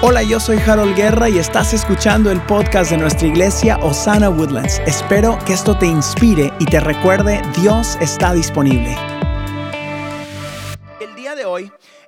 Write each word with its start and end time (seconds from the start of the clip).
Hola, 0.00 0.22
yo 0.22 0.38
soy 0.38 0.58
Harold 0.58 0.94
Guerra 0.94 1.28
y 1.28 1.38
estás 1.38 1.74
escuchando 1.74 2.30
el 2.30 2.40
podcast 2.42 2.92
de 2.92 2.98
nuestra 2.98 3.26
iglesia 3.26 3.78
Osana 3.78 4.30
Woodlands. 4.30 4.80
Espero 4.86 5.36
que 5.44 5.54
esto 5.54 5.76
te 5.76 5.86
inspire 5.86 6.52
y 6.60 6.66
te 6.66 6.78
recuerde, 6.78 7.42
Dios 7.60 7.98
está 8.00 8.32
disponible. 8.32 8.96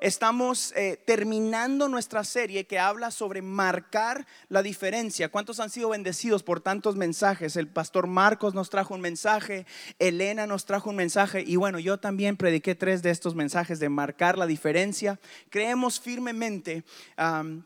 Estamos 0.00 0.72
eh, 0.76 1.00
terminando 1.04 1.88
nuestra 1.88 2.24
serie 2.24 2.67
que 2.67 2.78
habla 2.78 3.10
sobre 3.10 3.42
marcar 3.42 4.26
la 4.49 4.62
diferencia. 4.62 5.28
¿Cuántos 5.28 5.60
han 5.60 5.71
sido 5.71 5.90
bendecidos 5.90 6.42
por 6.42 6.60
tantos 6.60 6.96
mensajes? 6.96 7.56
El 7.56 7.69
pastor 7.69 8.06
Marcos 8.06 8.54
nos 8.54 8.71
trajo 8.71 8.94
un 8.94 9.00
mensaje, 9.00 9.67
Elena 9.99 10.46
nos 10.46 10.64
trajo 10.64 10.90
un 10.90 10.96
mensaje 10.96 11.44
y 11.46 11.56
bueno, 11.56 11.78
yo 11.78 11.99
también 11.99 12.36
prediqué 12.36 12.74
tres 12.74 13.03
de 13.03 13.10
estos 13.10 13.35
mensajes 13.35 13.78
de 13.78 13.88
marcar 13.88 14.38
la 14.38 14.46
diferencia. 14.46 15.21
Creemos 15.50 16.01
firmemente 16.01 16.84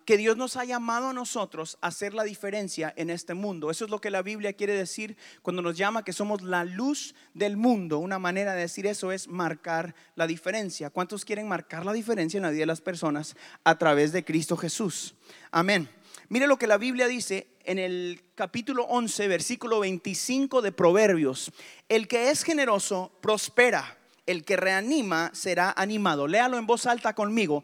que 0.05 0.17
Dios 0.17 0.37
nos 0.37 0.57
ha 0.57 0.65
llamado 0.65 1.09
a 1.09 1.13
nosotros 1.13 1.79
a 1.81 1.89
hacer 1.89 2.15
la 2.15 2.25
diferencia 2.25 2.93
en 2.97 3.11
este 3.11 3.35
mundo. 3.35 3.71
Eso 3.71 3.85
es 3.85 3.91
lo 3.91 4.01
que 4.01 4.11
la 4.11 4.23
Biblia 4.23 4.53
quiere 4.53 4.75
decir 4.75 5.17
cuando 5.43 5.63
nos 5.63 5.77
llama 5.77 6.05
que 6.05 6.13
somos 6.13 6.43
la 6.43 6.65
luz 6.65 7.15
del 7.35 7.57
mundo. 7.57 7.99
Una 7.99 8.19
manera 8.19 8.55
de 8.55 8.63
decir 8.63 8.87
eso 8.87 9.13
es 9.13 9.29
marcar 9.29 9.95
la 10.17 10.27
diferencia. 10.27 10.91
¿Cuántos 10.91 11.25
quieren 11.25 11.49
marcar 11.49 11.87
la 11.87 11.93
diferencia? 11.93 12.24
En 12.33 12.43
la 12.43 12.51
vida 12.51 12.61
de 12.61 12.67
las 12.67 12.81
personas 12.81 13.37
a 13.65 13.77
través 13.77 14.13
de 14.13 14.25
Cristo 14.25 14.57
Jesús. 14.57 15.15
Amén. 15.51 15.89
Mire 16.29 16.47
lo 16.47 16.57
que 16.57 16.67
la 16.67 16.79
Biblia 16.79 17.07
dice 17.07 17.49
en 17.65 17.79
el 17.79 18.23
capítulo 18.35 18.85
11, 18.85 19.29
versículo 19.29 19.81
25 19.81 20.63
de 20.63 20.73
Proverbios. 20.73 21.53
El 21.89 22.09
que 22.09 22.31
es 22.31 22.43
generoso 22.43 23.13
prospera, 23.21 23.99
el 24.27 24.45
que 24.45 24.57
reanima 24.57 25.31
será 25.35 25.75
animado. 25.77 26.27
Léalo 26.27 26.57
en 26.57 26.67
voz 26.67 26.87
alta 26.87 27.15
conmigo. 27.15 27.63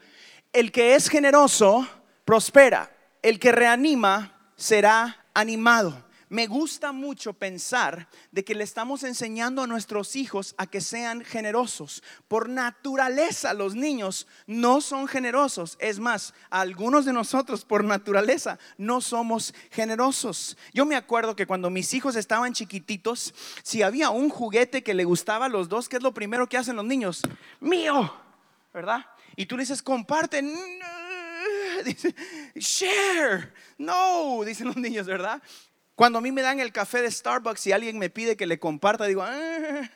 El 0.52 0.72
que 0.72 0.94
es 0.94 1.08
generoso 1.08 1.88
prospera, 2.26 2.94
el 3.22 3.38
que 3.38 3.52
reanima 3.52 4.52
será 4.56 5.24
animado 5.32 6.09
me 6.30 6.46
gusta 6.46 6.92
mucho 6.92 7.32
pensar 7.32 8.08
de 8.30 8.44
que 8.44 8.54
le 8.54 8.62
estamos 8.62 9.02
enseñando 9.02 9.62
a 9.62 9.66
nuestros 9.66 10.14
hijos 10.14 10.54
a 10.58 10.68
que 10.68 10.80
sean 10.80 11.24
generosos. 11.24 12.04
Por 12.28 12.48
naturaleza 12.48 13.52
los 13.52 13.74
niños 13.74 14.28
no 14.46 14.80
son 14.80 15.08
generosos. 15.08 15.76
Es 15.80 15.98
más, 15.98 16.32
algunos 16.48 17.04
de 17.04 17.12
nosotros 17.12 17.64
por 17.64 17.82
naturaleza 17.82 18.60
no 18.78 19.00
somos 19.00 19.52
generosos. 19.72 20.56
Yo 20.72 20.86
me 20.86 20.94
acuerdo 20.94 21.34
que 21.34 21.48
cuando 21.48 21.68
mis 21.68 21.92
hijos 21.94 22.14
estaban 22.14 22.52
chiquititos, 22.52 23.34
si 23.64 23.82
había 23.82 24.10
un 24.10 24.30
juguete 24.30 24.84
que 24.84 24.94
le 24.94 25.04
gustaba 25.04 25.46
a 25.46 25.50
los 25.50 25.68
dos, 25.68 25.88
¿qué 25.88 25.96
es 25.96 26.02
lo 26.02 26.14
primero 26.14 26.48
que 26.48 26.56
hacen 26.56 26.76
los 26.76 26.84
niños? 26.84 27.22
Mío, 27.58 28.14
¿verdad? 28.72 29.04
Y 29.34 29.46
tú 29.46 29.56
le 29.56 29.64
dices, 29.64 29.82
comparte. 29.82 30.42
Dice, 31.84 32.14
share. 32.54 33.52
No, 33.78 34.42
dicen 34.44 34.66
los 34.66 34.76
niños, 34.76 35.06
¿verdad? 35.06 35.42
Cuando 36.00 36.18
a 36.18 36.22
mí 36.22 36.32
me 36.32 36.40
dan 36.40 36.60
el 36.60 36.72
café 36.72 37.02
de 37.02 37.10
Starbucks 37.10 37.66
y 37.66 37.72
alguien 37.72 37.98
me 37.98 38.08
pide 38.08 38.34
que 38.34 38.46
le 38.46 38.58
comparta, 38.58 39.04
digo, 39.04 39.20
ah, 39.22 39.90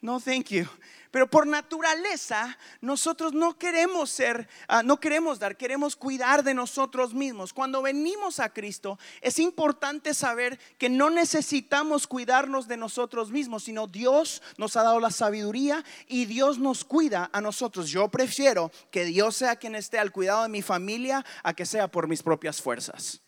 no, 0.00 0.20
thank 0.20 0.50
you. 0.50 0.64
Pero 1.10 1.28
por 1.28 1.44
naturaleza, 1.44 2.56
nosotros 2.80 3.32
no 3.32 3.58
queremos 3.58 4.10
ser, 4.10 4.48
ah, 4.68 4.84
no 4.84 5.00
queremos 5.00 5.40
dar, 5.40 5.56
queremos 5.56 5.96
cuidar 5.96 6.44
de 6.44 6.54
nosotros 6.54 7.14
mismos. 7.14 7.52
Cuando 7.52 7.82
venimos 7.82 8.38
a 8.38 8.50
Cristo, 8.50 8.96
es 9.22 9.40
importante 9.40 10.14
saber 10.14 10.60
que 10.78 10.88
no 10.88 11.10
necesitamos 11.10 12.06
cuidarnos 12.06 12.68
de 12.68 12.76
nosotros 12.76 13.32
mismos, 13.32 13.64
sino 13.64 13.88
Dios 13.88 14.40
nos 14.56 14.76
ha 14.76 14.84
dado 14.84 15.00
la 15.00 15.10
sabiduría 15.10 15.84
y 16.06 16.26
Dios 16.26 16.60
nos 16.60 16.84
cuida 16.84 17.28
a 17.32 17.40
nosotros. 17.40 17.88
Yo 17.88 18.08
prefiero 18.08 18.70
que 18.92 19.04
Dios 19.04 19.34
sea 19.34 19.56
quien 19.56 19.74
esté 19.74 19.98
al 19.98 20.12
cuidado 20.12 20.44
de 20.44 20.48
mi 20.48 20.62
familia 20.62 21.26
a 21.42 21.54
que 21.54 21.66
sea 21.66 21.88
por 21.88 22.06
mis 22.06 22.22
propias 22.22 22.62
fuerzas. 22.62 23.20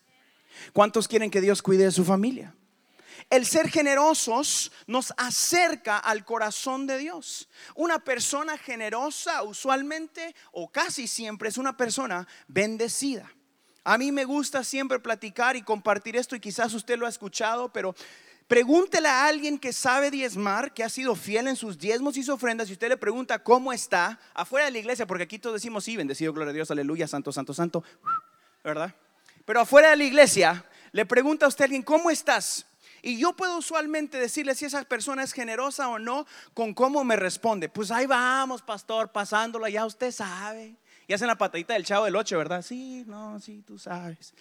¿Cuántos 0.73 1.09
quieren 1.09 1.31
que 1.31 1.41
Dios 1.41 1.63
cuide 1.63 1.85
de 1.85 1.91
su 1.91 2.05
familia? 2.05 2.55
El 3.31 3.47
ser 3.47 3.69
generosos 3.69 4.71
nos 4.87 5.13
acerca 5.17 5.99
al 5.99 6.25
corazón 6.25 6.87
de 6.87 6.99
Dios. 6.99 7.49
Una 7.75 7.99
persona 7.99 8.59
generosa 8.59 9.43
usualmente 9.43 10.35
o 10.53 10.71
casi 10.71 11.07
siempre 11.07 11.49
es 11.49 11.57
una 11.57 11.77
persona 11.77 12.29
bendecida. 12.49 13.31
A 13.83 13.99
mí 13.99 14.13
me 14.13 14.25
gusta 14.25 14.65
siempre 14.65 14.99
platicar 14.99 15.57
y 15.57 15.63
compartir 15.63 16.17
esto 16.17 16.37
y 16.37 16.41
quizás 16.41 16.73
usted 16.75 16.99
lo 16.99 17.07
ha 17.07 17.11
escuchado, 17.11 17.73
pero 17.73 17.95
pregúntele 18.47 19.09
a 19.09 19.27
alguien 19.27 19.59
que 19.59 19.73
sabe 19.73 20.11
diezmar, 20.11 20.73
que 20.73 20.85
ha 20.85 20.89
sido 20.89 21.15
fiel 21.15 21.49
en 21.49 21.57
sus 21.57 21.79
diezmos 21.79 22.17
y 22.17 22.23
sus 22.23 22.35
ofrendas, 22.35 22.69
y 22.71 22.73
usted 22.73 22.89
le 22.89 22.97
pregunta 22.97 23.43
cómo 23.43 23.73
está 23.73 24.19
afuera 24.33 24.67
de 24.67 24.73
la 24.73 24.79
iglesia, 24.79 25.07
porque 25.07 25.25
aquí 25.25 25.39
todos 25.39 25.55
decimos, 25.55 25.85
sí, 25.85 25.97
bendecido, 25.97 26.33
gloria 26.33 26.51
a 26.51 26.55
Dios, 26.55 26.71
aleluya, 26.71 27.07
santo, 27.07 27.31
santo, 27.31 27.53
santo, 27.53 27.85
¿verdad? 28.63 28.95
Pero 29.45 29.61
afuera 29.61 29.91
de 29.91 29.97
la 29.97 30.05
iglesia 30.05 30.65
le 30.93 31.07
pregunta 31.07 31.47
a 31.47 31.49
usted 31.49 31.65
a 31.65 31.67
alguien, 31.67 31.83
¿cómo 31.83 32.11
estás? 32.11 32.67
Y 33.03 33.19
yo 33.19 33.35
puedo 33.35 33.59
usualmente 33.59 34.19
decirle 34.19 34.55
si 34.55 34.65
esa 34.65 34.83
persona 34.85 35.23
es 35.23 35.33
generosa 35.33 35.89
o 35.89 35.99
no 35.99 36.27
con 36.55 36.73
cómo 36.73 37.05
me 37.05 37.17
responde. 37.17 37.69
Pues 37.69 37.91
ahí 37.91 38.07
vamos, 38.07 38.63
pastor, 38.63 39.13
pasándola, 39.13 39.69
ya 39.69 39.85
usted 39.85 40.11
sabe. 40.11 40.77
Y 41.07 41.13
hacen 41.13 41.29
la 41.29 41.37
patadita 41.37 41.75
del 41.75 41.85
chavo 41.85 42.07
del 42.07 42.17
ocho, 42.17 42.39
¿verdad? 42.39 42.63
Sí, 42.63 43.05
no, 43.07 43.39
sí, 43.41 43.63
tú 43.67 43.79
sabes. 43.79 44.33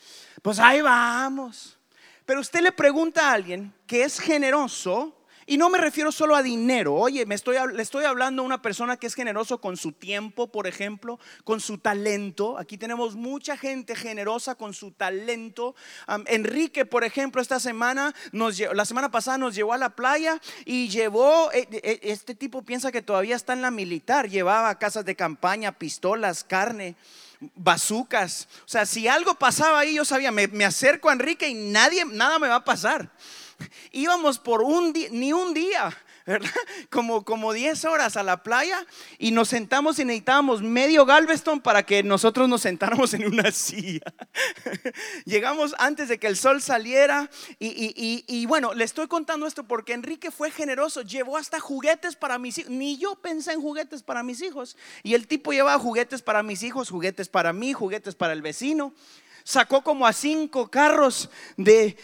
Pues 0.41 0.59
ahí 0.59 0.79
vamos. 0.79 1.77
Pero 2.25 2.39
usted 2.39 2.61
le 2.61 2.71
pregunta 2.71 3.29
a 3.29 3.33
alguien 3.33 3.73
que 3.85 4.03
es 4.03 4.17
generoso 4.17 5.22
y 5.45 5.57
no 5.57 5.69
me 5.69 5.77
refiero 5.77 6.11
solo 6.11 6.35
a 6.35 6.43
dinero. 6.43 6.93
Oye, 6.95 7.25
me 7.25 7.35
estoy, 7.35 7.57
le 7.73 7.81
estoy 7.81 8.05
hablando 8.05 8.41
a 8.41 8.45
una 8.45 8.61
persona 8.61 8.97
que 8.97 9.07
es 9.07 9.13
generoso 9.13 9.59
con 9.59 9.77
su 9.77 9.91
tiempo, 9.91 10.51
por 10.51 10.67
ejemplo, 10.67 11.19
con 11.43 11.59
su 11.59 11.77
talento. 11.77 12.57
Aquí 12.57 12.77
tenemos 12.77 13.15
mucha 13.15 13.57
gente 13.57 13.95
generosa 13.95 14.55
con 14.55 14.73
su 14.73 14.91
talento. 14.91 15.75
Enrique, 16.27 16.85
por 16.85 17.03
ejemplo, 17.03 17.41
esta 17.41 17.59
semana, 17.59 18.13
nos, 18.31 18.59
la 18.59 18.85
semana 18.85 19.11
pasada 19.11 19.37
nos 19.37 19.55
llevó 19.55 19.73
a 19.73 19.77
la 19.77 19.95
playa 19.95 20.39
y 20.65 20.89
llevó, 20.89 21.51
eh, 21.51 21.67
eh, 21.71 21.99
este 22.03 22.35
tipo 22.35 22.63
piensa 22.63 22.91
que 22.91 23.01
todavía 23.01 23.35
está 23.35 23.53
en 23.53 23.61
la 23.61 23.71
militar, 23.71 24.29
llevaba 24.29 24.77
casas 24.79 25.05
de 25.05 25.15
campaña, 25.15 25.71
pistolas, 25.71 26.43
carne 26.43 26.95
bazucas. 27.55 28.47
O 28.65 28.67
sea, 28.67 28.85
si 28.85 29.07
algo 29.07 29.35
pasaba 29.35 29.79
ahí, 29.79 29.95
yo 29.95 30.05
sabía, 30.05 30.31
me, 30.31 30.47
me 30.47 30.65
acerco 30.65 31.09
a 31.09 31.13
Enrique 31.13 31.47
y 31.47 31.53
nadie, 31.53 32.05
nada 32.05 32.39
me 32.39 32.47
va 32.47 32.55
a 32.55 32.63
pasar. 32.63 33.11
Íbamos 33.91 34.39
por 34.39 34.61
un 34.61 34.93
ni 35.11 35.33
un 35.33 35.53
día. 35.53 35.95
Como, 36.89 37.25
como 37.25 37.51
10 37.51 37.83
horas 37.83 38.15
a 38.15 38.23
la 38.23 38.43
playa 38.43 38.85
y 39.17 39.31
nos 39.31 39.49
sentamos 39.49 39.99
y 39.99 40.05
necesitábamos 40.05 40.61
medio 40.61 41.05
Galveston 41.05 41.59
para 41.59 41.83
que 41.83 42.01
nosotros 42.01 42.47
nos 42.47 42.61
sentáramos 42.61 43.13
en 43.13 43.25
una 43.25 43.51
silla. 43.51 44.05
Llegamos 45.25 45.75
antes 45.79 46.07
de 46.07 46.19
que 46.19 46.27
el 46.27 46.37
sol 46.37 46.61
saliera 46.61 47.29
y, 47.59 48.23
y, 48.25 48.45
bueno, 48.45 48.73
le 48.73 48.85
estoy 48.85 49.07
contando 49.07 49.47
esto 49.47 49.65
porque 49.65 49.91
Enrique 49.91 50.31
fue 50.31 50.49
generoso, 50.49 51.01
llevó 51.01 51.37
hasta 51.37 51.59
juguetes 51.59 52.15
para 52.15 52.39
mis 52.39 52.57
hijos. 52.57 52.71
Ni 52.71 52.97
yo 52.97 53.15
pensé 53.15 53.51
en 53.51 53.61
juguetes 53.61 54.01
para 54.01 54.23
mis 54.23 54.41
hijos. 54.41 54.77
Y 55.03 55.15
el 55.15 55.27
tipo 55.27 55.51
llevaba 55.51 55.77
juguetes 55.77 56.21
para 56.21 56.41
mis 56.41 56.63
hijos, 56.63 56.89
juguetes 56.89 57.27
para 57.27 57.51
mí, 57.51 57.73
juguetes 57.73 58.15
para 58.15 58.31
el 58.31 58.41
vecino 58.41 58.93
sacó 59.43 59.83
como 59.83 60.07
a 60.07 60.13
cinco 60.13 60.69
carros 60.69 61.29
de, 61.57 61.97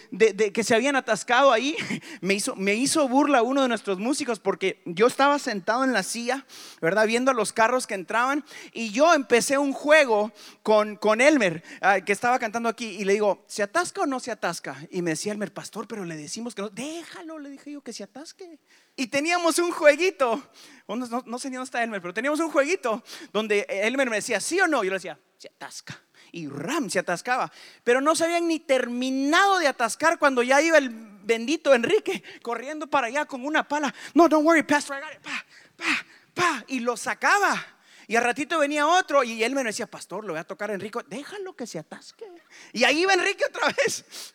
que 0.53 0.63
se 0.63 0.75
habían 0.75 0.95
atascado 0.95 1.51
ahí. 1.51 1.75
Me 2.21 2.75
hizo, 2.75 3.07
burla 3.07 3.41
uno 3.41 3.61
de 3.61 3.67
nuestros 3.67 3.99
músicos 3.99 4.39
porque 4.39 4.81
yo 4.85 5.07
estaba 5.07 5.39
sentado 5.39 5.83
en 5.83 5.93
la 5.93 6.03
silla, 6.03 6.45
¿verdad? 6.81 7.07
Viendo 7.07 7.33
los 7.33 7.53
carros 7.53 7.87
que 7.87 7.95
entraban 7.95 8.43
y 8.73 8.91
yo 8.91 9.13
empecé 9.13 9.57
un 9.57 9.73
juego 9.73 10.31
con, 10.63 10.95
con 10.95 11.21
Elmer, 11.21 11.63
ah, 11.81 12.01
que 12.01 12.11
estaba 12.11 12.39
cantando 12.39 12.69
aquí, 12.69 12.85
y 12.85 13.05
le 13.05 13.13
digo, 13.13 13.43
¿se 13.47 13.63
atasca 13.63 14.01
o 14.01 14.05
no 14.05 14.19
se 14.19 14.31
atasca? 14.31 14.77
Y 14.91 15.01
me 15.01 15.11
decía 15.11 15.31
Elmer, 15.31 15.53
pastor, 15.53 15.87
pero 15.87 16.05
le 16.05 16.15
decimos 16.17 16.55
que 16.55 16.61
no, 16.61 16.69
déjalo, 16.69 17.39
le 17.39 17.49
dije 17.49 17.71
yo 17.71 17.81
que 17.81 17.93
se 17.93 18.03
atasque. 18.03 18.59
Y 18.95 19.07
teníamos 19.07 19.59
un 19.59 19.71
jueguito, 19.71 20.43
no, 20.87 20.95
no, 20.97 21.23
no 21.25 21.39
sé 21.39 21.49
ni 21.49 21.55
dónde 21.55 21.65
está 21.65 21.83
Elmer, 21.83 22.01
pero 22.01 22.13
teníamos 22.13 22.39
un 22.39 22.51
jueguito 22.51 23.03
donde 23.31 23.65
Elmer 23.69 24.09
me 24.09 24.17
decía, 24.17 24.39
¿sí 24.39 24.59
o 24.59 24.67
no? 24.67 24.83
Yo 24.83 24.89
le 24.89 24.97
decía, 24.97 25.17
se 25.37 25.47
atasca 25.47 25.97
y 26.31 26.47
ram, 26.47 26.89
se 26.89 26.99
atascaba. 26.99 27.51
Pero 27.83 28.01
no 28.01 28.15
se 28.15 28.25
habían 28.25 28.47
ni 28.47 28.59
terminado 28.59 29.59
de 29.59 29.67
atascar 29.67 30.19
cuando 30.19 30.43
ya 30.43 30.61
iba 30.61 30.77
el 30.77 30.89
bendito 30.89 31.73
Enrique 31.73 32.23
corriendo 32.41 32.87
para 32.87 33.07
allá 33.07 33.25
con 33.25 33.45
una 33.45 33.67
pala. 33.67 33.93
No, 34.13 34.27
don't 34.27 34.45
worry, 34.45 34.63
Pastor, 34.63 34.97
I 34.97 35.01
got 35.01 35.13
it. 35.13 35.21
Pa, 35.21 35.45
pa, 35.77 36.05
pa, 36.33 36.65
y 36.67 36.79
lo 36.79 36.97
sacaba. 36.97 37.65
Y 38.07 38.15
al 38.15 38.23
ratito 38.23 38.57
venía 38.57 38.87
otro 38.87 39.23
y 39.23 39.43
él 39.43 39.53
me 39.53 39.63
decía, 39.63 39.85
Pastor, 39.85 40.25
lo 40.25 40.33
voy 40.33 40.39
a 40.39 40.43
tocar 40.43 40.71
Enrique, 40.71 40.99
déjalo 41.07 41.55
que 41.55 41.67
se 41.67 41.77
atasque. 41.77 42.25
Y 42.73 42.83
ahí 42.83 43.01
iba 43.01 43.13
Enrique 43.13 43.45
otra 43.47 43.67
vez. 43.67 44.33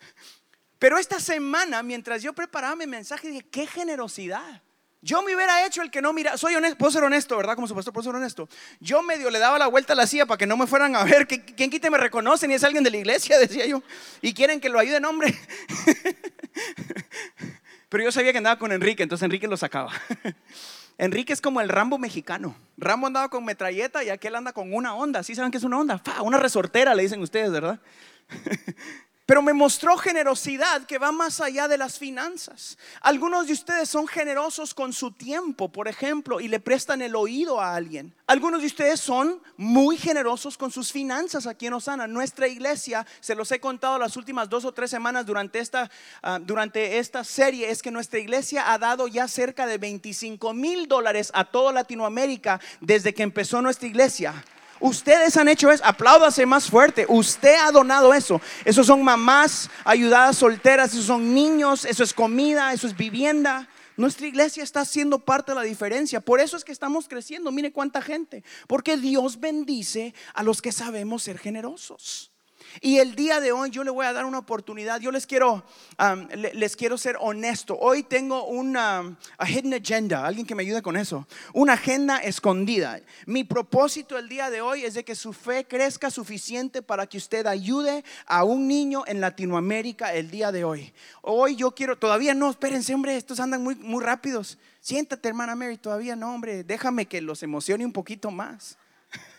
Pero 0.79 0.99
esta 0.99 1.19
semana, 1.19 1.82
mientras 1.82 2.23
yo 2.23 2.32
preparaba 2.32 2.76
mi 2.76 2.87
mensaje, 2.87 3.29
dije, 3.29 3.49
qué 3.50 3.67
generosidad. 3.67 4.62
Yo 5.04 5.20
me 5.20 5.34
hubiera 5.34 5.66
hecho 5.66 5.82
el 5.82 5.90
que 5.90 6.00
no 6.00 6.14
mira, 6.14 6.38
soy 6.38 6.54
honesto, 6.54 6.78
puedo 6.78 6.90
ser 6.90 7.04
honesto, 7.04 7.36
¿verdad? 7.36 7.56
Como 7.56 7.68
su 7.68 7.74
pastor, 7.74 7.92
puedo 7.92 8.04
ser 8.04 8.14
honesto. 8.14 8.48
Yo 8.80 9.02
medio 9.02 9.28
le 9.28 9.38
daba 9.38 9.58
la 9.58 9.66
vuelta 9.66 9.92
a 9.92 9.96
la 9.96 10.06
silla 10.06 10.24
para 10.24 10.38
que 10.38 10.46
no 10.46 10.56
me 10.56 10.66
fueran 10.66 10.96
a 10.96 11.04
ver, 11.04 11.26
que 11.26 11.44
quien 11.44 11.68
quite 11.68 11.90
me 11.90 11.98
reconocen 11.98 12.50
y 12.50 12.54
es 12.54 12.64
alguien 12.64 12.82
de 12.82 12.90
la 12.90 12.96
iglesia, 12.96 13.38
decía 13.46 13.66
yo, 13.66 13.82
y 14.22 14.32
quieren 14.32 14.62
que 14.62 14.70
lo 14.70 14.78
ayude 14.78 14.96
hombre. 15.04 15.38
Pero 17.90 18.02
yo 18.02 18.12
sabía 18.12 18.32
que 18.32 18.38
andaba 18.38 18.58
con 18.58 18.72
Enrique, 18.72 19.02
entonces 19.02 19.26
Enrique 19.26 19.46
lo 19.46 19.58
sacaba. 19.58 19.92
Enrique 20.96 21.34
es 21.34 21.42
como 21.42 21.60
el 21.60 21.68
Rambo 21.68 21.98
mexicano. 21.98 22.56
Rambo 22.78 23.06
andaba 23.06 23.28
con 23.28 23.44
metralleta 23.44 24.02
y 24.02 24.08
aquel 24.08 24.34
anda 24.36 24.54
con 24.54 24.72
una 24.72 24.94
onda. 24.94 25.22
¿Sí 25.22 25.34
saben 25.34 25.50
qué 25.50 25.58
es 25.58 25.64
una 25.64 25.80
onda? 25.80 26.02
Una 26.22 26.38
resortera, 26.38 26.94
le 26.94 27.02
dicen 27.02 27.20
ustedes, 27.20 27.50
¿verdad? 27.50 27.78
Pero 29.26 29.41
me 29.41 29.55
mostró 29.55 29.97
generosidad 29.97 30.85
que 30.85 30.99
va 30.99 31.11
más 31.11 31.41
allá 31.41 31.67
de 31.67 31.79
las 31.79 31.99
finanzas. 31.99 32.76
Algunos 33.00 33.47
de 33.47 33.55
ustedes 33.55 33.88
son 33.88 34.06
generosos 34.06 34.75
con 34.75 34.93
su 34.93 35.12
tiempo, 35.12 35.73
por 35.73 35.88
ejemplo, 35.88 36.41
y 36.41 36.49
le 36.49 36.61
prestan 36.61 37.00
el 37.00 37.17
oído 37.17 37.59
a 37.59 37.75
alguien. 37.75 38.15
Algunos 38.26 38.61
de 38.61 38.67
ustedes 38.67 39.00
son 39.00 39.41
muy 39.56 39.97
generosos 39.97 40.59
con 40.59 40.71
sus 40.71 40.93
finanzas 40.93 41.47
aquí 41.47 41.67
en 41.67 41.73
Osana. 41.73 42.06
Nuestra 42.06 42.49
iglesia, 42.49 43.06
se 43.21 43.35
los 43.35 43.50
he 43.50 43.61
contado 43.61 43.99
las 43.99 44.19
últimas 44.19 44.50
dos 44.50 44.67
o 44.67 44.73
tres 44.73 44.91
semanas 44.91 45.25
durante 45.25 45.59
esta, 45.59 45.91
ah, 46.23 46.38
durante 46.38 46.99
esta 46.99 47.25
serie, 47.25 47.71
es 47.71 47.81
que 47.81 47.91
nuestra 47.91 48.19
iglesia 48.19 48.75
ha 48.75 48.79
dado 48.79 49.09
ya 49.09 49.26
cerca 49.26 49.67
de 49.67 49.79
25 49.79 50.53
mil 50.53 50.87
dólares 50.87 51.31
a 51.32 51.47
toda 51.47 51.73
Latinoamérica 51.73 52.61
desde 52.82 53.15
que 53.15 53.23
empezó 53.23 53.62
nuestra 53.62 53.88
iglesia. 53.88 54.44
Ustedes 54.84 55.34
han 55.38 55.48
hecho 55.48 55.70
eso, 55.70 55.82
apláudase 55.82 56.44
más 56.44 56.69
fuerte. 56.69 57.06
Usted 57.08 57.54
ha 57.54 57.72
donado 57.72 58.12
eso. 58.12 58.38
Esos 58.66 58.86
son 58.86 59.02
mamás 59.02 59.70
ayudadas 59.82 60.36
solteras, 60.36 60.92
esos 60.92 61.06
son 61.06 61.32
niños, 61.32 61.86
eso 61.86 62.04
es 62.04 62.12
comida, 62.12 62.70
eso 62.70 62.86
es 62.86 62.94
vivienda. 62.94 63.66
Nuestra 63.96 64.26
iglesia 64.26 64.62
está 64.62 64.82
haciendo 64.82 65.20
parte 65.20 65.52
de 65.52 65.56
la 65.56 65.62
diferencia. 65.62 66.20
Por 66.20 66.38
eso 66.38 66.58
es 66.58 66.64
que 66.64 66.72
estamos 66.72 67.08
creciendo. 67.08 67.50
Mire 67.50 67.72
cuánta 67.72 68.02
gente. 68.02 68.44
Porque 68.66 68.98
Dios 68.98 69.40
bendice 69.40 70.12
a 70.34 70.42
los 70.42 70.60
que 70.60 70.70
sabemos 70.70 71.22
ser 71.22 71.38
generosos. 71.38 72.33
Y 72.81 72.99
el 72.99 73.15
día 73.15 73.41
de 73.41 73.53
hoy 73.53 73.71
yo 73.71 73.85
le 73.85 73.91
voy 73.91 74.06
a 74.06 74.12
dar 74.12 74.25
una 74.25 74.38
oportunidad. 74.38 75.00
Yo 75.00 75.11
les 75.11 75.26
quiero, 75.26 75.65
les 76.35 76.76
quiero 76.76 76.99
ser 76.99 77.17
honesto. 77.21 77.76
Hoy 77.79 78.03
tengo 78.03 78.47
una 78.47 79.17
hidden 79.47 79.75
agenda. 79.75 80.26
Alguien 80.26 80.47
que 80.47 80.55
me 80.55 80.62
ayude 80.62 80.82
con 80.82 80.97
eso. 80.97 81.26
Una 81.53 81.75
agenda 81.75 82.19
escondida. 82.19 83.00
Mi 83.26 83.44
propósito 83.44 84.19
el 84.19 84.29
día 84.29 84.50
de 84.50 84.61
hoy 84.61 84.85
es 84.85 84.94
de 84.94 85.05
que 85.05 85.15
su 85.15 85.32
fe 85.32 85.67
crezca 85.67 86.11
suficiente 86.11 86.82
para 86.82 87.06
que 87.06 87.19
usted 87.19 87.47
ayude 87.47 88.05
a 88.26 88.44
un 88.44 88.67
niño 88.67 89.05
en 89.06 89.21
Latinoamérica 89.21 90.12
el 90.15 90.31
día 90.31 90.53
de 90.53 90.65
hoy. 90.65 90.93
Hoy 91.23 91.56
yo 91.56 91.75
quiero, 91.75 91.97
todavía 91.97 92.35
no, 92.35 92.50
espérense, 92.50 92.94
hombre, 92.94 93.17
estos 93.17 93.41
andan 93.41 93.62
muy, 93.62 93.75
muy 93.76 94.03
rápidos. 94.03 94.59
Siéntate, 94.81 95.29
hermana 95.29 95.55
Mary, 95.55 95.79
todavía 95.79 96.17
no, 96.17 96.35
hombre, 96.35 96.65
déjame 96.65 97.06
que 97.06 97.21
los 97.21 97.43
emocione 97.43 97.85
un 97.87 97.93
poquito 97.93 98.31
más. 98.31 98.76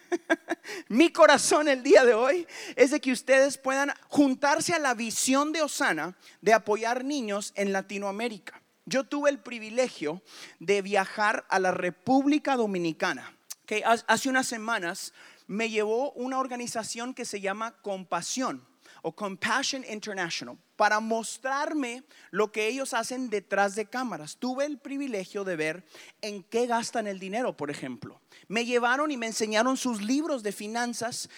Mi 0.90 1.12
corazón 1.12 1.68
el 1.68 1.84
día 1.84 2.04
de 2.06 2.14
hoy 2.14 2.48
es 2.76 2.92
de 2.92 3.00
que 3.00 3.12
ustedes 3.12 3.58
puedan 3.58 3.94
juntarse 4.08 4.74
a 4.74 4.80
la 4.80 4.94
visión 4.94 5.52
de 5.52 5.62
Osana 5.62 6.16
de 6.42 6.54
apoyar 6.54 7.04
niños 7.04 7.54
en 7.56 7.74
Latinoamérica. 7.74 8.62
Yo 8.86 9.04
tuve 9.04 9.30
el 9.30 9.40
privilegio 9.40 10.22
de 10.60 10.82
viajar 10.82 11.46
a 11.50 11.60
la 11.60 11.72
República 11.72 12.56
Dominicana. 12.56 13.36
Que 13.66 13.84
hace 13.86 14.30
unas 14.30 14.48
semanas 14.48 15.14
me 15.48 15.70
llevó 15.70 16.12
una 16.12 16.40
organización 16.40 17.16
que 17.16 17.26
se 17.26 17.42
llama 17.42 17.82
Compasión 17.82 18.64
o 19.06 19.12
Compassion 19.12 19.86
International 19.88 20.58
para 20.76 21.00
mostrarme 21.00 22.04
lo 22.32 22.52
que 22.52 22.68
ellos 22.68 22.96
hacen 22.96 23.30
detrás 23.30 23.76
de 23.76 23.86
cámaras. 23.86 24.38
Tuve 24.38 24.66
el 24.66 24.80
privilegio 24.80 25.44
de 25.44 25.56
ver 25.56 25.86
en 26.22 26.42
qué 26.42 26.66
gastan 26.66 27.06
el 27.06 27.20
dinero, 27.20 27.56
por 27.56 27.70
ejemplo. 27.70 28.20
Me 28.48 28.66
llevaron 28.66 29.12
y 29.12 29.18
me 29.18 29.28
enseñaron 29.28 29.78
sus 29.78 30.02
libros 30.02 30.42
de 30.42 30.52
finanzas 30.52 31.30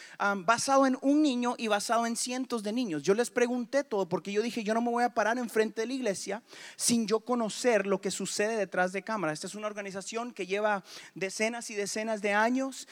basado 0.45 0.87
en 0.87 0.97
un 1.01 1.21
niño 1.21 1.55
y 1.57 1.67
basado 1.67 2.05
en 2.05 2.15
cientos 2.15 2.63
de 2.63 2.71
niños. 2.71 3.03
Yo 3.03 3.13
les 3.13 3.29
pregunté 3.29 3.83
todo 3.83 4.07
porque 4.07 4.31
yo 4.31 4.41
dije, 4.41 4.63
yo 4.63 4.73
no 4.73 4.81
me 4.81 4.89
voy 4.89 5.03
a 5.03 5.13
parar 5.13 5.37
enfrente 5.37 5.81
de 5.81 5.87
la 5.87 5.93
iglesia 5.93 6.43
sin 6.77 7.05
yo 7.05 7.19
conocer 7.19 7.85
lo 7.85 7.99
que 7.99 8.11
sucede 8.11 8.55
detrás 8.55 8.93
de 8.93 9.03
cámaras. 9.03 9.33
Esta 9.33 9.47
es 9.47 9.55
una 9.55 9.67
organización 9.67 10.31
que 10.31 10.47
lleva 10.47 10.85
decenas 11.15 11.69
y 11.69 11.75
decenas 11.75 12.21
de 12.21 12.31
años. 12.31 12.87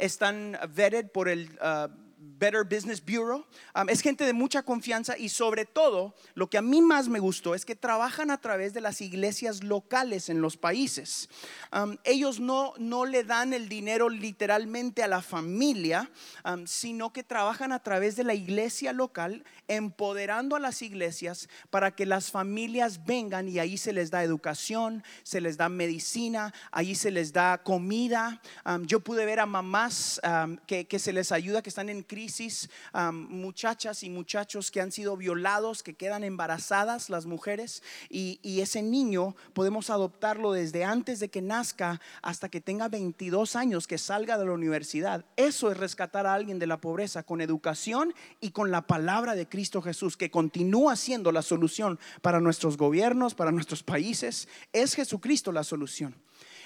están 0.00 0.58
vetted 0.74 1.12
por 1.12 1.28
el... 1.28 1.56
Ah, 1.62 1.88
Better 2.18 2.64
Business 2.64 3.00
Bureau. 3.00 3.44
Um, 3.74 3.88
es 3.88 4.00
gente 4.00 4.24
de 4.24 4.32
mucha 4.32 4.62
confianza 4.62 5.18
y 5.18 5.28
sobre 5.28 5.66
todo 5.66 6.14
lo 6.34 6.48
que 6.48 6.58
a 6.58 6.62
mí 6.62 6.80
más 6.80 7.08
me 7.08 7.18
gustó 7.18 7.54
es 7.54 7.64
que 7.64 7.76
trabajan 7.76 8.30
a 8.30 8.40
través 8.40 8.72
de 8.72 8.80
las 8.80 9.00
iglesias 9.00 9.62
locales 9.62 10.28
en 10.28 10.40
los 10.40 10.56
países. 10.56 11.28
Um, 11.72 11.96
ellos 12.04 12.40
no, 12.40 12.72
no 12.78 13.04
le 13.04 13.22
dan 13.22 13.52
el 13.52 13.68
dinero 13.68 14.08
literalmente 14.08 15.02
a 15.02 15.08
la 15.08 15.20
familia, 15.20 16.10
um, 16.44 16.66
sino 16.66 17.12
que 17.12 17.22
trabajan 17.22 17.72
a 17.72 17.82
través 17.82 18.16
de 18.16 18.24
la 18.24 18.34
iglesia 18.34 18.92
local, 18.92 19.44
empoderando 19.68 20.56
a 20.56 20.60
las 20.60 20.80
iglesias 20.82 21.48
para 21.70 21.94
que 21.94 22.06
las 22.06 22.30
familias 22.30 23.04
vengan 23.04 23.48
y 23.48 23.58
ahí 23.58 23.76
se 23.76 23.92
les 23.92 24.10
da 24.10 24.22
educación, 24.22 25.04
se 25.22 25.40
les 25.40 25.56
da 25.56 25.68
medicina, 25.68 26.54
ahí 26.70 26.94
se 26.94 27.10
les 27.10 27.32
da 27.32 27.58
comida. 27.62 28.40
yo 28.82 29.00
pude 29.00 29.26
ver 29.26 29.40
a 29.40 29.46
mamás 29.46 30.20
que, 30.66 30.86
que 30.86 30.98
se 30.98 31.12
les 31.12 31.32
ayuda, 31.32 31.62
que 31.62 31.68
están 31.68 31.88
en 31.88 32.06
crisis, 32.16 32.70
muchachas 33.12 34.02
y 34.02 34.08
muchachos 34.08 34.70
que 34.70 34.80
han 34.80 34.90
sido 34.90 35.18
violados, 35.18 35.82
que 35.82 35.92
quedan 35.92 36.24
embarazadas 36.24 37.10
las 37.10 37.26
mujeres 37.26 37.82
y, 38.08 38.40
ese 38.66 38.80
niño 38.80 39.36
podemos 39.52 39.90
adoptarlo 39.90 40.52
desde 40.52 40.82
antes 40.82 41.20
de 41.20 41.28
que 41.28 41.42
nazca 41.42 42.00
hasta 42.22 42.48
que 42.48 42.62
tenga 42.62 42.88
22 42.88 43.54
años, 43.54 43.86
que 43.86 43.98
salga 43.98 44.38
de 44.38 44.46
la 44.46 44.52
universidad. 44.52 45.26
Eso 45.36 45.70
es 45.70 45.76
rescatar 45.76 46.26
a 46.26 46.32
alguien 46.32 46.58
de 46.58 46.66
la 46.66 46.80
pobreza 46.80 47.22
con 47.22 47.42
educación 47.42 48.14
y 48.40 48.52
con 48.52 48.70
la 48.70 48.86
palabra 48.86 49.34
de 49.34 49.46
Cristo 49.46 49.82
Jesús, 49.82 50.16
que 50.16 50.30
continúa 50.30 50.96
siendo 50.96 51.32
la 51.32 51.42
solución 51.42 51.98
para 52.22 52.40
nuestros 52.40 52.78
gobiernos, 52.78 53.34
para 53.34 53.52
nuestros 53.52 53.82
países. 53.82 54.48
Es 54.72 54.94
Jesucristo 54.94 55.52
la 55.52 55.64
solución. 55.64 56.14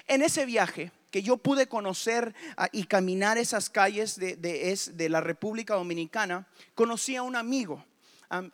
En 0.06 0.23
ese 0.23 0.47
viaje 0.47 0.93
que 1.11 1.23
yo 1.23 1.37
pude 1.37 1.67
conocer 1.67 2.35
ah, 2.56 2.69
y 2.73 2.85
caminar 2.85 3.38
esas 3.38 3.70
calles 3.70 4.17
de, 4.17 5.08
la 5.08 5.20
República 5.20 5.75
Dominicana, 5.75 6.47
conocí 6.75 7.17
a 7.17 7.23
un 7.23 7.37
amigo. 7.37 7.85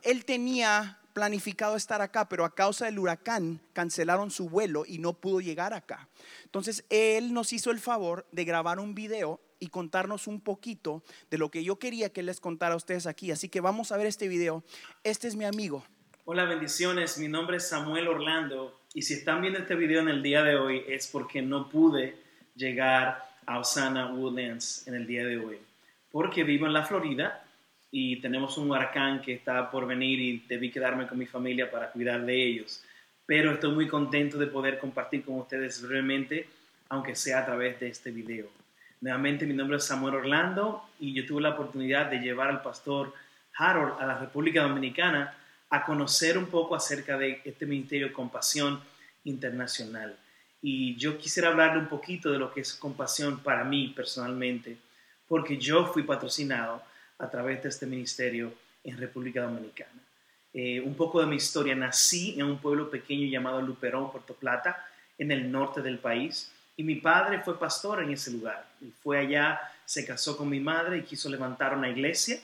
él 0.02 0.25
tenía 0.25 0.98
planificado 1.12 1.76
estar 1.76 2.02
acá, 2.02 2.28
pero 2.28 2.44
a 2.44 2.54
causa 2.54 2.84
del 2.84 2.98
huracán 2.98 3.58
cancelaron 3.72 4.31
su 4.31 4.50
vuelo 4.50 4.84
y 4.87 4.98
no 4.98 5.14
pudo 5.14 5.40
llegar 5.40 5.72
acá. 5.72 6.10
Entonces, 6.44 6.84
él 6.90 7.32
nos 7.32 7.54
hizo 7.54 7.70
el 7.70 7.81
favor 7.81 8.26
de 8.32 8.44
grabar 8.44 8.78
un 8.78 8.94
video 8.94 9.40
y 9.58 9.69
contarnos 9.69 10.26
un 10.26 10.42
poquito 10.42 11.02
de 11.31 11.38
lo 11.38 11.50
que 11.50 11.64
yo 11.64 11.78
quería 11.78 12.10
que 12.10 12.22
les 12.22 12.38
contara 12.38 12.75
a 12.75 12.76
ustedes 12.76 13.06
aquí. 13.06 13.31
Así 13.31 13.49
que 13.49 13.62
vamos 13.62 13.92
a 13.92 13.96
ver 13.96 14.06
este 14.06 14.28
video. 14.28 14.62
Este 15.04 15.26
es 15.26 15.37
mi 15.37 15.46
amigo. 15.46 15.82
Hola, 16.26 16.44
bendiciones. 16.44 17.16
Mi 17.16 17.28
nombre 17.28 17.56
es 17.56 17.69
Samuel 17.69 18.08
Orlando 18.08 18.78
y 18.96 19.02
si 19.02 19.12
están 19.12 19.43
viendo 19.43 19.58
este 19.58 19.75
video 19.75 20.00
en 20.00 20.08
el 20.08 20.22
día 20.22 20.43
de 20.43 20.56
hoy 20.56 20.82
es 20.88 21.06
porque 21.08 21.43
no 21.43 21.69
pude 21.69 22.16
llegar 22.54 23.28
a 23.44 23.58
Osana 23.58 24.06
Woodlands 24.06 24.88
en 24.88 24.94
el 24.94 25.06
día 25.06 25.26
de 25.26 25.37
hoy. 25.37 25.58
Porque 26.10 26.44
vivo 26.44 26.64
en 26.64 26.72
la 26.72 26.82
Florida 26.82 27.44
y 27.90 28.23
tenemos 28.23 28.56
un 28.56 28.71
huracán 28.71 29.21
que 29.21 29.35
está 29.35 29.71
por 29.71 29.87
venir 29.87 30.18
y 30.18 30.44
debí 30.49 30.71
quedarme 30.71 31.06
con 31.06 31.18
mi 31.18 31.26
familia 31.26 31.71
para 31.71 31.90
cuidar 31.92 32.25
de 32.25 32.42
ellos. 32.42 32.82
Pero 33.26 33.52
estoy 33.52 33.75
muy 33.75 33.87
contento 33.87 34.38
de 34.38 34.47
poder 34.47 34.78
compartir 34.78 35.26
con 35.26 35.40
ustedes 35.40 35.82
brevemente, 35.82 36.49
aunque 36.88 37.14
sea 37.14 37.40
a 37.40 37.44
través 37.44 37.78
de 37.78 37.88
este 37.88 38.11
video. 38.11 38.47
Nuevamente, 39.02 39.44
mi 39.44 39.52
nombre 39.52 39.76
es 39.76 39.85
Samuel 39.85 40.14
Orlando 40.14 40.88
y 40.99 41.12
yo 41.12 41.26
tuve 41.26 41.42
la 41.42 41.50
oportunidad 41.50 42.06
de 42.06 42.21
llevar 42.21 42.49
al 42.49 42.62
pastor 42.62 43.12
Harold 43.59 44.00
a 44.00 44.06
la 44.06 44.18
República 44.18 44.62
Dominicana 44.62 45.37
a 45.70 45.85
conocer 45.85 46.38
un 46.38 46.46
poco 46.46 46.75
acerca 46.75 47.18
de 47.18 47.40
este 47.44 47.66
Ministerio 47.66 48.12
Compasión 48.12 48.80
Internacional. 49.25 50.16
Y 50.62 50.96
yo 50.96 51.18
quisiera 51.18 51.49
hablarle 51.49 51.80
un 51.80 51.88
poquito 51.88 52.30
de 52.30 52.38
lo 52.38 52.52
que 52.52 52.61
es 52.61 52.75
compasión 52.75 53.40
para 53.40 53.64
mí 53.64 53.92
personalmente, 53.94 54.76
porque 55.28 55.58
yo 55.58 55.87
fui 55.92 56.02
patrocinado 56.02 56.82
a 57.18 57.30
través 57.30 57.62
de 57.62 57.68
este 57.68 57.87
ministerio 57.87 58.52
en 58.85 58.96
República 58.96 59.42
Dominicana. 59.42 60.00
Eh, 60.52 60.80
un 60.80 60.94
poco 60.94 61.20
de 61.20 61.26
mi 61.26 61.37
historia, 61.37 61.75
nací 61.75 62.35
en 62.38 62.46
un 62.46 62.58
pueblo 62.58 62.88
pequeño 62.88 63.26
llamado 63.26 63.61
Luperón, 63.61 64.11
Puerto 64.11 64.35
Plata, 64.35 64.87
en 65.18 65.30
el 65.30 65.50
norte 65.50 65.82
del 65.82 65.99
país, 65.99 66.50
y 66.76 66.82
mi 66.82 66.96
padre 66.96 67.40
fue 67.40 67.58
pastor 67.58 68.02
en 68.02 68.11
ese 68.11 68.30
lugar. 68.30 68.66
Y 68.80 68.90
fue 69.02 69.18
allá, 69.18 69.61
se 69.85 70.06
casó 70.06 70.37
con 70.37 70.49
mi 70.49 70.61
madre 70.61 70.99
y 70.99 71.02
quiso 71.02 71.28
levantar 71.28 71.76
una 71.76 71.88
iglesia 71.88 72.38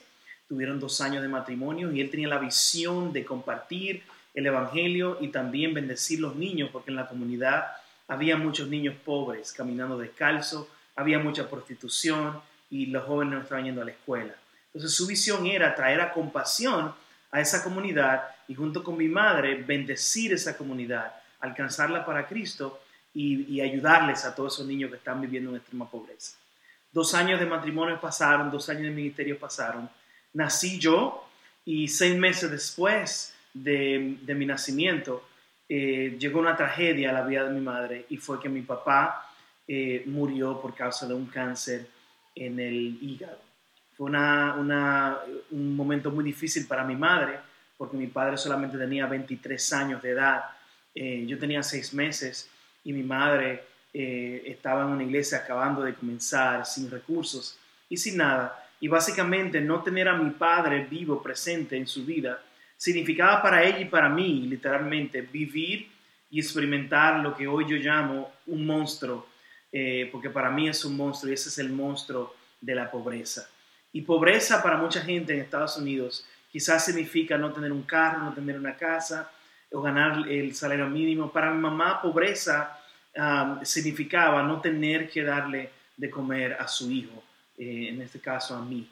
tuvieron 0.53 0.79
dos 0.79 1.01
años 1.01 1.23
de 1.23 1.29
matrimonio 1.29 1.91
y 1.93 2.03
él 2.03 2.11
tenía 2.11 2.29
la 2.29 2.37
visión 2.37 3.11
de 3.11 3.25
compartir 3.25 4.03
el 4.35 4.45
Evangelio 4.45 5.17
y 5.19 5.29
también 5.29 5.73
bendecir 5.73 6.21
los 6.21 6.37
niños, 6.37 6.69
porque 6.71 6.91
en 6.91 6.97
la 6.97 7.09
comunidad 7.09 7.69
había 8.07 8.37
muchos 8.37 8.69
niños 8.69 8.95
pobres 9.03 9.51
caminando 9.51 9.97
descalzo, 9.97 10.69
había 10.95 11.19
mucha 11.19 11.49
prostitución 11.49 12.39
y 12.69 12.85
los 12.85 13.05
jóvenes 13.05 13.33
no 13.33 13.41
estaban 13.41 13.65
yendo 13.65 13.81
a 13.81 13.87
la 13.87 13.93
escuela. 13.93 14.35
Entonces 14.67 14.95
su 14.95 15.07
visión 15.07 15.47
era 15.47 15.75
traer 15.75 16.03
a 16.03 16.13
compasión 16.13 16.93
a 17.31 17.41
esa 17.41 17.65
comunidad 17.65 18.23
y 18.47 18.55
junto 18.55 18.85
con 18.85 18.99
mi 18.99 19.09
madre 19.09 19.55
bendecir 19.55 20.35
esa 20.35 20.59
comunidad, 20.59 21.15
alcanzarla 21.41 22.05
para 22.05 22.27
Cristo 22.27 22.79
y, 23.15 23.59
ayudarles 23.63 24.27
a 24.27 24.35
todos 24.35 24.53
esos 24.53 24.67
niños 24.67 24.91
que 24.91 24.99
están 24.99 25.19
viviendo 25.19 25.49
en 25.49 25.57
extrema 25.57 25.91
pobreza. 25.91 26.37
Dos 26.93 27.15
años 27.15 27.41
de 27.41 27.47
matrimonio 27.47 27.99
pasaron, 27.99 28.51
dos 28.51 28.69
años 28.69 28.83
de 28.83 28.91
ministerio 28.91 29.39
pasaron 29.39 29.89
nací 30.35 30.79
yo 30.79 31.27
y 31.65 31.89
seis 31.89 32.17
meses 32.17 32.51
después 32.51 33.35
de, 33.55 34.17
mi 34.35 34.47
nacimiento, 34.47 35.25
eh, 35.69 36.17
llegó 36.19 36.41
una 36.41 36.57
tragedia 36.57 37.11
a 37.11 37.12
la 37.12 37.23
vida 37.23 37.45
de 37.45 37.51
mi 37.51 37.61
madre 37.61 38.07
y 38.09 38.17
fue 38.17 38.41
que 38.41 38.49
mi 38.49 38.62
papá 38.62 39.31
eh, 39.69 40.03
murió 40.07 40.61
por 40.61 40.75
causa 40.75 41.07
de 41.07 41.15
un 41.15 41.27
cáncer 41.27 41.87
en 42.35 42.59
el 42.59 42.99
hígado. 43.01 43.39
Fue 43.97 44.07
una, 44.07 45.19
un 45.51 45.77
momento 45.77 46.11
muy 46.11 46.25
difícil 46.25 46.67
para 46.67 46.85
mi 46.85 46.97
madre 46.97 47.39
porque 47.77 47.97
mi 47.97 48.07
padre 48.07 48.37
solamente 48.37 48.79
tenía 48.79 49.07
23 49.07 49.73
años 49.73 50.03
de 50.03 50.11
edad. 50.11 50.45
Eh, 50.95 51.25
yo 51.27 51.39
tenía 51.39 51.62
6 51.62 51.95
meses 51.95 52.49
y 52.85 52.93
mi 52.93 53.03
madre 53.03 53.65
estaba 53.95 54.85
en 54.85 54.89
una 54.89 55.03
iglesia 55.03 55.39
acabando 55.39 55.83
de 55.83 55.93
comenzar, 55.93 56.65
sin 56.65 56.91
recursos 56.91 57.59
y 57.91 57.99
sin 57.99 58.17
nada. 58.17 58.62
Y 58.83 58.89
básicamente 58.89 59.61
no 59.61 59.81
tener 59.81 60.09
a 60.09 60.17
mi 60.17 60.31
padre 60.31 60.85
vivo, 60.91 61.23
presente 61.23 61.77
en 61.77 61.87
su 61.87 62.05
vida, 62.05 62.43
significaba 62.77 63.41
para 63.41 63.62
ella 63.62 63.79
y 63.79 63.85
para 63.85 64.09
mí, 64.09 64.43
literalmente, 64.49 65.21
vivir 65.23 65.89
y 66.33 66.41
experimentar 66.41 67.21
lo 67.21 67.37
que 67.37 67.47
hoy 67.47 67.65
yo 67.69 67.77
llamo 67.77 68.33
un 68.49 68.67
monstruo, 68.67 69.29
eh, 69.71 70.09
porque 70.11 70.31
para 70.31 70.51
mí 70.51 70.69
es 70.69 70.85
un 70.85 70.97
monstruo 70.97 71.31
y 71.31 71.35
ese 71.35 71.49
es 71.49 71.59
el 71.59 71.71
monstruo 71.71 72.35
de 72.61 72.75
la 72.75 72.91
pobreza. 72.91 73.49
Y 73.93 74.01
pobreza 74.01 74.61
para 74.61 74.79
mucha 74.79 75.01
gente 75.01 75.33
en 75.33 75.43
Estados 75.43 75.77
Unidos 75.77 76.27
quizás 76.51 76.85
significa 76.85 77.39
no 77.39 77.53
tener 77.53 77.71
un 77.71 77.85
carro, 77.85 78.25
no 78.25 78.35
tener 78.35 78.59
una 78.59 78.77
casa 78.77 79.31
o 79.71 79.81
ganar 79.81 80.29
el 80.29 80.57
salario 80.57 80.89
mínimo. 80.89 81.31
Para 81.31 81.53
mi 81.53 81.61
mamá, 81.61 82.03
pobreza 82.03 82.81
significaba 83.62 84.43
no 84.43 84.61
tener 84.61 85.09
que 85.09 85.23
darle 85.23 85.71
de 85.97 86.11
comer 86.11 86.55
a 86.55 86.67
su 86.67 86.91
hijo, 86.91 87.23
eh, 87.62 87.88
en 87.90 88.02
este 88.02 88.21
caso 88.21 88.57
a 88.57 88.64
mí. 88.64 88.88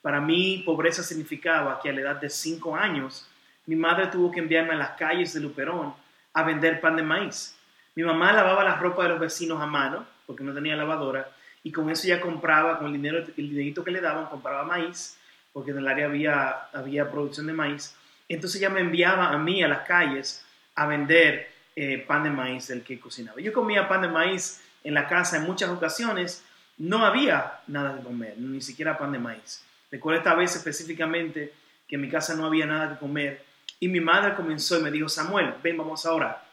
Para 0.00 0.20
mí, 0.20 0.62
pobreza 0.64 1.02
significaba 1.02 1.78
que 1.80 1.90
a 1.90 1.92
la 1.92 2.00
edad 2.00 2.16
de 2.16 2.30
cinco 2.30 2.74
años 2.74 3.28
mi 3.66 3.76
madre 3.76 4.06
tuvo 4.08 4.30
que 4.30 4.40
enviarme 4.40 4.74
a 4.74 4.76
las 4.76 4.90
calles 4.90 5.32
de 5.34 5.40
Luperón 5.40 5.94
a 6.32 6.42
vender 6.42 6.80
pan 6.80 6.96
de 6.96 7.02
maíz. 7.02 7.56
Mi 7.94 8.02
mamá 8.02 8.32
lavaba 8.32 8.64
la 8.64 8.76
ropa 8.76 9.04
de 9.04 9.10
los 9.10 9.20
vecinos 9.20 9.60
a 9.60 9.66
mano, 9.66 10.06
porque 10.26 10.42
no 10.42 10.52
tenía 10.52 10.76
lavadora, 10.76 11.30
y 11.62 11.70
con 11.70 11.90
eso 11.90 12.06
ya 12.08 12.20
compraba, 12.20 12.78
con 12.78 12.88
el 12.88 12.92
dinero, 12.94 13.18
el 13.18 13.48
dinerito 13.50 13.84
que 13.84 13.90
le 13.90 14.00
daban, 14.00 14.26
compraba 14.26 14.64
maíz, 14.64 15.18
porque 15.52 15.70
en 15.70 15.78
el 15.78 15.88
área 15.88 16.06
había, 16.06 16.50
había 16.72 17.10
producción 17.10 17.46
de 17.46 17.52
maíz. 17.52 17.94
Entonces 18.28 18.60
ella 18.60 18.70
me 18.70 18.80
enviaba 18.80 19.28
a 19.28 19.38
mí 19.38 19.62
a 19.62 19.68
las 19.68 19.86
calles 19.86 20.44
a 20.74 20.86
vender 20.86 21.50
eh, 21.76 21.98
pan 22.06 22.24
de 22.24 22.30
maíz 22.30 22.68
del 22.68 22.82
que 22.82 22.98
cocinaba. 22.98 23.40
Yo 23.40 23.52
comía 23.52 23.88
pan 23.88 24.02
de 24.02 24.08
maíz 24.08 24.62
en 24.82 24.94
la 24.94 25.08
casa 25.08 25.36
en 25.36 25.44
muchas 25.44 25.70
ocasiones, 25.70 26.44
no 26.78 27.04
había 27.04 27.60
nada 27.66 27.94
de 27.94 28.02
comer, 28.02 28.36
ni 28.38 28.60
siquiera 28.60 28.98
pan 28.98 29.12
de 29.12 29.18
maíz. 29.18 29.64
Recuerdo 29.90 30.18
esta 30.18 30.34
vez 30.34 30.56
específicamente 30.56 31.52
que 31.86 31.96
en 31.96 32.00
mi 32.00 32.08
casa 32.08 32.34
no 32.34 32.46
había 32.46 32.66
nada 32.66 32.94
que 32.94 32.98
comer 32.98 33.44
y 33.80 33.88
mi 33.88 34.00
madre 34.00 34.34
comenzó 34.34 34.78
y 34.78 34.82
me 34.82 34.90
dijo, 34.90 35.08
Samuel, 35.08 35.54
ven, 35.62 35.76
vamos 35.76 36.06
a 36.06 36.12
orar. 36.12 36.44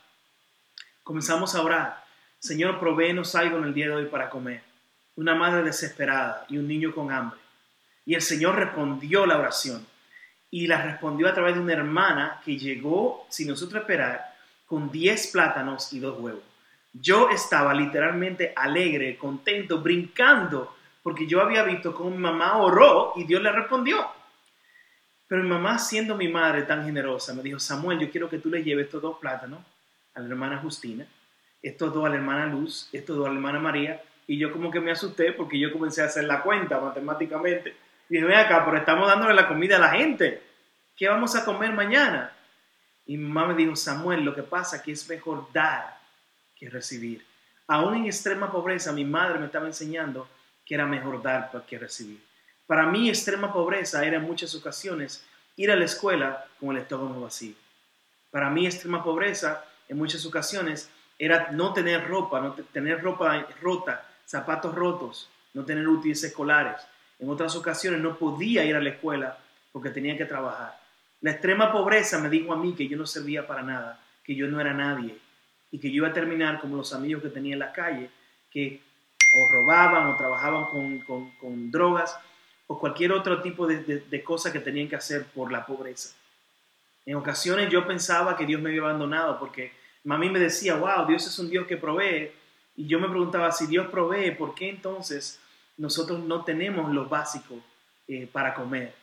Comenzamos 1.04 1.56
a 1.56 1.62
orar. 1.62 2.04
Señor, 2.40 2.80
proveenos 2.80 3.36
algo 3.36 3.58
en 3.58 3.66
el 3.66 3.74
día 3.74 3.88
de 3.88 3.96
hoy 3.96 4.06
para 4.06 4.30
comer. 4.30 4.64
Una 5.16 5.36
madre 5.36 5.64
desesperada 5.64 6.46
y 6.50 6.58
un 6.58 6.68
niño 6.68 6.94
con 6.94 7.12
hambre. 7.12 7.40
Y 8.06 8.16
el 8.16 8.22
Señor 8.22 8.56
respondió 8.56 9.26
la 9.26 9.38
oración. 9.38 9.86
Y 10.50 10.68
la 10.68 10.82
respondió 10.82 11.30
a 11.30 11.34
través 11.34 11.56
de 11.56 11.62
una 11.62 11.74
hermana 11.74 12.42
que 12.44 12.58
llegó, 12.58 13.26
sin 13.30 13.48
nosotros 13.48 13.82
esperar, 13.82 14.36
con 14.66 14.92
10 14.92 15.28
plátanos 15.28 15.94
y 15.94 16.00
dos 16.00 16.20
huevos. 16.20 16.44
Yo 16.94 17.30
estaba 17.30 17.74
literalmente 17.74 18.54
alegre, 18.56 19.18
contento, 19.18 19.82
brincando, 19.82 20.76
porque 21.02 21.26
yo 21.26 21.42
había 21.42 21.64
visto 21.64 21.96
cómo 21.96 22.12
mi 22.12 22.18
mamá 22.18 22.58
oró 22.58 23.14
y 23.16 23.24
Dios 23.24 23.42
le 23.42 23.52
respondió. 23.52 24.06
Pero 25.28 25.44
mi 25.44 25.50
mamá, 25.50 25.80
siendo 25.80 26.16
mi 26.16 26.28
madre 26.28 26.64
tan 26.64 26.84
generosa, 26.84 27.34
me 27.34 27.42
dijo, 27.42 27.58
Samuel, 27.60 28.00
yo 28.00 28.12
quiero 28.12 28.30
que 28.30 28.40
tú 28.40 28.50
le 28.50 28.64
lleves 28.64 28.88
estos 28.88 29.02
dos 29.02 29.18
plátanos 29.18 29.62
a 30.14 30.20
la 30.20 30.28
hermana 30.28 30.58
Justina, 30.58 31.08
estos 31.62 31.94
dos 31.94 32.06
a 32.06 32.10
la 32.10 32.16
hermana 32.16 32.48
Luz, 32.48 32.90
estos 32.92 33.16
dos 33.16 33.26
a 33.26 33.30
la 33.30 33.36
hermana 33.36 33.60
María. 33.60 34.02
Y 34.28 34.38
yo 34.38 34.52
como 34.52 34.70
que 34.70 34.82
me 34.82 34.92
asusté 34.92 35.32
porque 35.32 35.58
yo 35.58 35.72
comencé 35.72 36.02
a 36.02 36.06
hacer 36.06 36.26
la 36.26 36.44
cuenta 36.44 36.82
matemáticamente. 36.82 37.78
Y 38.10 38.16
dije, 38.16 38.26
ven 38.26 38.38
acá, 38.38 38.66
pero 38.66 38.76
estamos 38.76 39.08
dándole 39.08 39.34
la 39.34 39.48
comida 39.48 39.78
a 39.78 39.80
la 39.80 39.92
gente. 39.92 40.44
¿Qué 40.98 41.08
vamos 41.08 41.34
a 41.38 41.46
comer 41.46 41.72
mañana? 41.72 42.34
Y 43.06 43.16
mi 43.16 43.30
mamá 43.30 43.54
me 43.54 43.56
dijo, 43.56 43.78
Samuel, 43.78 44.26
lo 44.26 44.36
que 44.36 44.44
pasa 44.44 44.76
es 44.76 44.82
que 44.82 44.92
es 44.92 45.08
mejor 45.08 45.48
dar 45.54 46.01
que 46.62 46.70
recibir. 46.70 47.26
Aún 47.68 47.96
en 47.96 48.06
extrema 48.06 48.52
pobreza, 48.52 48.94
mi 48.94 49.04
madre 49.04 49.40
me 49.40 49.48
estaba 49.48 49.66
enseñando 49.66 50.28
que 50.64 50.76
era 50.76 50.86
mejor 50.86 51.24
dar 51.24 51.50
que 51.68 51.80
recibir. 51.80 52.22
Para 52.68 52.86
mí, 52.86 53.10
extrema 53.10 53.52
pobreza 53.52 54.06
era 54.06 54.18
en 54.18 54.24
muchas 54.24 54.54
ocasiones 54.54 55.26
ir 55.58 55.72
a 55.72 55.76
la 55.76 55.86
escuela 55.86 56.46
con 56.60 56.76
el 56.76 56.84
estómago 56.84 57.22
vacío. 57.22 57.56
Para 58.30 58.52
mí, 58.52 58.68
extrema 58.68 59.04
pobreza 59.04 59.66
en 59.90 59.98
muchas 59.98 60.24
ocasiones 60.24 60.88
era 61.18 61.50
no 61.52 61.74
tener 61.74 62.08
ropa, 62.08 62.40
no 62.40 62.54
tener 62.54 63.02
ropa 63.02 63.48
rota, 63.60 64.08
zapatos 64.26 64.76
rotos, 64.76 65.30
no 65.56 65.66
tener 65.66 65.88
útiles 65.88 66.24
escolares. 66.24 66.80
En 67.18 67.28
otras 67.28 67.56
ocasiones 67.56 68.00
no 68.02 68.18
podía 68.20 68.64
ir 68.66 68.76
a 68.76 68.82
la 68.82 68.90
escuela 68.90 69.38
porque 69.72 69.90
tenía 69.90 70.16
que 70.16 70.26
trabajar. 70.26 70.80
La 71.22 71.32
extrema 71.32 71.72
pobreza 71.72 72.20
me 72.20 72.30
dijo 72.30 72.54
a 72.54 72.58
mí 72.58 72.76
que 72.76 72.88
yo 72.88 72.98
no 72.98 73.08
servía 73.08 73.48
para 73.48 73.64
nada, 73.64 74.00
que 74.24 74.36
yo 74.36 74.48
no 74.48 74.62
era 74.62 74.74
nadie 74.74 75.18
y 75.72 75.80
que 75.80 75.90
yo 75.90 75.98
iba 75.98 76.10
a 76.10 76.14
terminar 76.14 76.60
como 76.60 76.78
los 76.78 76.94
amigos 76.94 77.24
que 77.24 77.30
tenía 77.30 77.54
en 77.54 77.60
la 77.60 77.72
calle, 77.72 78.10
que 78.52 78.82
o 79.34 79.48
robaban 79.48 80.08
o 80.08 80.18
trabajaban 80.18 80.66
con, 80.66 81.32
con 81.40 81.72
drogas 81.72 82.18
o 82.68 82.80
cualquier 82.80 83.12
otro 83.12 83.42
tipo 83.42 83.66
de, 83.68 83.82
de, 84.00 84.24
cosa 84.24 84.52
que 84.52 84.60
tenían 84.60 84.88
que 84.88 84.96
hacer 84.96 85.26
por 85.26 85.52
la 85.52 85.66
pobreza. 85.66 86.16
En 87.06 87.16
ocasiones 87.16 87.70
yo 87.70 87.88
pensaba 87.88 88.38
que 88.38 88.46
Dios 88.46 88.62
me 88.62 88.70
había 88.70 88.82
abandonado 88.82 89.40
porque 89.40 89.72
mami 90.04 90.30
me 90.30 90.40
decía, 90.40 90.76
wow, 90.76 91.06
Dios 91.08 91.26
es 91.26 91.38
un 91.40 91.50
Dios 91.50 91.66
que 91.68 91.78
provee. 91.78 92.32
Y 92.76 92.88
yo 92.88 93.00
me 93.00 93.10
preguntaba, 93.10 93.52
si 93.52 93.68
Dios 93.68 93.88
provee, 93.88 94.32
¿por 94.32 94.56
qué 94.56 94.70
entonces 94.70 95.40
nosotros 95.78 96.20
no 96.20 96.44
tenemos 96.44 96.94
lo 96.94 97.08
básico 97.08 97.60
eh, 98.08 98.28
para 98.32 98.54
comer? 98.54 98.94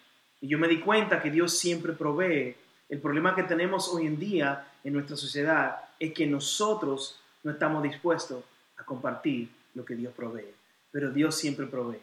Y 0.41 0.49
yo 0.49 0.59
me 0.59 0.69
di 0.69 0.81
cuenta 0.81 1.21
que 1.21 1.31
Dios 1.31 1.59
siempre 1.59 1.93
provee. 1.93 2.57
El 2.89 3.01
problema 3.01 3.35
que 3.35 3.43
tenemos 3.43 3.89
hoy 3.89 4.07
en 4.07 4.19
día 4.19 4.67
en 4.83 4.95
nuestra 4.95 5.17
sociedad 5.17 5.77
es 5.99 6.15
que 6.15 6.27
nosotros 6.27 7.21
no 7.43 7.53
estamos 7.53 7.83
dispuestos 7.83 8.43
a 8.79 8.85
compartir 8.85 9.51
lo 9.75 9.85
que 9.85 9.95
Dios 9.95 10.15
provee. 10.15 10.55
Pero 10.91 11.11
Dios 11.11 11.35
siempre 11.35 11.67
provee. 11.67 12.01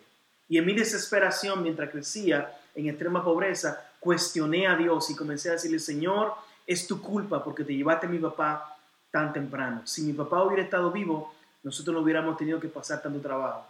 Y 0.47 0.59
en 0.59 0.65
mi 0.65 0.73
desesperación, 0.73 1.63
mientras 1.63 1.89
crecía 1.89 2.55
en 2.75 2.87
extrema 2.87 3.23
pobreza, 3.23 3.89
cuestioné 3.99 4.67
a 4.67 4.75
Dios 4.75 5.09
y 5.09 5.15
comencé 5.15 5.49
a 5.49 5.53
decirle, 5.53 5.79
Señor, 5.79 6.33
es 6.67 6.85
tu 6.85 7.01
culpa 7.01 7.43
porque 7.43 7.63
te 7.63 7.75
llevaste 7.75 8.05
a 8.05 8.09
mi 8.09 8.19
papá 8.19 8.77
tan 9.09 9.33
temprano. 9.33 9.81
Si 9.85 10.03
mi 10.03 10.13
papá 10.13 10.43
hubiera 10.43 10.63
estado 10.63 10.91
vivo, 10.91 11.33
nosotros 11.63 11.95
no 11.95 12.01
hubiéramos 12.01 12.37
tenido 12.37 12.59
que 12.59 12.67
pasar 12.67 13.01
tanto 13.01 13.19
trabajo. 13.21 13.65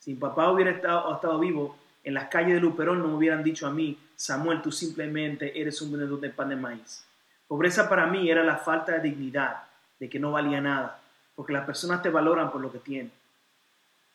Si 0.00 0.14
mi 0.14 0.18
papá 0.18 0.50
hubiera 0.50 0.72
estado, 0.72 1.14
estado 1.14 1.38
vivo, 1.38 1.76
en 2.02 2.14
las 2.14 2.28
calles 2.28 2.54
de 2.54 2.60
Luperón 2.60 2.98
no 3.00 3.08
me 3.08 3.14
hubieran 3.14 3.44
dicho 3.44 3.66
a 3.66 3.70
mí, 3.70 3.96
Samuel, 4.18 4.60
tú 4.62 4.72
simplemente 4.72 5.60
eres 5.60 5.80
un 5.80 5.92
vendedor 5.92 6.18
de 6.18 6.30
pan 6.30 6.48
de 6.48 6.56
maíz. 6.56 7.04
Pobreza 7.46 7.88
para 7.88 8.08
mí 8.08 8.28
era 8.28 8.42
la 8.42 8.56
falta 8.56 8.90
de 8.92 9.08
dignidad, 9.08 9.62
de 10.00 10.08
que 10.08 10.18
no 10.18 10.32
valía 10.32 10.60
nada, 10.60 11.00
porque 11.36 11.52
las 11.52 11.64
personas 11.64 12.02
te 12.02 12.10
valoran 12.10 12.50
por 12.50 12.60
lo 12.60 12.72
que 12.72 12.80
tienen. 12.80 13.12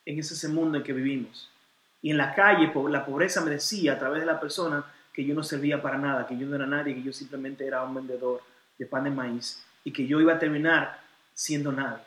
En 0.06 0.20
ese 0.20 0.50
mundo 0.50 0.78
en 0.78 0.84
que 0.84 0.92
vivimos. 0.92 1.50
Y 2.02 2.12
en 2.12 2.18
la 2.18 2.36
calle 2.36 2.70
la 2.90 3.06
pobreza 3.06 3.40
me 3.40 3.52
decía 3.52 3.94
a 3.94 3.98
través 4.00 4.20
de 4.20 4.26
la 4.26 4.42
persona 4.42 4.84
que 5.14 5.24
yo 5.24 5.34
no 5.34 5.42
servía 5.42 5.82
para 5.82 5.98
nada, 5.98 6.28
que 6.28 6.38
yo 6.38 6.46
no 6.48 6.58
era 6.58 6.66
nadie, 6.66 6.96
que 6.96 7.04
yo 7.04 7.14
simplemente 7.14 7.66
era 7.66 7.82
un 7.82 7.96
vendedor 7.96 8.42
de 8.78 8.86
pan 8.86 9.06
de 9.06 9.10
maíz 9.10 9.64
y 9.86 9.94
que 9.94 10.06
yo 10.06 10.20
iba 10.20 10.34
a 10.34 10.40
terminar 10.40 11.00
siendo 11.34 11.72
nadie. 11.72 12.04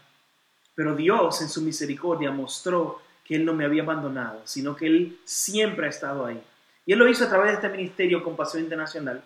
Pero 0.75 0.95
Dios 0.95 1.41
en 1.41 1.49
su 1.49 1.63
misericordia 1.63 2.31
mostró 2.31 3.01
que 3.25 3.37
Él 3.37 3.47
no 3.47 3.55
me 3.55 3.65
había 3.65 3.85
abandonado, 3.85 4.43
sino 4.45 4.77
que 4.77 4.87
Él 4.87 5.19
siempre 5.25 5.87
ha 5.87 5.89
estado 5.89 6.27
ahí. 6.27 6.43
Y 6.87 6.93
Él 6.93 7.01
lo 7.01 7.09
hizo 7.09 7.25
a 7.25 7.29
través 7.29 7.49
de 7.49 7.55
este 7.55 7.69
ministerio 7.69 8.23
Compasión 8.23 8.63
Internacional, 8.63 9.23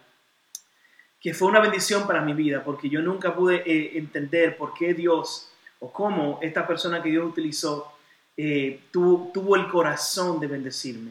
que 1.21 1.35
fue 1.35 1.49
una 1.49 1.61
bendición 1.61 2.07
para 2.07 2.23
mi 2.23 2.33
vida, 2.33 2.65
porque 2.65 2.89
yo 2.89 3.03
nunca 3.03 3.35
pude 3.35 3.63
eh, 3.67 3.99
entender 3.99 4.57
por 4.57 4.73
qué 4.73 4.95
Dios 4.95 5.53
o 5.79 5.93
cómo 5.93 6.39
esta 6.41 6.67
persona 6.67 7.03
que 7.03 7.11
Dios 7.11 7.29
utilizó 7.29 7.93
eh, 8.37 8.85
tuvo, 8.91 9.57
el 9.57 9.69
corazón 9.69 10.41
de 10.41 10.47
bendecirme. 10.47 11.11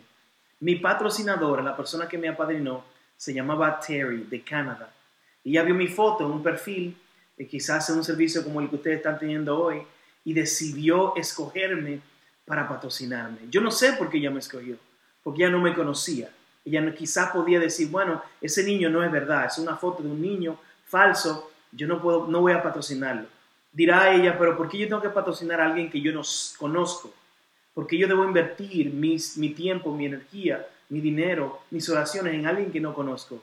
Mi 0.62 0.78
patrocinadora, 0.78 1.62
la 1.62 1.78
persona 1.78 2.08
que 2.08 2.18
me 2.18 2.28
apadrinó, 2.28 2.84
se 3.16 3.32
llamaba 3.32 3.80
Terry 3.80 4.24
de 4.24 4.42
Canadá. 4.42 4.92
Y 5.44 5.52
ella 5.52 5.64
vio 5.64 5.76
mi 5.76 5.88
foto 5.88 6.28
un 6.28 6.42
perfil, 6.42 6.98
eh, 7.38 7.46
quizás 7.46 7.88
en 7.92 7.98
un 7.98 8.04
servicio 8.04 8.44
como 8.44 8.62
el 8.62 8.70
que 8.70 8.78
ustedes 8.78 8.98
están 8.98 9.20
teniendo 9.20 9.60
hoy, 9.60 9.84
y 10.26 10.34
decidió 10.34 11.16
escogerme 11.16 12.02
para 12.46 12.68
patrocinarme. 12.68 13.42
Yo 13.52 13.62
no 13.62 13.70
sé 13.70 13.94
por 13.94 14.10
qué 14.10 14.18
ella 14.18 14.32
me 14.32 14.40
escogió, 14.40 14.78
porque 15.24 15.44
ella 15.44 15.52
no 15.52 15.62
me 15.62 15.76
conocía. 15.76 16.32
Ella 16.66 16.94
quizás 16.94 17.32
podía 17.32 17.60
decir, 17.60 17.90
bueno, 17.90 18.22
ese 18.42 18.64
niño 18.64 18.90
no 18.90 19.04
es 19.04 19.12
verdad, 19.12 19.46
es 19.46 19.58
una 19.58 19.76
foto 19.76 20.04
de 20.04 20.10
un 20.10 20.22
niño 20.22 20.60
falso, 20.86 21.52
yo 21.72 21.88
no, 21.88 22.02
puedo, 22.02 22.28
no 22.28 22.42
voy 22.42 22.54
a 22.54 22.64
patrocinarlo. 22.64 23.28
Dirá 23.72 24.14
ella, 24.14 24.38
pero 24.38 24.58
¿por 24.58 24.68
qué 24.68 24.80
yo 24.80 24.88
tengo 24.88 25.02
que 25.02 25.10
patrocinar 25.10 25.62
a 25.62 25.68
alguien 25.68 25.90
que 25.90 26.02
yo 26.02 26.12
no 26.12 26.22
conozco? 26.58 27.14
Porque 27.74 27.98
yo 27.98 28.08
debo 28.08 28.24
invertir 28.24 28.92
mis, 28.92 29.38
mi 29.38 29.50
tiempo, 29.50 29.94
mi 29.94 30.08
energía, 30.08 30.68
mi 30.90 31.00
dinero, 31.02 31.62
mis 31.70 31.88
oraciones 31.90 32.34
en 32.34 32.48
alguien 32.48 32.72
que 32.72 32.80
no 32.80 32.94
conozco. 32.94 33.42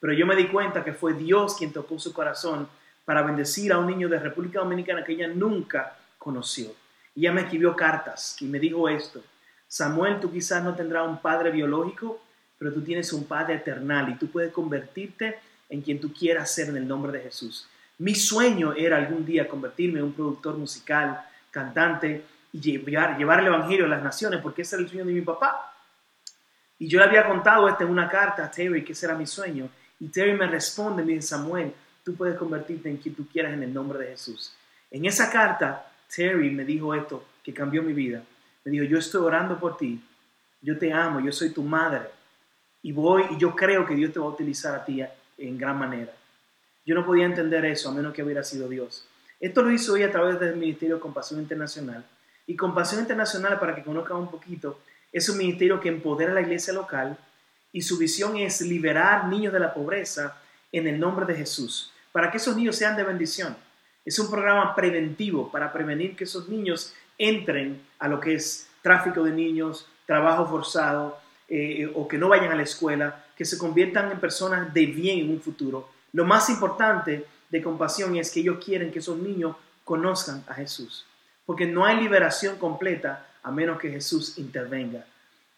Pero 0.00 0.14
yo 0.14 0.26
me 0.26 0.34
di 0.34 0.48
cuenta 0.48 0.82
que 0.82 0.94
fue 0.94 1.12
Dios 1.12 1.56
quien 1.56 1.72
tocó 1.72 1.98
su 1.98 2.12
corazón 2.12 2.68
para 3.04 3.22
bendecir 3.22 3.72
a 3.72 3.78
un 3.78 3.86
niño 3.86 4.08
de 4.08 4.18
República 4.18 4.60
Dominicana 4.60 5.04
que 5.04 5.12
ella 5.12 5.28
nunca 5.28 5.98
conoció. 6.16 6.72
Ella 7.14 7.32
me 7.32 7.42
escribió 7.42 7.76
cartas 7.76 8.40
y 8.40 8.46
me 8.46 8.58
dijo 8.58 8.88
esto, 8.88 9.22
Samuel, 9.68 10.20
tú 10.20 10.32
quizás 10.32 10.64
no 10.64 10.74
tendrás 10.74 11.06
un 11.06 11.18
padre 11.18 11.50
biológico, 11.50 12.20
pero 12.60 12.74
tú 12.74 12.82
tienes 12.82 13.10
un 13.14 13.24
padre 13.24 13.54
eternal 13.54 14.10
y 14.10 14.16
tú 14.16 14.30
puedes 14.30 14.52
convertirte 14.52 15.38
en 15.70 15.80
quien 15.80 15.98
tú 15.98 16.12
quieras 16.12 16.54
ser 16.54 16.68
en 16.68 16.76
el 16.76 16.86
nombre 16.86 17.10
de 17.10 17.20
Jesús. 17.24 17.66
Mi 17.96 18.14
sueño 18.14 18.74
era 18.74 18.98
algún 18.98 19.24
día 19.24 19.48
convertirme 19.48 20.00
en 20.00 20.04
un 20.04 20.12
productor 20.12 20.58
musical, 20.58 21.24
cantante 21.50 22.22
y 22.52 22.60
llevar, 22.60 23.18
el 23.18 23.46
Evangelio 23.46 23.86
a 23.86 23.88
las 23.88 24.02
naciones, 24.02 24.42
porque 24.42 24.60
ese 24.60 24.76
era 24.76 24.82
el 24.82 24.90
sueño 24.90 25.06
de 25.06 25.12
mi 25.14 25.22
papá. 25.22 25.74
Y 26.78 26.86
yo 26.86 26.98
le 26.98 27.06
había 27.06 27.26
contado 27.26 27.66
esto 27.66 27.84
en 27.84 27.90
una 27.90 28.10
carta 28.10 28.44
a 28.44 28.50
Terry, 28.50 28.84
que 28.84 28.92
ese 28.92 29.06
era 29.06 29.14
mi 29.14 29.26
sueño. 29.26 29.70
Y 29.98 30.08
Terry 30.08 30.34
me 30.34 30.46
responde, 30.46 31.02
me 31.02 31.14
dice, 31.14 31.28
Samuel, 31.28 31.72
tú 32.04 32.14
puedes 32.14 32.36
convertirte 32.36 32.90
en 32.90 32.98
quien 32.98 33.14
tú 33.14 33.26
quieras 33.26 33.54
en 33.54 33.62
el 33.62 33.72
nombre 33.72 34.00
de 34.00 34.08
Jesús. 34.08 34.52
En 34.90 35.06
esa 35.06 35.30
carta, 35.30 35.90
Terry 36.14 36.50
me 36.50 36.66
dijo 36.66 36.94
esto, 36.94 37.24
que 37.42 37.54
cambió 37.54 37.82
mi 37.82 37.94
vida. 37.94 38.22
Me 38.66 38.70
dijo, 38.70 38.84
yo 38.84 38.98
estoy 38.98 39.22
orando 39.22 39.58
por 39.58 39.78
ti, 39.78 39.98
yo 40.60 40.76
te 40.76 40.92
amo, 40.92 41.20
yo 41.20 41.32
soy 41.32 41.54
tu 41.54 41.62
madre. 41.62 42.19
Y 42.82 42.92
voy, 42.92 43.24
y 43.30 43.38
yo 43.38 43.54
creo 43.54 43.86
que 43.86 43.94
Dios 43.94 44.12
te 44.12 44.18
va 44.18 44.26
a 44.26 44.30
utilizar 44.30 44.74
a 44.74 44.84
ti 44.84 45.02
en 45.38 45.58
gran 45.58 45.78
manera. 45.78 46.12
Yo 46.86 46.94
no 46.94 47.04
podía 47.04 47.26
entender 47.26 47.64
eso 47.66 47.90
a 47.90 47.92
menos 47.92 48.14
que 48.14 48.22
hubiera 48.22 48.42
sido 48.42 48.68
Dios. 48.68 49.06
Esto 49.38 49.62
lo 49.62 49.70
hizo 49.70 49.94
hoy 49.94 50.02
a 50.02 50.12
través 50.12 50.40
del 50.40 50.56
Ministerio 50.56 50.96
de 50.96 51.00
Compasión 51.00 51.40
Internacional. 51.40 52.04
Y 52.46 52.56
Compasión 52.56 53.00
Internacional, 53.00 53.58
para 53.58 53.74
que 53.74 53.82
conozcan 53.82 54.16
un 54.16 54.30
poquito, 54.30 54.80
es 55.12 55.28
un 55.28 55.38
ministerio 55.38 55.80
que 55.80 55.88
empodera 55.88 56.32
a 56.32 56.34
la 56.34 56.40
iglesia 56.40 56.72
local 56.72 57.16
y 57.72 57.82
su 57.82 57.98
visión 57.98 58.36
es 58.36 58.60
liberar 58.60 59.28
niños 59.28 59.52
de 59.52 59.60
la 59.60 59.72
pobreza 59.72 60.40
en 60.72 60.86
el 60.86 60.98
nombre 60.98 61.26
de 61.26 61.34
Jesús, 61.34 61.92
para 62.12 62.30
que 62.30 62.38
esos 62.38 62.56
niños 62.56 62.76
sean 62.76 62.96
de 62.96 63.04
bendición. 63.04 63.56
Es 64.04 64.18
un 64.18 64.30
programa 64.30 64.74
preventivo 64.74 65.50
para 65.50 65.72
prevenir 65.72 66.16
que 66.16 66.24
esos 66.24 66.48
niños 66.48 66.94
entren 67.18 67.82
a 67.98 68.08
lo 68.08 68.18
que 68.20 68.34
es 68.34 68.68
tráfico 68.82 69.22
de 69.22 69.32
niños, 69.32 69.86
trabajo 70.06 70.46
forzado 70.46 71.18
eh, 71.52 71.90
o 71.94 72.06
que 72.06 72.16
no 72.16 72.28
vayan 72.28 72.52
a 72.52 72.54
la 72.54 72.62
escuela, 72.62 73.24
que 73.36 73.44
se 73.44 73.58
conviertan 73.58 74.12
en 74.12 74.20
personas 74.20 74.72
de 74.72 74.86
bien 74.86 75.18
en 75.18 75.30
un 75.30 75.40
futuro. 75.40 75.90
Lo 76.12 76.24
más 76.24 76.48
importante 76.48 77.26
de 77.50 77.62
compasión 77.62 78.16
es 78.16 78.30
que 78.30 78.38
ellos 78.38 78.64
quieren 78.64 78.92
que 78.92 79.00
esos 79.00 79.18
niños 79.18 79.56
conozcan 79.84 80.44
a 80.46 80.54
Jesús, 80.54 81.06
porque 81.44 81.66
no 81.66 81.84
hay 81.84 81.96
liberación 81.96 82.56
completa 82.56 83.26
a 83.42 83.50
menos 83.50 83.80
que 83.80 83.90
Jesús 83.90 84.38
intervenga. 84.38 85.04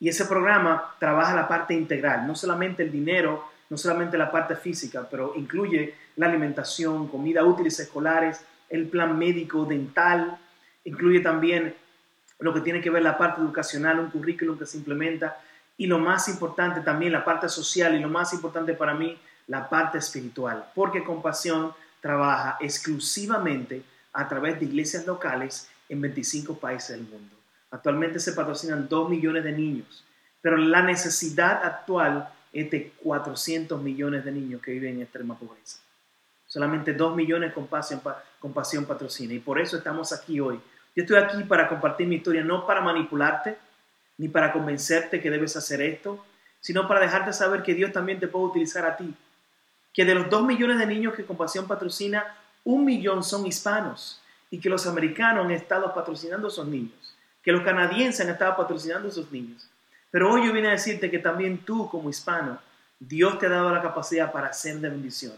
Y 0.00 0.08
ese 0.08 0.24
programa 0.24 0.94
trabaja 0.98 1.34
la 1.34 1.46
parte 1.46 1.74
integral, 1.74 2.26
no 2.26 2.34
solamente 2.34 2.82
el 2.82 2.90
dinero, 2.90 3.44
no 3.68 3.76
solamente 3.76 4.16
la 4.16 4.32
parte 4.32 4.56
física, 4.56 5.06
pero 5.10 5.34
incluye 5.36 5.94
la 6.16 6.26
alimentación, 6.26 7.08
comida 7.08 7.44
útiles 7.44 7.78
escolares, 7.78 8.42
el 8.70 8.88
plan 8.88 9.18
médico, 9.18 9.66
dental, 9.66 10.38
incluye 10.84 11.20
también 11.20 11.74
lo 12.38 12.52
que 12.52 12.62
tiene 12.62 12.80
que 12.80 12.90
ver 12.90 13.02
la 13.02 13.18
parte 13.18 13.40
educacional, 13.40 14.00
un 14.00 14.10
currículum 14.10 14.58
que 14.58 14.66
se 14.66 14.78
implementa, 14.78 15.38
y 15.82 15.86
lo 15.88 15.98
más 15.98 16.28
importante 16.28 16.80
también 16.80 17.10
la 17.10 17.24
parte 17.24 17.48
social 17.48 17.96
y 17.96 17.98
lo 17.98 18.08
más 18.08 18.32
importante 18.32 18.72
para 18.72 18.94
mí, 18.94 19.18
la 19.48 19.68
parte 19.68 19.98
espiritual, 19.98 20.64
porque 20.76 21.02
Compasión 21.02 21.74
trabaja 22.00 22.56
exclusivamente 22.60 23.82
a 24.12 24.28
través 24.28 24.60
de 24.60 24.66
iglesias 24.66 25.04
locales 25.08 25.68
en 25.88 26.00
25 26.00 26.56
países 26.58 26.90
del 26.90 27.08
mundo. 27.08 27.34
Actualmente 27.72 28.20
se 28.20 28.32
patrocinan 28.32 28.88
2 28.88 29.10
millones 29.10 29.42
de 29.42 29.50
niños, 29.50 30.04
pero 30.40 30.56
la 30.56 30.82
necesidad 30.82 31.64
actual 31.64 32.28
es 32.52 32.70
de 32.70 32.92
400 33.02 33.82
millones 33.82 34.24
de 34.24 34.30
niños 34.30 34.62
que 34.62 34.70
viven 34.70 34.94
en 34.94 35.02
extrema 35.02 35.36
pobreza. 35.36 35.80
Solamente 36.46 36.92
2 36.92 37.16
millones 37.16 37.52
con 37.52 37.66
pasión, 37.66 38.00
con 38.38 38.52
pasión 38.52 38.84
patrocina 38.84 39.34
y 39.34 39.40
por 39.40 39.58
eso 39.58 39.78
estamos 39.78 40.12
aquí 40.12 40.38
hoy. 40.38 40.60
Yo 40.94 41.02
estoy 41.02 41.16
aquí 41.16 41.42
para 41.42 41.68
compartir 41.68 42.06
mi 42.06 42.16
historia, 42.16 42.44
no 42.44 42.64
para 42.68 42.82
manipularte, 42.82 43.58
ni 44.18 44.28
para 44.28 44.52
convencerte 44.52 45.20
que 45.20 45.30
debes 45.30 45.56
hacer 45.56 45.80
esto, 45.80 46.24
sino 46.60 46.86
para 46.86 47.00
dejarte 47.00 47.32
saber 47.32 47.62
que 47.62 47.74
Dios 47.74 47.92
también 47.92 48.20
te 48.20 48.28
puede 48.28 48.46
utilizar 48.46 48.84
a 48.84 48.96
ti. 48.96 49.14
Que 49.92 50.04
de 50.04 50.14
los 50.14 50.30
2 50.30 50.46
millones 50.46 50.78
de 50.78 50.86
niños 50.86 51.14
que 51.14 51.24
Compasión 51.24 51.66
patrocina, 51.66 52.36
un 52.64 52.84
millón 52.84 53.22
son 53.24 53.46
hispanos 53.46 54.22
y 54.50 54.58
que 54.58 54.68
los 54.68 54.86
americanos 54.86 55.44
han 55.44 55.50
estado 55.50 55.92
patrocinando 55.92 56.46
a 56.48 56.50
esos 56.50 56.66
niños 56.66 57.12
que 57.42 57.52
los 57.52 57.62
canadienses 57.62 58.20
han 58.24 58.32
estado 58.32 58.56
patrocinando 58.56 59.08
a 59.08 59.10
esos 59.10 59.30
niños. 59.32 59.68
Pero 60.10 60.32
hoy 60.32 60.46
yo 60.46 60.52
vine 60.52 60.68
a 60.68 60.72
decirte 60.72 61.10
que 61.10 61.18
también 61.18 61.58
tú 61.58 61.88
como 61.88 62.08
hispano, 62.08 62.60
Dios 63.00 63.38
te 63.38 63.46
ha 63.46 63.50
dado 63.50 63.72
la 63.72 63.82
capacidad 63.82 64.30
para 64.30 64.52
ser 64.52 64.78
de 64.78 64.88
bendición. 64.88 65.32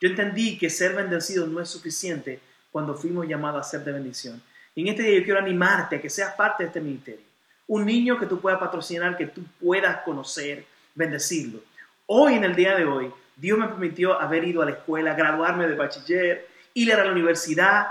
Yo 0.00 0.08
entendí 0.08 0.56
que 0.56 0.70
ser 0.70 0.94
bendecido 0.94 1.46
no 1.46 1.60
es 1.60 1.68
suficiente 1.68 2.40
cuando 2.72 2.94
fuimos 2.94 3.28
llamados 3.28 3.66
a 3.66 3.70
ser 3.70 3.84
de 3.84 3.92
bendición. 3.92 4.42
Y 4.74 4.82
en 4.82 4.88
este 4.88 5.02
día 5.02 5.18
yo 5.18 5.24
quiero 5.24 5.40
animarte 5.40 5.96
a 5.96 6.00
que 6.00 6.08
seas 6.08 6.34
parte 6.34 6.62
de 6.62 6.68
este 6.68 6.80
ministerio. 6.80 7.24
Un 7.70 7.86
niño 7.86 8.18
que 8.18 8.26
tú 8.26 8.40
puedas 8.40 8.58
patrocinar, 8.58 9.16
que 9.16 9.26
tú 9.26 9.42
puedas 9.60 9.98
conocer, 9.98 10.64
bendecirlo. 10.96 11.60
Hoy, 12.06 12.34
en 12.34 12.42
el 12.42 12.56
día 12.56 12.74
de 12.74 12.84
hoy, 12.84 13.12
Dios 13.36 13.56
me 13.56 13.68
permitió 13.68 14.20
haber 14.20 14.42
ido 14.42 14.60
a 14.60 14.64
la 14.64 14.72
escuela, 14.72 15.14
graduarme 15.14 15.68
de 15.68 15.76
bachiller, 15.76 16.48
ir 16.74 16.92
a 16.92 17.04
la 17.04 17.12
universidad, 17.12 17.86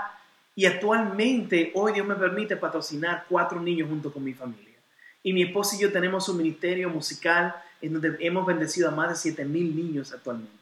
y 0.54 0.66
actualmente 0.66 1.72
hoy 1.74 1.94
Dios 1.94 2.06
me 2.06 2.14
permite 2.14 2.58
patrocinar 2.58 3.24
cuatro 3.26 3.58
niños 3.58 3.88
junto 3.88 4.12
con 4.12 4.22
mi 4.22 4.34
familia. 4.34 4.76
Y 5.22 5.32
mi 5.32 5.44
esposo 5.44 5.76
y 5.76 5.78
yo 5.78 5.90
tenemos 5.90 6.28
un 6.28 6.36
ministerio 6.36 6.90
musical 6.90 7.56
en 7.80 7.94
donde 7.94 8.18
hemos 8.20 8.44
bendecido 8.44 8.90
a 8.90 8.90
más 8.90 9.08
de 9.08 9.16
7 9.16 9.46
mil 9.46 9.74
niños 9.74 10.12
actualmente. 10.12 10.52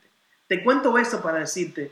Te 0.46 0.62
cuento 0.62 0.96
esto 0.96 1.20
para 1.20 1.40
decirte 1.40 1.90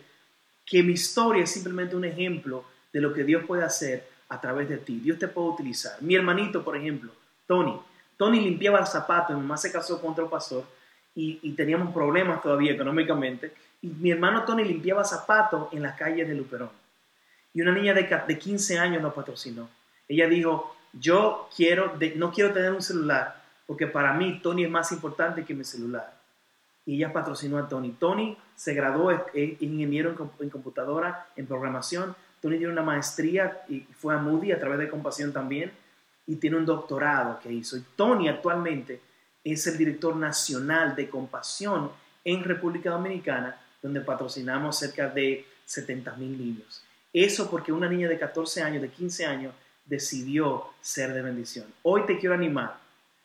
que 0.65 0.81
mi 0.81 0.93
historia 0.93 1.43
es 1.43 1.51
simplemente 1.51 1.97
un 1.97 2.05
ejemplo 2.05 2.65
de 2.93 3.01
lo 3.01 3.13
que 3.13 3.25
Dios 3.25 3.43
puede 3.47 3.65
hacer 3.65 4.15
a 4.29 4.41
través 4.41 4.69
de 4.69 4.79
ti. 4.79 5.01
Dios 5.01 5.19
te 5.19 5.29
puede 5.29 5.49
utilizar. 5.49 6.01
Mi 6.03 6.15
hermanito, 6.15 6.65
por 6.65 6.77
ejemplo, 6.77 7.13
Tony. 7.47 7.81
Tony 8.17 8.41
limpiaba 8.41 8.79
el 8.79 8.87
zapato, 8.87 9.35
mi 9.35 9.41
mamá 9.41 9.57
se 9.57 9.71
casó 9.71 10.01
con 10.01 10.13
otro 10.13 10.31
pastor 10.31 10.65
y, 11.15 11.39
y 11.43 11.53
teníamos 11.53 11.93
problemas 11.93 12.43
todavía 12.43 12.73
económicamente. 12.73 13.53
Y 13.83 13.89
mi 13.89 14.11
hermano 14.11 14.45
Tony 14.45 14.65
limpiaba 14.65 15.05
zapatos 15.05 15.69
en 15.73 15.83
las 15.83 15.97
calles 15.97 16.27
de 16.27 16.35
Luperón 16.35 16.71
y 17.57 17.63
una 17.63 17.73
niña 17.73 17.95
de, 17.95 18.39
15 18.39 18.79
años 18.79 19.01
nos 19.01 19.15
patrocinó. 19.15 19.71
Ella 20.07 20.29
dijo, 20.29 20.77
yo 20.93 21.49
quiero, 21.57 21.95
no 22.17 22.31
quiero 22.31 22.53
tener 22.53 22.71
un 22.71 22.83
celular 22.83 23.43
porque 23.67 23.87
para 23.87 24.13
mí 24.13 24.41
Tony 24.43 24.65
es 24.65 24.71
más 24.71 24.93
importante 24.93 25.43
que 25.43 25.55
mi 25.55 25.65
celular. 25.65 26.13
Y 26.85 26.97
ella 26.97 27.15
patrocinó 27.15 27.57
a 27.57 27.67
Tony. 27.67 27.93
Tony 27.93 28.37
se 28.55 28.75
graduó, 28.75 29.11
es 29.11 29.23
ingeniero 29.63 30.15
en, 30.39 30.51
computadora, 30.51 31.29
en 31.35 31.47
programación. 31.47 32.15
Tony 32.41 32.59
tiene 32.59 32.73
una 32.73 32.83
maestría 32.83 33.65
y 33.69 33.81
fue 33.81 34.15
a 34.15 34.19
Moody 34.19 34.53
a 34.53 34.59
través 34.59 34.79
de 34.79 34.89
Compasión 34.89 35.33
también. 35.33 35.73
Y 36.29 36.37
tiene 36.37 36.57
un 36.57 36.67
doctorado 36.67 37.39
que 37.39 37.53
hizo. 37.53 37.77
Y 37.77 37.85
Tony 37.95 38.29
actualmente 38.29 39.01
es 39.45 39.67
el 39.69 39.79
director 39.79 40.17
nacional 40.17 40.97
de 40.97 41.09
Compasión 41.09 41.91
en 42.25 42.43
República 42.43 42.91
Dominicana, 42.91 43.57
donde 43.81 44.01
patrocinamos 44.01 44.77
cerca 44.77 45.09
de 45.09 45.47
70 45.65 46.17
mil 46.17 46.37
niños. 46.37 46.83
Eso 47.13 47.49
porque 47.49 47.73
una 47.73 47.89
niña 47.89 48.09
de 48.09 48.19
14 48.19 48.63
años, 48.63 48.83
de 48.83 48.89
15 48.89 49.25
años, 49.25 49.55
decidió 49.85 50.67
ser 50.81 51.13
de 51.13 51.23
bendición. 51.23 51.67
Hoy 51.83 52.03
te 52.07 52.19
quiero 52.19 52.35
animar 52.35 52.77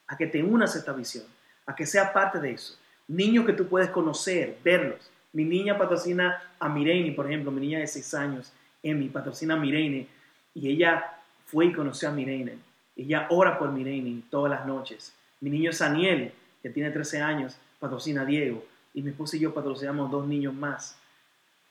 a 0.08 0.15
que 0.15 0.28
te 0.28 0.43
unas 0.43 0.76
a 0.76 0.80
esta 0.80 0.93
visión, 0.93 1.26
a 1.65 1.76
que 1.76 1.86
sea 1.86 2.13
parte 2.13 2.39
de 2.39 2.52
eso. 2.52 2.78
Niños 3.08 3.45
que 3.45 3.54
tú 3.54 3.67
puedes 3.67 3.89
conocer, 3.89 4.58
verlos. 4.63 5.10
Mi 5.34 5.43
niña 5.43 5.78
patrocina 5.78 6.41
a 6.60 6.69
Mirene, 6.69 7.13
por 7.13 7.26
ejemplo, 7.26 7.52
mi 7.52 7.62
niña 7.62 7.80
de 7.80 7.88
6 7.88 8.13
años, 8.13 8.54
Emi, 8.84 9.10
patrocina 9.10 9.56
a 9.56 9.58
Mirene, 9.58 10.08
y 10.54 10.70
ella 10.70 11.17
fue 11.46 11.67
y 11.67 11.74
conoció 11.74 12.10
a 12.10 12.12
Mirene. 12.12 12.58
Ella 12.96 13.28
ora 13.30 13.58
por 13.58 13.72
Mirene 13.72 14.22
todas 14.30 14.52
las 14.52 14.65
noches. 14.65 15.13
Mi 15.39 15.50
niño 15.50 15.72
Saniel, 15.72 16.34
que 16.62 16.70
tiene 16.70 16.91
13 16.91 17.22
años, 17.22 17.58
patrocina 17.80 18.22
a 18.22 18.26
Diego, 18.26 18.63
y 18.94 19.02
mi 19.02 19.12
esposa 19.12 19.38
y 19.38 19.39
yo 19.39 19.54
patrocinamos 19.54 20.12
dos 20.12 20.28
niños 20.28 20.54
más. 20.54 20.98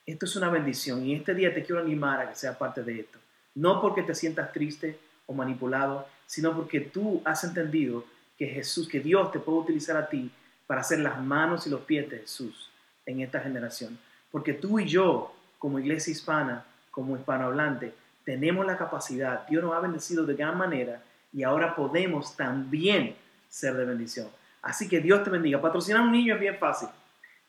Esto 0.07 0.27
es 0.27 0.35
una 0.37 0.49
bendición 0.49 1.05
y 1.07 1.14
este 1.14 1.35
día 1.35 1.55
te 1.55 1.62
quiero 1.62 1.81
animar 1.81 2.20
a 2.20 2.29
que 2.29 2.35
sea 2.35 2.59
parte 2.59 2.83
de 2.83 3.01
esto. 3.01 3.18
No 3.55 3.81
porque 3.81 4.03
te 4.03 4.14
sientas 4.14 4.53
triste 4.53 4.99
o 5.27 5.35
manipulado, 5.35 6.09
sino 6.27 6.55
porque 6.55 6.81
tú 6.81 7.20
has 7.25 7.44
entendido 7.44 8.05
que 8.38 8.46
Jesús, 8.46 8.88
que 8.88 9.01
Dios 9.01 9.31
te 9.31 9.38
puede 9.38 9.59
utilizar 9.59 9.96
a 9.96 10.09
ti 10.09 10.31
para 10.66 10.81
hacer 10.81 11.01
las 11.01 11.20
manos 11.20 11.66
y 11.66 11.70
los 11.70 11.83
pies 11.83 12.09
de 12.09 12.20
Jesús 12.20 12.70
en 13.05 13.20
esta 13.20 13.40
generación. 13.40 13.99
Porque 14.31 14.55
tú 14.55 14.81
y 14.81 14.87
yo, 14.88 15.35
como 15.59 15.79
iglesia 15.79 16.12
hispana, 16.12 16.64
como 16.90 17.16
hispanohablante, 17.16 17.94
tenemos 18.24 18.66
la 18.66 18.76
capacidad, 18.76 19.46
Dios 19.48 19.62
nos 19.62 19.74
ha 19.74 19.81
bendecido 19.81 20.24
de 20.24 20.35
gran 20.35 20.57
manera 20.57 21.03
y 21.33 21.42
ahora 21.42 21.74
podemos 21.74 22.37
también 22.37 23.16
ser 23.48 23.74
de 23.74 23.85
bendición. 23.85 24.29
Así 24.62 24.88
que 24.88 25.00
Dios 25.00 25.24
te 25.24 25.31
bendiga. 25.31 25.61
Patrocinar 25.61 26.03
a 26.03 26.05
un 26.05 26.12
niño 26.12 26.35
es 26.35 26.40
bien 26.40 26.59
fácil. 26.59 26.88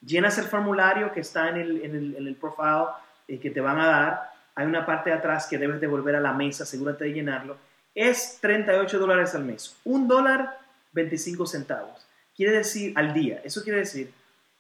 Llenas 0.06 0.38
el 0.38 0.45
formulario 0.45 1.12
que 1.12 1.19
está 1.19 1.49
en 1.49 1.58
el, 1.58 1.84
en 1.84 2.27
el, 2.27 2.36
profile 2.36 2.88
eh, 3.27 3.39
que 3.39 3.51
te 3.51 3.62
van 3.62 3.80
a 3.80 3.88
dar. 3.88 4.32
Hay 4.56 4.65
una 4.65 4.86
parte 4.86 5.10
de 5.10 5.17
atrás 5.17 5.47
que 5.47 5.58
debes 5.58 5.80
devolver 5.80 6.15
a 6.15 6.19
la 6.19 6.34
mesa, 6.34 6.63
asegúrate 6.63 7.06
de 7.06 7.13
llenarlo. 7.13 7.58
Es 7.93 8.39
38 8.41 8.97
dólares 8.97 9.36
al 9.36 9.43
mes. 9.43 9.75
Un 9.84 10.08
dólar 10.08 10.58
25 10.93 11.45
centavos. 11.45 12.08
Quiere 12.36 12.54
decir 12.54 12.93
al 12.95 13.13
día. 13.13 13.41
Eso 13.43 13.62
quiere 13.63 13.80
decir 13.80 14.12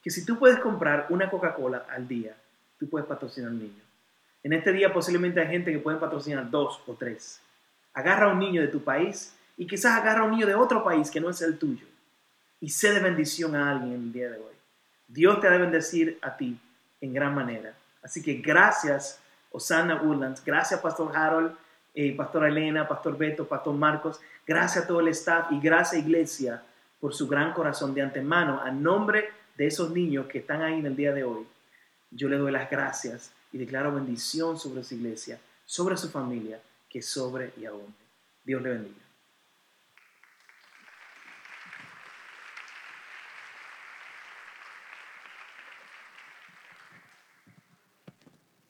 que 0.03 0.11
si 0.11 0.25
tú 0.25 0.37
puedes 0.37 0.59
comprar 0.59 1.07
una 1.09 1.29
Coca-Cola 1.29 1.85
al 1.89 2.07
día, 2.07 2.35
tú 2.79 2.89
puedes 2.89 3.07
patrocinar 3.07 3.49
a 3.49 3.53
un 3.53 3.59
niño. 3.59 3.81
En 4.43 4.53
este 4.53 4.71
día 4.73 4.91
posiblemente 4.91 5.39
hay 5.39 5.47
gente 5.47 5.71
que 5.71 5.79
puede 5.79 5.97
patrocinar 5.97 6.49
dos 6.49 6.81
o 6.87 6.93
tres. 6.93 7.41
Agarra 7.93 8.25
a 8.27 8.33
un 8.33 8.39
niño 8.39 8.61
de 8.61 8.67
tu 8.67 8.83
país 8.83 9.35
y 9.57 9.67
quizás 9.67 9.99
agarra 9.99 10.21
a 10.21 10.23
un 10.23 10.31
niño 10.31 10.47
de 10.47 10.55
otro 10.55 10.83
país 10.83 11.11
que 11.11 11.21
no 11.21 11.29
es 11.29 11.41
el 11.41 11.57
tuyo 11.57 11.85
y 12.59 12.69
sé 12.69 12.93
de 12.93 12.99
bendición 12.99 13.55
a 13.55 13.71
alguien 13.71 13.93
el 13.93 14.13
día 14.13 14.29
de 14.29 14.37
hoy. 14.37 14.55
Dios 15.07 15.39
te 15.41 15.47
ha 15.47 15.51
de 15.51 15.57
bendecir 15.59 16.17
a 16.21 16.37
ti 16.37 16.57
en 17.01 17.13
gran 17.13 17.35
manera. 17.35 17.73
Así 18.01 18.23
que 18.23 18.35
gracias, 18.35 19.19
Osana 19.51 20.01
Woodlands, 20.01 20.43
gracias, 20.43 20.79
Pastor 20.79 21.15
Harold, 21.15 21.55
eh, 21.93 22.15
Pastor 22.15 22.47
Elena, 22.47 22.87
Pastor 22.87 23.17
Beto, 23.17 23.47
Pastor 23.47 23.75
Marcos, 23.75 24.21
gracias 24.47 24.85
a 24.85 24.87
todo 24.87 25.01
el 25.01 25.09
staff 25.09 25.51
y 25.51 25.59
gracias, 25.59 26.01
Iglesia, 26.01 26.63
por 26.99 27.13
su 27.13 27.27
gran 27.27 27.53
corazón 27.53 27.93
de 27.93 28.01
antemano. 28.01 28.61
A 28.61 28.71
nombre 28.71 29.29
de 29.57 29.67
esos 29.67 29.91
niños 29.91 30.27
que 30.27 30.39
están 30.39 30.61
ahí 30.61 30.79
en 30.79 30.85
el 30.85 30.95
día 30.95 31.13
de 31.13 31.23
hoy, 31.23 31.45
yo 32.09 32.29
le 32.29 32.37
doy 32.37 32.51
las 32.51 32.69
gracias 32.69 33.31
y 33.51 33.57
declaro 33.57 33.93
bendición 33.93 34.59
sobre 34.59 34.83
su 34.83 34.95
iglesia, 34.95 35.39
sobre 35.65 35.97
su 35.97 36.09
familia, 36.09 36.61
que 36.89 37.01
sobre 37.01 37.53
y 37.57 37.65
aún. 37.65 37.93
Dios 38.43 38.61
le 38.61 38.69
bendiga. 38.69 38.95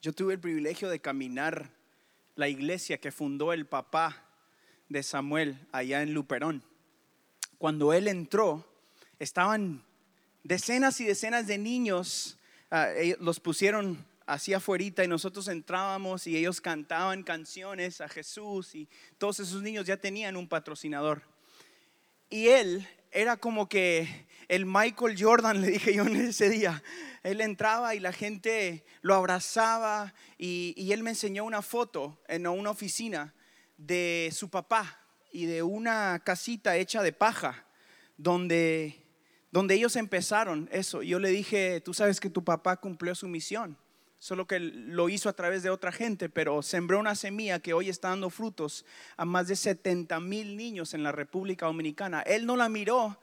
Yo 0.02 0.14
tuve 0.14 0.34
el 0.34 0.40
privilegio 0.40 0.90
de 0.90 1.00
caminar 1.00 1.70
la 2.36 2.48
iglesia 2.48 2.98
que 2.98 3.12
fundó 3.12 3.54
el 3.54 3.68
papá 3.68 4.24
de 4.90 5.04
Samuel 5.04 5.68
allá 5.72 6.02
en 6.02 6.16
Luperón. 6.16 6.64
Cuando 7.60 7.94
él 7.94 8.08
entró, 8.08 8.66
estaban 9.20 9.84
decenas 10.44 11.00
y 11.02 11.06
decenas 11.06 11.46
de 11.46 11.60
niños, 11.60 12.40
ah, 12.72 12.90
los 13.20 13.40
pusieron 13.40 14.04
así 14.32 14.54
afuera 14.54 14.84
y 14.84 15.08
nosotros 15.08 15.50
entrábamos 15.50 16.26
y 16.26 16.38
ellos 16.38 16.62
cantaban 16.62 17.22
canciones 17.24 18.00
a 18.00 18.08
Jesús 18.08 18.74
y 18.76 18.88
todos 19.18 19.42
esos 19.42 19.62
niños 19.62 19.86
ya 19.86 19.98
tenían 19.98 20.38
un 20.38 20.48
patrocinador. 20.48 21.24
Y 22.30 22.48
él 22.48 22.88
era 23.12 23.36
como 23.36 23.68
que 23.68 24.26
el 24.48 24.66
Michael 24.66 25.22
Jordan, 25.22 25.62
le 25.62 25.68
dije 25.68 25.94
yo 25.94 26.04
en 26.04 26.16
ese 26.16 26.50
día. 26.50 26.82
Él 27.24 27.42
entraba 27.42 27.94
y 27.94 28.00
la 28.00 28.14
gente 28.14 28.86
lo 29.02 29.16
abrazaba 29.16 30.14
y, 30.38 30.92
él 30.94 31.04
me 31.04 31.10
enseñó 31.10 31.44
una 31.44 31.62
foto 31.62 32.18
en 32.30 32.48
una 32.48 32.70
oficina 32.70 33.34
de 33.76 34.32
su 34.34 34.50
papá 34.50 34.98
y 35.34 35.46
de 35.46 35.62
una 35.62 36.22
casita 36.24 36.78
hecha 36.78 37.04
de 37.04 37.12
paja 37.12 37.66
donde, 38.16 39.06
donde 39.52 39.76
ellos 39.76 39.98
empezaron 39.98 40.70
eso. 40.72 41.04
Yo 41.04 41.20
le 41.20 41.30
dije, 41.30 41.82
tú 41.82 41.94
sabes 41.94 42.22
que 42.22 42.30
tu 42.30 42.46
papá 42.46 42.78
cumplió 42.78 43.14
su 43.14 43.28
misión 43.28 43.78
solo 44.22 44.46
que 44.46 44.60
lo 44.60 45.10
hizo 45.10 45.30
a 45.30 45.34
través 45.34 45.64
de 45.64 45.72
otra 45.72 45.92
gente, 45.92 46.30
pero 46.30 46.62
sembró 46.62 47.00
una 47.00 47.16
semilla 47.16 47.58
que 47.58 47.74
hoy 47.74 47.90
está 47.90 48.10
dando 48.10 48.30
frutos 48.30 48.86
a 49.18 49.26
más 49.26 49.48
de 49.48 49.56
70 49.56 50.20
mil 50.20 50.56
niños 50.56 50.94
en 50.94 51.02
la 51.02 51.12
República 51.12 51.66
Dominicana. 51.66 52.22
Él 52.22 52.46
no 52.46 52.56
la 52.56 52.70
miró, 52.70 53.18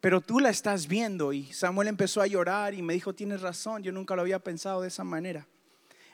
pero 0.00 0.22
tú 0.22 0.40
la 0.40 0.48
estás 0.48 0.88
viendo 0.88 1.34
y 1.34 1.52
Samuel 1.52 1.88
empezó 1.88 2.22
a 2.22 2.26
llorar 2.26 2.72
y 2.72 2.80
me 2.80 2.94
dijo, 2.94 3.14
tienes 3.14 3.42
razón, 3.42 3.82
yo 3.82 3.92
nunca 3.92 4.16
lo 4.16 4.22
había 4.22 4.38
pensado 4.38 4.80
de 4.80 4.88
esa 4.88 5.04
manera. 5.04 5.46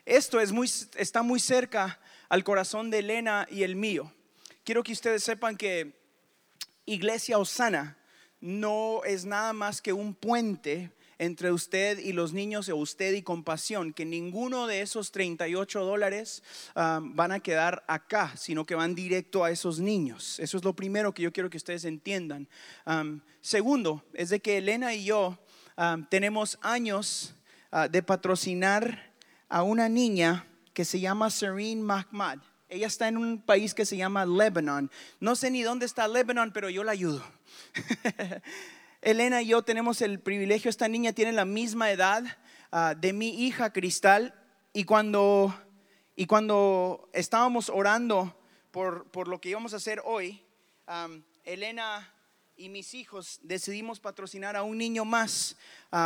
Esto 0.04 0.40
es 0.40 0.50
muy, 0.50 0.68
está 0.96 1.22
muy 1.22 1.38
cerca 1.38 2.00
al 2.28 2.42
corazón 2.42 2.90
de 2.90 2.98
Elena 2.98 3.46
y 3.48 3.62
el 3.62 3.76
mío. 3.76 4.12
Quiero 4.64 4.82
que 4.82 4.94
ustedes 4.94 5.22
sepan 5.22 5.56
que 5.56 5.92
Iglesia 6.86 7.38
Osana 7.38 7.96
no 8.40 9.04
es 9.04 9.26
nada 9.26 9.52
más 9.52 9.80
que 9.80 9.92
un 9.92 10.12
puente 10.12 10.90
entre 11.18 11.52
usted 11.52 11.98
y 11.98 12.12
los 12.12 12.32
niños 12.32 12.68
o 12.68 12.76
usted 12.76 13.14
y 13.14 13.22
compasión, 13.22 13.92
que 13.92 14.04
ninguno 14.04 14.66
de 14.66 14.80
esos 14.80 15.12
38 15.12 15.84
dólares 15.84 16.42
um, 16.74 17.14
van 17.14 17.32
a 17.32 17.40
quedar 17.40 17.84
acá, 17.88 18.36
sino 18.36 18.64
que 18.64 18.74
van 18.74 18.94
directo 18.94 19.44
a 19.44 19.50
esos 19.50 19.80
niños. 19.80 20.38
Eso 20.40 20.56
es 20.56 20.64
lo 20.64 20.74
primero 20.74 21.12
que 21.12 21.22
yo 21.22 21.32
quiero 21.32 21.50
que 21.50 21.56
ustedes 21.56 21.84
entiendan. 21.84 22.48
Um, 22.86 23.20
segundo, 23.40 24.04
es 24.14 24.30
de 24.30 24.40
que 24.40 24.58
Elena 24.58 24.94
y 24.94 25.04
yo 25.04 25.38
um, 25.76 26.04
tenemos 26.06 26.58
años 26.62 27.34
de 27.90 28.04
patrocinar 28.04 29.12
a 29.48 29.64
una 29.64 29.88
niña 29.88 30.46
que 30.72 30.84
se 30.84 31.00
llama 31.00 31.30
Serene 31.30 31.82
Mahmad. 31.82 32.38
Ella 32.68 32.86
está 32.86 33.08
en 33.08 33.16
un 33.16 33.40
país 33.40 33.74
que 33.74 33.86
se 33.86 33.96
llama 33.96 34.26
Lebanon. 34.26 34.90
No 35.20 35.36
sé 35.36 35.50
ni 35.50 35.62
dónde 35.62 35.86
está 35.86 36.08
Lebanon, 36.08 36.50
pero 36.52 36.70
yo 36.70 36.82
la 36.82 36.92
ayudo. 36.92 37.22
Elena 39.04 39.42
y 39.42 39.48
yo 39.48 39.62
tenemos 39.62 40.00
el 40.00 40.18
privilegio, 40.18 40.70
esta 40.70 40.88
niña 40.88 41.12
tiene 41.12 41.32
la 41.32 41.44
misma 41.44 41.90
edad 41.90 42.24
ah, 42.72 42.94
de 42.96 43.12
mi 43.12 43.44
hija 43.44 43.70
Cristal. 43.70 44.34
Y 44.72 44.84
cuando, 44.84 45.54
y 46.16 46.24
cuando 46.24 47.10
estábamos 47.12 47.68
orando 47.68 48.34
por, 48.70 49.04
por, 49.10 49.28
lo 49.28 49.42
que 49.42 49.50
íbamos 49.50 49.74
a 49.74 49.76
hacer 49.76 50.00
hoy, 50.06 50.42
Elena 51.44 52.13
y 52.56 52.68
mis 52.68 52.94
hijos 52.94 53.40
decidimos 53.42 53.98
patrocinar 53.98 54.54
a 54.54 54.62
un 54.62 54.78
niño 54.78 55.04
más, 55.04 55.56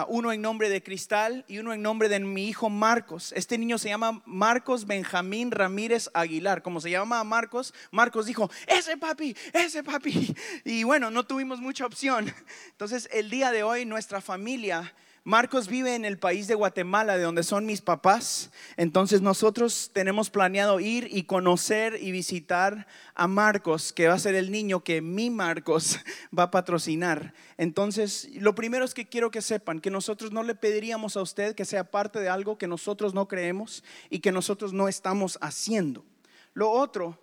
uno 0.08 0.32
en 0.32 0.40
nombre 0.40 0.70
de 0.70 0.82
Cristal 0.82 1.44
y 1.46 1.58
uno 1.58 1.74
en 1.74 1.82
nombre 1.82 2.08
de 2.08 2.20
mi 2.20 2.48
hijo 2.48 2.70
Marcos. 2.70 3.32
Este 3.36 3.58
niño 3.58 3.76
se 3.76 3.88
llama 3.88 4.22
Marcos 4.24 4.86
Benjamín 4.86 5.50
Ramírez 5.50 6.08
Aguilar. 6.14 6.62
Como 6.62 6.80
se 6.80 6.90
llama 6.90 7.22
Marcos, 7.24 7.74
Marcos 7.90 8.26
dijo, 8.26 8.50
ese 8.66 8.96
papi, 8.96 9.36
ese 9.52 9.82
papi. 9.82 10.34
Y 10.64 10.84
bueno, 10.84 11.10
no 11.10 11.24
tuvimos 11.24 11.60
mucha 11.60 11.84
opción. 11.84 12.32
Entonces, 12.70 13.08
el 13.12 13.30
día 13.30 13.52
de 13.52 13.62
hoy 13.62 13.84
nuestra 13.84 14.20
familia 14.20 14.94
Marcos 15.28 15.68
vive 15.68 15.94
en 15.94 16.06
el 16.06 16.18
país 16.18 16.46
de 16.46 16.54
Guatemala, 16.54 17.18
de 17.18 17.24
donde 17.24 17.42
son 17.42 17.66
mis 17.66 17.82
papás. 17.82 18.50
Entonces 18.78 19.20
nosotros 19.20 19.90
tenemos 19.92 20.30
planeado 20.30 20.80
ir 20.80 21.06
y 21.12 21.24
conocer 21.24 21.98
y 22.00 22.12
visitar 22.12 22.86
a 23.14 23.28
Marcos, 23.28 23.92
que 23.92 24.08
va 24.08 24.14
a 24.14 24.18
ser 24.18 24.34
el 24.34 24.50
niño 24.50 24.82
que 24.82 25.02
mi 25.02 25.28
Marcos 25.28 25.98
va 26.36 26.44
a 26.44 26.50
patrocinar. 26.50 27.34
Entonces, 27.58 28.30
lo 28.36 28.54
primero 28.54 28.86
es 28.86 28.94
que 28.94 29.06
quiero 29.06 29.30
que 29.30 29.42
sepan 29.42 29.80
que 29.80 29.90
nosotros 29.90 30.32
no 30.32 30.42
le 30.42 30.54
pediríamos 30.54 31.14
a 31.18 31.20
usted 31.20 31.54
que 31.54 31.66
sea 31.66 31.90
parte 31.90 32.20
de 32.20 32.30
algo 32.30 32.56
que 32.56 32.66
nosotros 32.66 33.12
no 33.12 33.28
creemos 33.28 33.84
y 34.08 34.20
que 34.20 34.32
nosotros 34.32 34.72
no 34.72 34.88
estamos 34.88 35.38
haciendo. 35.42 36.06
Lo 36.54 36.70
otro 36.70 37.20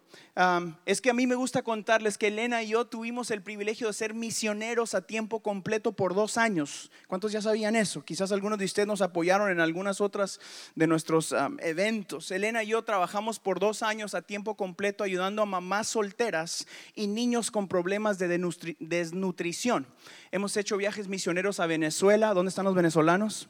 es 0.85 1.01
que 1.01 1.09
a 1.09 1.13
mí 1.13 1.27
me 1.27 1.35
gusta 1.35 1.61
contarles 1.61 2.17
que 2.17 2.27
Elena 2.27 2.61
y 2.61 2.69
yo 2.69 2.85
tuvimos 2.85 3.31
el 3.31 3.41
privilegio 3.41 3.87
de 3.87 3.93
ser 3.93 4.13
misioneros 4.13 4.93
a 4.93 5.01
tiempo 5.01 5.41
completo 5.41 5.93
por 5.93 6.13
dos 6.13 6.37
años. 6.37 6.91
¿Cuántos 7.07 7.31
ya 7.31 7.41
sabían 7.41 7.75
eso? 7.75 8.03
Quizás 8.03 8.31
algunos 8.31 8.59
de 8.59 8.65
ustedes 8.65 8.87
nos 8.87 9.01
apoyaron 9.01 9.49
en 9.49 9.59
algunas 9.59 10.01
otras 10.01 10.39
de 10.75 10.87
nuestros 10.87 11.33
eventos. 11.59 12.31
Elena 12.31 12.63
y 12.63 12.67
yo 12.67 12.83
trabajamos 12.83 13.39
por 13.39 13.59
dos 13.59 13.83
años 13.83 14.15
a 14.15 14.21
tiempo 14.21 14.55
completo 14.55 15.03
ayudando 15.03 15.41
a 15.41 15.45
mamás 15.45 15.87
solteras 15.87 16.67
y 16.95 17.07
niños 17.07 17.51
con 17.51 17.67
problemas 17.67 18.19
de 18.19 18.39
desnutrición. 18.79 19.87
Hemos 20.31 20.57
hecho 20.57 20.77
viajes 20.77 21.07
misioneros 21.07 21.59
a 21.59 21.67
Venezuela. 21.67 22.33
¿Dónde 22.33 22.49
están 22.49 22.65
los 22.65 22.75
venezolanos? 22.75 23.47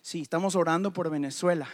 Sí, 0.00 0.22
estamos 0.22 0.54
orando 0.54 0.92
por 0.92 1.10
Venezuela. 1.10 1.68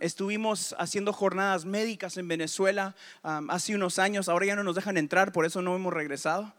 estuvimos 0.00 0.74
haciendo 0.78 1.12
jornadas 1.12 1.64
médicas 1.64 2.16
en 2.16 2.26
Venezuela 2.26 2.94
hace 3.22 3.74
unos 3.74 3.98
años, 3.98 4.28
ahora 4.28 4.46
ya 4.46 4.56
no 4.56 4.64
nos 4.64 4.74
dejan 4.74 4.96
entrar, 4.96 5.30
por 5.30 5.44
eso 5.44 5.62
no 5.62 5.76
hemos 5.76 5.92
regresado. 5.92 6.52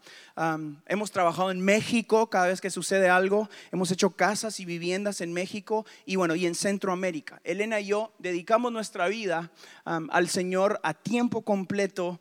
hemos 0.86 1.10
trabajado 1.10 1.50
en 1.50 1.60
México 1.60 2.30
cada 2.30 2.46
vez 2.46 2.60
que 2.60 2.70
sucede 2.70 3.08
algo, 3.08 3.48
hemos 3.72 3.90
hecho 3.90 4.10
casas 4.10 4.60
y 4.60 4.64
viviendas 4.64 5.20
en 5.20 5.32
México 5.32 5.84
y 6.04 6.16
bueno, 6.16 6.34
y 6.34 6.46
en 6.46 6.54
Centroamérica. 6.54 7.40
Elena 7.44 7.80
y 7.80 7.86
yo 7.86 8.12
dedicamos 8.18 8.72
nuestra 8.72 9.08
vida 9.08 9.50
al 9.84 10.28
Señor 10.28 10.80
a 10.82 10.94
tiempo 10.94 11.42
completo 11.42 12.20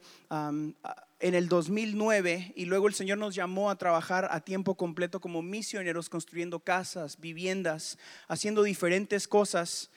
en 1.20 1.34
el 1.34 1.48
2009 1.48 2.54
y 2.56 2.66
luego 2.66 2.88
el 2.88 2.94
Señor 2.94 3.18
nos 3.18 3.36
llamó 3.36 3.70
a 3.70 3.78
trabajar 3.78 4.28
a 4.32 4.42
tiempo 4.42 4.76
completo 4.76 5.20
como 5.20 5.42
misioneros, 5.42 6.10
construyendo 6.10 6.60
casas, 6.60 7.20
viviendas, 7.20 7.98
haciendo 8.28 8.64
diferentes 8.64 9.28
cosas 9.28 9.92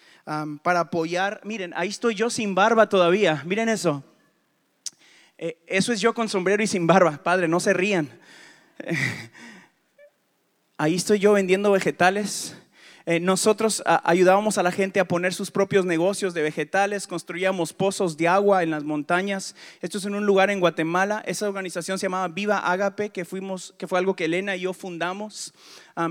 para 0.63 0.81
apoyar. 0.81 1.41
Miren, 1.45 1.73
ahí 1.77 1.89
estoy 1.89 2.15
yo 2.15 2.31
sin 2.31 2.55
barba 2.55 2.89
todavía, 2.89 3.43
miren 3.47 3.69
eso. 3.69 4.05
Eh, 5.39 5.57
eso 5.67 5.93
es 5.93 6.01
yo 6.01 6.15
con 6.15 6.29
sombrero 6.29 6.63
y 6.63 6.67
sin 6.67 6.87
barba, 6.87 7.23
Padre, 7.23 7.49
no 7.49 7.61
se 7.61 7.73
rían. 7.73 8.11
ahí 10.77 10.95
estoy 10.95 11.19
yo 11.19 11.33
vendiendo 11.33 11.71
vegetales 11.73 12.57
eh, 13.11 13.21
nosotros 13.21 13.83
ayudábamos 14.05 14.59
a 14.59 14.63
la 14.63 14.71
gente 14.71 15.01
a 15.01 15.09
poner 15.09 15.33
sus 15.33 15.51
propios 15.51 15.87
negocios 15.87 16.35
de 16.35 16.43
vegetales, 16.43 17.07
construíamos 17.07 17.73
pozos 17.73 18.19
de 18.19 18.29
agua 18.29 18.63
en 18.63 18.71
las 18.71 18.85
montañas. 18.85 19.57
Esto 19.81 19.97
es 19.97 20.05
en 20.05 20.15
un 20.15 20.27
lugar 20.27 20.51
en 20.51 20.61
Guatemala. 20.61 21.23
Esa 21.25 21.49
organización 21.49 21.99
se 21.99 22.05
llamaba 22.05 22.29
Viva 22.29 22.59
Agape, 22.59 23.09
que, 23.09 23.25
fuimos, 23.25 23.75
que 23.79 23.87
fue 23.87 23.99
algo 23.99 24.15
que 24.15 24.27
Elena 24.27 24.57
y 24.57 24.61
yo 24.61 24.75
fundamos. 24.75 25.55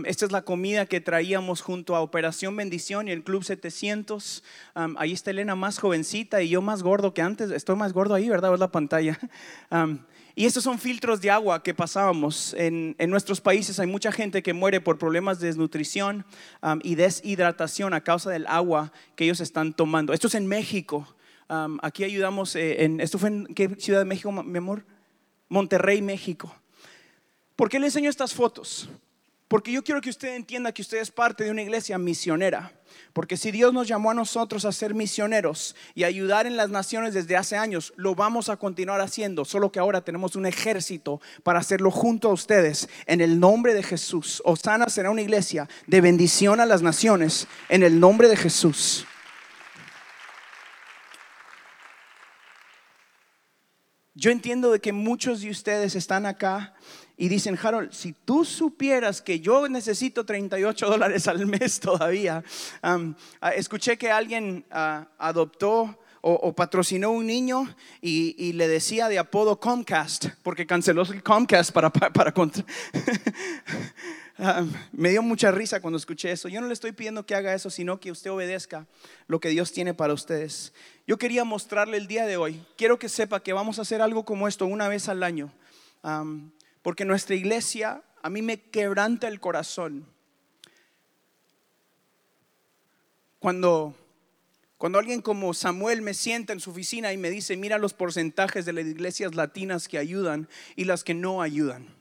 esta 0.06 0.26
es 0.26 0.32
la 0.32 0.42
comida 0.42 0.88
que 0.88 1.00
traíamos 1.00 1.62
junto 1.62 1.96
a 1.96 2.02
Operación 2.02 2.56
Bendición 2.56 3.08
y 3.08 3.12
el 3.12 3.24
Club 3.24 3.44
700. 3.44 4.44
ahí 4.98 5.14
está 5.14 5.30
Elena 5.30 5.54
más 5.54 5.78
jovencita 5.78 6.42
y 6.42 6.50
yo 6.50 6.64
más 6.64 6.82
gordo 6.82 7.14
que 7.14 7.22
antes. 7.22 7.52
Estoy 7.52 7.76
más 7.76 7.94
gordo 7.94 8.16
ahí, 8.16 8.28
¿verdad? 8.28 8.52
Es 8.56 8.60
la 8.60 8.72
pantalla. 8.72 9.20
y 10.38 10.46
estos 10.46 10.64
son 10.64 10.78
filtros 10.78 11.20
de 11.20 11.32
agua 11.32 11.64
que 11.64 11.74
pasábamos. 11.74 12.54
En, 12.54 12.96
en, 13.00 13.10
nuestros 13.10 13.42
países 13.42 13.80
hay 13.80 13.88
mucha 13.88 14.12
gente 14.12 14.44
que 14.44 14.54
muere 14.54 14.80
por 14.80 15.00
problemas 15.00 15.40
de 15.40 15.48
desnutrición 15.48 16.28
um, 16.62 16.80
y 16.84 16.94
deshidratación 16.94 17.96
a 17.96 18.02
causa 18.02 18.30
del 18.30 18.46
agua 18.46 18.94
que 19.16 19.24
ellos 19.24 19.40
están 19.40 19.74
tomando. 19.74 20.14
Esto 20.14 20.28
es 20.28 20.36
en 20.36 20.46
México. 20.46 21.08
Um, 21.50 21.80
aquí 21.82 22.04
ayudamos, 22.04 22.56
eh, 22.56 22.84
en, 22.84 23.02
¿esto 23.02 23.18
fue 23.18 23.30
en 23.30 23.48
qué 23.48 23.68
ciudad 23.80 23.98
de 23.98 24.06
México, 24.06 24.32
mi 24.32 24.58
amor? 24.60 24.86
Monterrey, 25.50 26.04
México. 26.04 26.56
¿Por 27.56 27.68
qué 27.68 27.80
le 27.80 27.88
enseño 27.88 28.08
estas 28.08 28.36
fotos? 28.36 28.88
Porque 29.48 29.72
yo 29.72 29.84
quiero 29.84 30.02
que 30.02 30.10
usted 30.10 30.36
entienda 30.36 30.74
que 30.74 30.82
usted 30.82 30.98
es 30.98 31.10
parte 31.10 31.46
de 31.46 31.52
una 31.52 31.62
iglesia 31.62 31.98
misionera. 31.98 32.74
Porque 33.14 33.38
si 33.38 33.52
Dios 33.52 33.74
nos 33.74 33.88
llamó 33.88 34.12
a 34.12 34.14
nosotros 34.14 34.66
a 34.66 34.72
ser 34.74 34.94
misioneros 34.94 35.76
y 35.96 36.04
ayudar 36.04 36.46
en 36.48 36.58
las 36.58 36.70
naciones 36.70 37.14
desde 37.14 37.38
hace 37.38 37.56
años, 37.56 37.94
lo 37.96 38.14
vamos 38.14 38.50
a 38.50 38.58
continuar 38.58 39.00
haciendo. 39.00 39.46
Solo 39.46 39.72
que 39.72 39.80
ahora 39.80 40.02
tenemos 40.02 40.36
un 40.36 40.46
ejército 40.46 41.22
para 41.44 41.60
hacerlo 41.60 41.92
junto 41.92 42.30
a 42.30 42.34
ustedes 42.34 42.90
en 43.06 43.22
el 43.22 43.40
nombre 43.40 43.74
de 43.74 43.84
Jesús. 43.84 44.42
Osana 44.44 44.90
será 44.90 45.12
una 45.12 45.22
iglesia 45.22 45.70
de 45.86 46.02
bendición 46.02 46.60
a 46.60 46.66
las 46.66 46.82
naciones 46.82 47.48
en 47.70 47.84
el 47.84 48.00
nombre 48.02 48.28
de 48.28 48.36
Jesús. 48.36 49.06
Yo 54.14 54.32
entiendo 54.32 54.72
de 54.72 54.82
que 54.82 54.94
muchos 54.94 55.42
de 55.42 55.52
ustedes 55.52 55.96
están 55.96 56.26
acá 56.26 56.74
y 57.18 57.30
dicen, 57.30 57.58
Harold, 57.62 57.92
si 57.92 58.14
tú 58.14 58.46
supieras 58.46 59.24
que 59.24 59.40
yo 59.40 59.68
necesito 59.68 60.24
38 60.24 60.88
dólares 60.88 61.28
al 61.28 61.48
mes 61.48 61.80
todavía, 61.80 62.44
ah, 62.84 63.50
escuché 63.56 63.98
que 63.98 64.12
alguien 64.12 64.64
ah, 64.70 65.08
adoptó 65.18 65.98
o, 66.22 66.54
patrocinó 66.54 67.12
un 67.12 67.26
niño 67.26 67.74
y, 68.02 68.54
le 68.54 68.68
decía 68.68 69.08
de 69.08 69.18
apodo 69.18 69.60
Comcast, 69.60 70.28
porque 70.44 70.66
canceló 70.68 71.04
el 71.04 71.24
Comcast 71.24 71.72
para... 71.72 71.90
para, 71.90 72.34
ah, 74.38 74.66
me 74.92 75.10
dio 75.10 75.22
mucha 75.22 75.52
risa 75.52 75.80
cuando 75.80 75.98
escuché 75.98 76.32
eso. 76.32 76.50
Yo 76.50 76.60
no 76.60 76.68
le 76.68 76.74
estoy 76.74 76.92
pidiendo 76.92 77.26
que 77.26 77.34
haga 77.34 77.54
eso, 77.54 77.70
sino 77.70 78.00
que 78.00 78.12
usted 78.12 78.30
obedezca 78.30 78.88
lo 79.28 79.40
que 79.40 79.50
Dios 79.50 79.72
tiene 79.72 79.94
para 79.94 80.14
ustedes. 80.14 80.74
Yo 81.08 81.18
quería 81.18 81.46
mostrarle 81.46 81.98
el 81.98 82.08
día 82.08 82.26
de 82.26 82.36
hoy. 82.36 82.62
Quiero 82.78 83.00
que 83.00 83.10
sepa 83.10 83.42
que 83.42 83.54
vamos 83.54 83.80
a 83.80 83.84
hacer 83.84 84.02
algo 84.02 84.26
como 84.26 84.48
esto 84.48 84.66
una 84.66 84.90
vez 84.90 85.08
al 85.08 85.24
año. 85.24 85.54
Porque 86.88 87.04
nuestra 87.04 87.36
iglesia 87.36 88.02
a 88.22 88.30
mí 88.30 88.42
me 88.42 88.62
quebranta 88.62 89.28
el 89.28 89.42
corazón. 89.42 90.08
Cuando, 93.40 93.94
cuando 94.78 94.98
alguien 94.98 95.22
como 95.22 95.54
Samuel 95.54 96.02
me 96.02 96.14
sienta 96.14 96.54
en 96.54 96.62
su 96.62 96.72
oficina 96.72 97.12
y 97.12 97.18
me 97.18 97.30
dice, 97.30 97.58
mira 97.58 97.78
los 97.78 97.94
porcentajes 97.94 98.66
de 98.66 98.72
las 98.72 98.86
iglesias 98.86 99.36
latinas 99.36 99.90
que 99.90 99.98
ayudan 99.98 100.48
y 100.78 100.86
las 100.86 101.04
que 101.04 101.14
no 101.14 101.42
ayudan. 101.42 101.94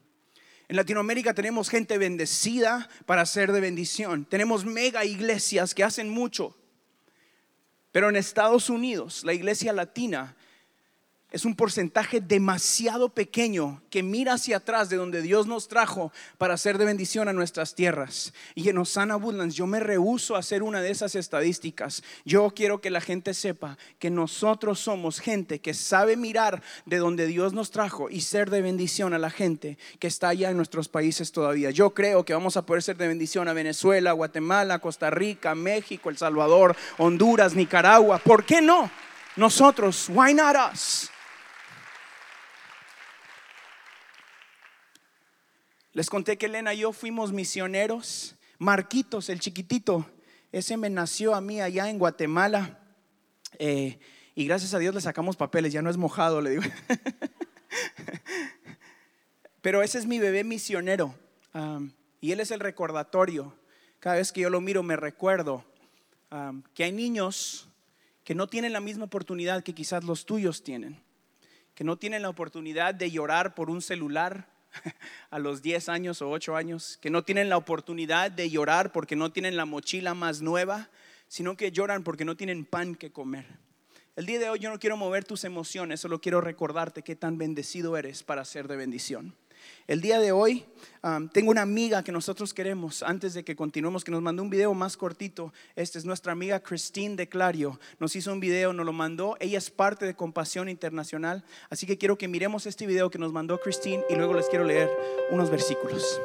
En 0.69 0.77
Latinoamérica 0.77 1.35
tenemos 1.35 1.69
gente 1.69 1.99
bendecida 1.99 2.89
para 3.07 3.27
ser 3.27 3.51
de 3.51 3.61
bendición. 3.61 4.25
Tenemos 4.25 4.65
mega 4.65 5.05
iglesias 5.05 5.75
que 5.75 5.83
hacen 5.83 6.11
mucho. 6.11 6.57
Pero 7.91 8.09
en 8.09 8.15
Estados 8.15 8.71
Unidos, 8.71 9.25
la 9.25 9.33
iglesia 9.33 9.73
latina 9.73 10.37
es 11.37 11.45
un 11.45 11.55
porcentaje 11.55 12.23
demasiado 12.23 13.11
pequeño 13.11 13.83
que 13.91 14.03
mira 14.03 14.33
hacia 14.33 14.57
atrás 14.57 14.89
de 14.89 14.97
donde 14.97 15.21
Dios 15.21 15.47
nos 15.47 15.69
trajo 15.69 16.11
para 16.39 16.57
ser 16.57 16.79
de 16.79 16.87
bendición 16.87 17.29
a 17.29 17.35
nuestras 17.35 17.75
tierras. 17.75 18.33
Y 18.55 18.71
en 18.71 18.79
Osana 18.79 19.19
Woodlands 19.19 19.55
yo 19.55 19.67
me 19.67 19.79
rehuso 19.79 20.35
a 20.35 20.39
hacer 20.39 20.63
una 20.63 20.81
de 20.81 20.91
esas 20.91 21.15
estadísticas. 21.15 22.03
Yo 22.25 22.53
quiero 22.57 22.81
que 22.81 22.89
la 22.89 23.03
gente 23.03 23.35
sepa 23.35 23.77
que 23.99 24.09
nosotros 24.09 24.81
somos 24.81 25.21
gente 25.21 25.61
que 25.61 25.75
sabe 25.75 26.17
mirar 26.17 26.63
de 26.87 26.97
donde 26.97 27.27
Dios 27.27 27.53
nos 27.53 27.71
trajo 27.71 28.09
y 28.09 28.23
ser 28.23 28.49
de 28.49 28.63
bendición 28.63 29.13
a 29.13 29.19
la 29.19 29.29
gente 29.29 29.77
que 29.99 30.07
está 30.07 30.29
allá 30.29 30.49
en 30.49 30.57
nuestros 30.57 30.89
países 30.89 31.33
todavía. 31.33 31.71
Yo 31.71 31.93
creo 31.93 32.25
que 32.25 32.33
vamos 32.33 32.57
a 32.57 32.65
poder 32.65 32.83
ser 32.83 32.97
de 32.97 33.09
bendición 33.09 33.47
a 33.47 33.53
Venezuela, 33.53 34.13
Guatemala, 34.13 34.79
Costa 34.79 35.11
Rica, 35.11 35.55
México, 35.55 36.09
El 36.09 36.17
Salvador, 36.17 36.75
Honduras, 36.97 37.55
Nicaragua. 37.55 38.17
¿Por 38.17 38.47
qué 38.47 38.63
no? 38.63 38.91
Nosotros, 39.37 40.09
why 40.09 40.33
not 40.33 40.57
us? 40.73 41.11
Les 45.97 46.11
conté 46.11 46.37
que 46.37 46.45
Elena 46.45 46.75
y 46.75 46.81
yo 46.81 46.93
fuimos 46.93 47.33
misioneros. 47.33 48.37
Marquitos, 48.59 49.31
el 49.31 49.41
chiquitito, 49.41 50.05
ese 50.53 50.77
me 50.77 50.91
nació 50.91 51.35
a 51.35 51.41
mí 51.41 51.63
allá 51.63 51.89
en 51.89 51.99
Guatemala. 51.99 52.79
Eh, 53.59 53.99
y 54.35 54.45
gracias 54.45 54.75
a 54.75 54.79
Dios 54.79 54.95
le 54.95 55.01
sacamos 55.01 55.39
papeles, 55.39 55.73
ya 55.73 55.81
no 55.81 55.89
es 55.89 55.97
mojado, 55.97 56.43
le 56.43 56.51
digo. 56.51 56.63
Pero 59.63 59.83
ese 59.83 59.97
es 59.97 60.05
mi 60.05 60.19
bebé 60.19 60.45
misionero. 60.45 61.15
y 62.21 62.31
él 62.31 62.41
es 62.41 62.51
el 62.51 62.61
recordatorio. 62.61 63.57
Cada 63.99 64.17
vez 64.17 64.33
que 64.33 64.43
yo 64.43 64.51
lo 64.51 64.61
miro 64.61 64.83
me 64.83 64.97
recuerdo 64.97 65.65
que 66.75 66.85
hay 66.85 66.93
niños 66.93 67.71
que 68.23 68.35
no 68.35 68.49
tienen 68.49 68.75
la 68.75 68.81
misma 68.81 69.07
oportunidad 69.07 69.63
que 69.63 69.75
quizás 69.75 70.05
los 70.05 70.27
tuyos 70.27 70.63
tienen. 70.63 71.03
Que 71.75 71.85
no 71.85 71.97
tienen 71.97 72.21
la 72.21 72.29
oportunidad 72.29 72.95
de 72.95 73.11
llorar 73.11 73.55
por 73.55 73.71
un 73.71 73.81
celular 73.81 74.56
a 75.31 75.39
los 75.39 75.63
10 75.63 75.89
años 75.89 76.23
o 76.23 76.31
8 76.31 76.57
años, 76.57 76.99
que 77.01 77.11
no 77.11 77.25
tienen 77.25 77.49
la 77.49 77.57
oportunidad 77.57 78.31
de 78.31 78.51
llorar 78.51 78.93
porque 78.93 79.17
no 79.17 79.33
tienen 79.33 79.57
la 79.57 79.65
mochila 79.65 80.15
más 80.15 80.43
nueva, 80.43 80.91
sino 81.29 81.57
que 81.57 81.73
lloran 81.73 82.03
porque 82.03 82.25
no 82.25 82.37
tienen 82.37 82.65
pan 82.65 82.95
que 82.95 83.13
comer. 83.13 83.47
El 84.17 84.27
día 84.27 84.39
de 84.39 84.49
hoy 84.49 84.59
yo 84.59 84.71
no 84.71 84.79
quiero 84.79 84.97
mover 84.97 85.25
tus 85.25 85.45
emociones, 85.45 86.01
solo 86.01 86.21
quiero 86.21 86.41
recordarte 86.41 87.03
qué 87.03 87.17
tan 87.17 87.37
bendecido 87.37 87.97
eres 87.97 88.23
para 88.23 88.45
ser 88.45 88.69
de 88.69 88.77
bendición. 88.77 89.35
El 89.87 90.01
día 90.01 90.19
de 90.19 90.33
hoy 90.33 90.65
tengo 91.33 91.51
una 91.51 91.63
amiga 91.63 92.03
que 92.03 92.13
nosotros 92.13 92.53
queremos, 92.53 93.03
antes 93.03 93.35
de 93.35 93.45
que 93.45 93.55
continuemos, 93.55 94.03
que 94.03 94.11
nos 94.11 94.23
mandó 94.23 94.43
un 94.43 94.51
video 94.51 94.75
más 94.75 94.97
cortito. 94.97 95.53
Esta 95.77 95.99
es 95.99 96.05
nuestra 96.05 96.33
amiga 96.33 96.61
Christine 96.61 97.17
de 97.17 97.29
Clario. 97.29 97.79
Nos 98.01 98.17
hizo 98.17 98.33
un 98.33 98.41
video, 98.41 98.73
nos 98.73 98.85
lo 98.85 98.93
mandó. 98.93 99.37
Ella 99.39 99.59
es 99.59 99.71
parte 99.71 100.05
de 100.05 100.15
Compasión 100.15 100.69
Internacional. 100.69 101.45
Así 101.71 101.87
que 101.87 101.99
quiero 101.99 102.19
que 102.19 102.29
miremos 102.29 102.67
este 102.67 102.87
video 102.87 103.11
que 103.11 103.19
nos 103.19 103.33
mandó 103.33 103.61
Christine 103.61 104.03
y 104.11 104.17
luego 104.17 104.35
les 104.35 104.49
quiero 104.49 104.65
leer 104.65 104.91
unos 105.31 105.51
versículos. 105.51 106.21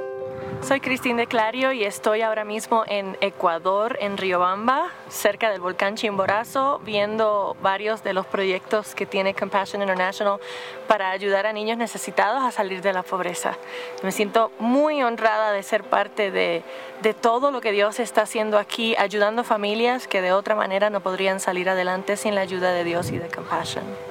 Soy 0.62 0.80
Cristina 0.80 1.22
de 1.22 1.28
Clario 1.28 1.72
y 1.72 1.84
estoy 1.84 2.22
ahora 2.22 2.46
mismo 2.46 2.84
en 2.88 3.18
Ecuador, 3.20 3.98
en 4.00 4.16
Riobamba, 4.16 4.90
cerca 5.10 5.50
del 5.50 5.60
volcán 5.60 5.96
Chimborazo, 5.96 6.80
viendo 6.86 7.58
varios 7.64 8.04
de 8.04 8.14
los 8.14 8.28
proyectos 8.28 8.94
que 8.94 9.08
tiene 9.08 9.34
Compassion 9.34 9.82
International 9.82 10.40
para 10.88 11.10
ayudar 11.10 11.48
a 11.48 11.54
niños 11.54 11.78
necesitados 11.78 12.44
a 12.44 12.52
salir 12.52 12.82
de 12.82 12.94
la 12.94 13.02
pobreza. 13.02 13.58
Me 14.04 14.12
siento 14.12 14.52
muy 14.60 15.02
honrada 15.02 15.52
de 15.52 15.64
ser 15.64 15.84
parte 15.84 16.30
de, 16.30 16.64
de 17.02 17.14
todo 17.16 17.50
lo 17.50 17.60
que 17.60 17.72
Dios 17.72 18.00
está 18.00 18.22
haciendo 18.22 18.60
aquí, 18.60 18.96
ayudando 18.98 19.44
familias 19.44 20.08
que 20.08 20.22
de 20.22 20.32
otra 20.32 20.56
manera 20.56 20.92
no 20.92 21.02
podrían 21.02 21.40
salir 21.40 21.70
adelante 21.70 22.18
sin 22.18 22.36
la 22.36 22.42
ayuda 22.42 22.72
de 22.72 22.84
Dios 22.84 23.12
y 23.12 23.18
de 23.18 23.30
Compassion. 23.30 24.11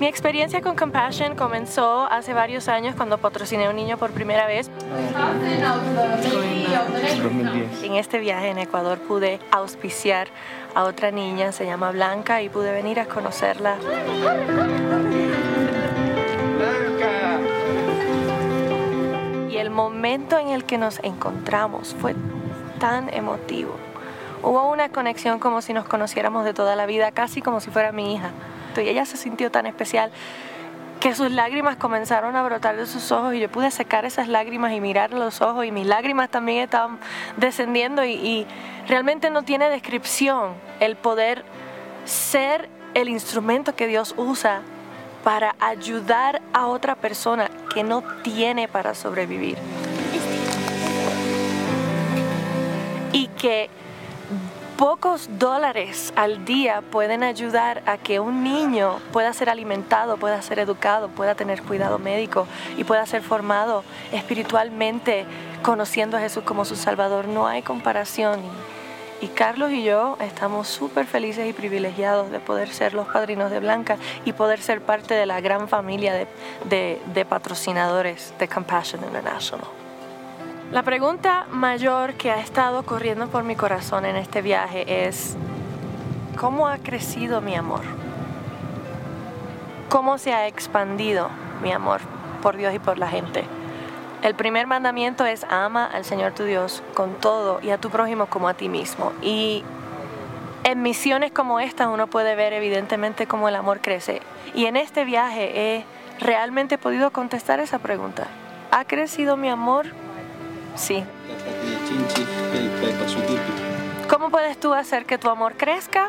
Mi 0.00 0.06
experiencia 0.06 0.62
con 0.62 0.76
Compassion 0.76 1.36
comenzó 1.36 2.06
hace 2.10 2.32
varios 2.32 2.68
años 2.68 2.94
cuando 2.94 3.18
patrociné 3.18 3.66
a 3.66 3.70
un 3.70 3.76
niño 3.76 3.98
por 3.98 4.12
primera 4.12 4.46
vez. 4.46 4.70
En 7.82 7.94
este 7.96 8.18
viaje 8.18 8.48
en 8.48 8.56
Ecuador 8.56 8.98
pude 8.98 9.40
auspiciar 9.50 10.28
a 10.74 10.84
otra 10.84 11.10
niña, 11.10 11.52
se 11.52 11.66
llama 11.66 11.90
Blanca, 11.90 12.40
y 12.40 12.48
pude 12.48 12.72
venir 12.72 12.98
a 12.98 13.04
conocerla. 13.04 13.76
Y 19.50 19.56
el 19.58 19.68
momento 19.68 20.38
en 20.38 20.48
el 20.48 20.64
que 20.64 20.78
nos 20.78 20.98
encontramos 21.02 21.94
fue 22.00 22.14
tan 22.78 23.12
emotivo. 23.12 23.74
Hubo 24.42 24.70
una 24.70 24.88
conexión 24.88 25.38
como 25.38 25.60
si 25.60 25.74
nos 25.74 25.84
conociéramos 25.84 26.46
de 26.46 26.54
toda 26.54 26.74
la 26.74 26.86
vida, 26.86 27.12
casi 27.12 27.42
como 27.42 27.60
si 27.60 27.70
fuera 27.70 27.92
mi 27.92 28.14
hija 28.14 28.30
y 28.76 28.88
ella 28.88 29.04
se 29.04 29.16
sintió 29.16 29.50
tan 29.50 29.66
especial 29.66 30.10
que 31.00 31.14
sus 31.14 31.30
lágrimas 31.30 31.76
comenzaron 31.76 32.36
a 32.36 32.42
brotar 32.42 32.76
de 32.76 32.86
sus 32.86 33.10
ojos 33.10 33.34
y 33.34 33.40
yo 33.40 33.50
pude 33.50 33.70
secar 33.70 34.04
esas 34.04 34.28
lágrimas 34.28 34.72
y 34.74 34.80
mirar 34.80 35.12
los 35.12 35.40
ojos 35.40 35.64
y 35.64 35.72
mis 35.72 35.86
lágrimas 35.86 36.28
también 36.28 36.64
estaban 36.64 36.98
descendiendo 37.38 38.04
y, 38.04 38.12
y 38.12 38.46
realmente 38.86 39.30
no 39.30 39.42
tiene 39.42 39.70
descripción 39.70 40.52
el 40.78 40.96
poder 40.96 41.44
ser 42.04 42.68
el 42.92 43.08
instrumento 43.08 43.74
que 43.74 43.86
Dios 43.86 44.14
usa 44.18 44.60
para 45.24 45.54
ayudar 45.58 46.42
a 46.52 46.66
otra 46.66 46.94
persona 46.94 47.50
que 47.72 47.82
no 47.82 48.02
tiene 48.22 48.68
para 48.68 48.94
sobrevivir. 48.94 49.56
Y 53.12 53.28
que 53.28 53.70
pocos 54.80 55.28
dólares 55.38 56.10
al 56.16 56.46
día 56.46 56.80
pueden 56.80 57.22
ayudar 57.22 57.82
a 57.84 57.98
que 57.98 58.18
un 58.18 58.42
niño 58.42 58.96
pueda 59.12 59.30
ser 59.34 59.50
alimentado, 59.50 60.16
pueda 60.16 60.40
ser 60.40 60.58
educado, 60.58 61.08
pueda 61.08 61.34
tener 61.34 61.62
cuidado 61.62 61.98
médico 61.98 62.46
y 62.78 62.84
pueda 62.84 63.04
ser 63.04 63.20
formado 63.20 63.84
espiritualmente 64.10 65.26
conociendo 65.60 66.16
a 66.16 66.20
Jesús 66.20 66.44
como 66.44 66.64
su 66.64 66.76
Salvador. 66.76 67.28
No 67.28 67.46
hay 67.46 67.60
comparación. 67.60 68.40
Y 69.20 69.26
Carlos 69.26 69.70
y 69.70 69.82
yo 69.82 70.16
estamos 70.18 70.66
súper 70.66 71.04
felices 71.04 71.46
y 71.46 71.52
privilegiados 71.52 72.30
de 72.30 72.40
poder 72.40 72.70
ser 72.70 72.94
los 72.94 73.06
padrinos 73.06 73.50
de 73.50 73.60
Blanca 73.60 73.98
y 74.24 74.32
poder 74.32 74.62
ser 74.62 74.80
parte 74.80 75.12
de 75.12 75.26
la 75.26 75.42
gran 75.42 75.68
familia 75.68 76.26
de, 76.64 77.26
patrocinadores 77.28 78.32
de 78.38 78.48
Compassion 78.48 79.04
International. 79.04 79.79
La 80.72 80.84
pregunta 80.84 81.46
mayor 81.50 82.14
que 82.14 82.30
ha 82.30 82.38
estado 82.38 82.84
corriendo 82.84 83.26
por 83.26 83.42
mi 83.42 83.56
corazón 83.56 84.04
en 84.04 84.14
este 84.14 84.40
viaje 84.40 85.08
es, 85.08 85.36
¿cómo 86.38 86.68
ha 86.68 86.78
crecido 86.78 87.40
mi 87.40 87.56
amor? 87.56 87.80
¿Cómo 89.88 90.16
se 90.16 90.32
ha 90.32 90.46
expandido 90.46 91.28
mi 91.60 91.72
amor 91.72 92.00
por 92.40 92.56
Dios 92.56 92.72
y 92.72 92.78
por 92.78 92.98
la 92.98 93.08
gente? 93.08 93.42
El 94.22 94.36
primer 94.36 94.68
mandamiento 94.68 95.26
es 95.26 95.44
ama 95.50 95.86
al 95.86 96.04
Señor 96.04 96.34
tu 96.34 96.44
Dios 96.44 96.84
con 96.94 97.14
todo 97.14 97.58
y 97.60 97.70
a 97.70 97.78
tu 97.78 97.90
prójimo 97.90 98.26
como 98.26 98.48
a 98.48 98.54
ti 98.54 98.68
mismo. 98.68 99.12
Y 99.22 99.64
en 100.62 100.82
misiones 100.82 101.32
como 101.32 101.58
esta 101.58 101.88
uno 101.88 102.06
puede 102.06 102.36
ver 102.36 102.52
evidentemente 102.52 103.26
cómo 103.26 103.48
el 103.48 103.56
amor 103.56 103.80
crece. 103.80 104.22
Y 104.54 104.66
en 104.66 104.76
este 104.76 105.04
viaje 105.04 105.50
he 105.74 105.84
realmente 106.20 106.78
podido 106.78 107.10
contestar 107.10 107.58
esa 107.58 107.80
pregunta. 107.80 108.28
¿Ha 108.70 108.84
crecido 108.84 109.36
mi 109.36 109.48
amor? 109.48 109.86
Sí. 110.80 111.04
¿Cómo 114.08 114.30
puedes 114.30 114.58
tú 114.58 114.72
hacer 114.72 115.04
que 115.04 115.18
tu 115.18 115.28
amor 115.28 115.56
crezca? 115.58 116.08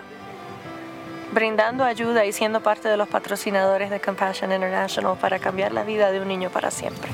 Brindando 1.33 1.83
ayuda 1.83 2.25
y 2.25 2.31
siendo 2.31 2.61
parte 2.61 2.87
de 2.87 2.95
los 2.95 3.09
patrocinadores 3.09 3.89
de 3.89 3.99
Compassion 3.99 4.53
International 4.53 5.17
para 5.19 5.39
cambiar 5.39 5.73
la 5.73 5.83
vida 5.83 6.11
de 6.11 6.21
un 6.21 6.29
niño 6.29 6.49
para 6.49 6.71
siempre. 6.71 7.11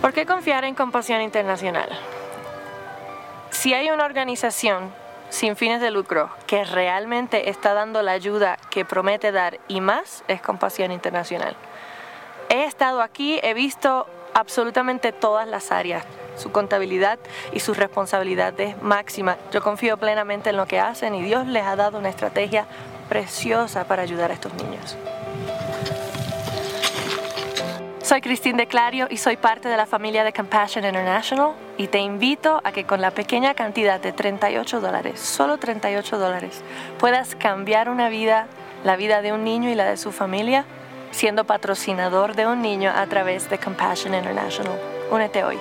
¿Por 0.00 0.14
qué 0.14 0.24
confiar 0.24 0.64
en 0.64 0.74
Compasión 0.74 1.20
Internacional? 1.20 1.90
Si 3.50 3.74
hay 3.74 3.90
una 3.90 4.06
organización 4.06 4.90
sin 5.28 5.54
fines 5.54 5.82
de 5.82 5.90
lucro 5.90 6.30
que 6.46 6.64
realmente 6.64 7.50
está 7.50 7.74
dando 7.74 8.00
la 8.00 8.12
ayuda 8.12 8.56
que 8.70 8.86
promete 8.86 9.32
dar 9.32 9.58
y 9.68 9.82
más, 9.82 10.24
es 10.28 10.40
Compasión 10.40 10.92
Internacional. 10.92 11.56
He 12.48 12.64
estado 12.64 13.02
aquí, 13.02 13.38
he 13.42 13.52
visto 13.52 14.06
absolutamente 14.36 15.12
todas 15.12 15.48
las 15.48 15.72
áreas. 15.72 16.04
Su 16.36 16.52
contabilidad 16.52 17.18
y 17.54 17.60
su 17.60 17.72
responsabilidad 17.72 18.58
es 18.60 18.80
máxima. 18.82 19.38
Yo 19.50 19.62
confío 19.62 19.96
plenamente 19.96 20.50
en 20.50 20.58
lo 20.58 20.66
que 20.66 20.78
hacen 20.78 21.14
y 21.14 21.22
Dios 21.22 21.46
les 21.46 21.64
ha 21.64 21.74
dado 21.74 21.98
una 21.98 22.10
estrategia 22.10 22.66
preciosa 23.08 23.84
para 23.84 24.02
ayudar 24.02 24.30
a 24.30 24.34
estos 24.34 24.52
niños. 24.52 24.94
Soy 28.02 28.20
Cristín 28.20 28.58
de 28.58 28.66
Clario 28.66 29.08
y 29.10 29.16
soy 29.16 29.38
parte 29.38 29.70
de 29.70 29.76
la 29.78 29.86
familia 29.86 30.22
de 30.22 30.34
Compassion 30.34 30.84
International 30.84 31.52
y 31.78 31.88
te 31.88 31.98
invito 31.98 32.60
a 32.62 32.72
que 32.72 32.84
con 32.84 33.00
la 33.00 33.12
pequeña 33.12 33.54
cantidad 33.54 33.98
de 33.98 34.12
38 34.12 34.80
dólares, 34.80 35.18
solo 35.18 35.56
38 35.56 36.18
dólares, 36.18 36.62
puedas 36.98 37.34
cambiar 37.34 37.88
una 37.88 38.10
vida, 38.10 38.48
la 38.84 38.96
vida 38.96 39.22
de 39.22 39.32
un 39.32 39.44
niño 39.44 39.70
y 39.70 39.74
la 39.74 39.86
de 39.86 39.96
su 39.96 40.12
familia, 40.12 40.66
siendo 41.16 41.46
patrocinador 41.46 42.36
de 42.36 42.46
un 42.46 42.60
niño 42.60 42.90
a 42.94 43.06
través 43.06 43.48
de 43.48 43.58
Compassion 43.58 44.14
International. 44.14 44.78
Únete 45.10 45.44
hoy. 45.44 45.56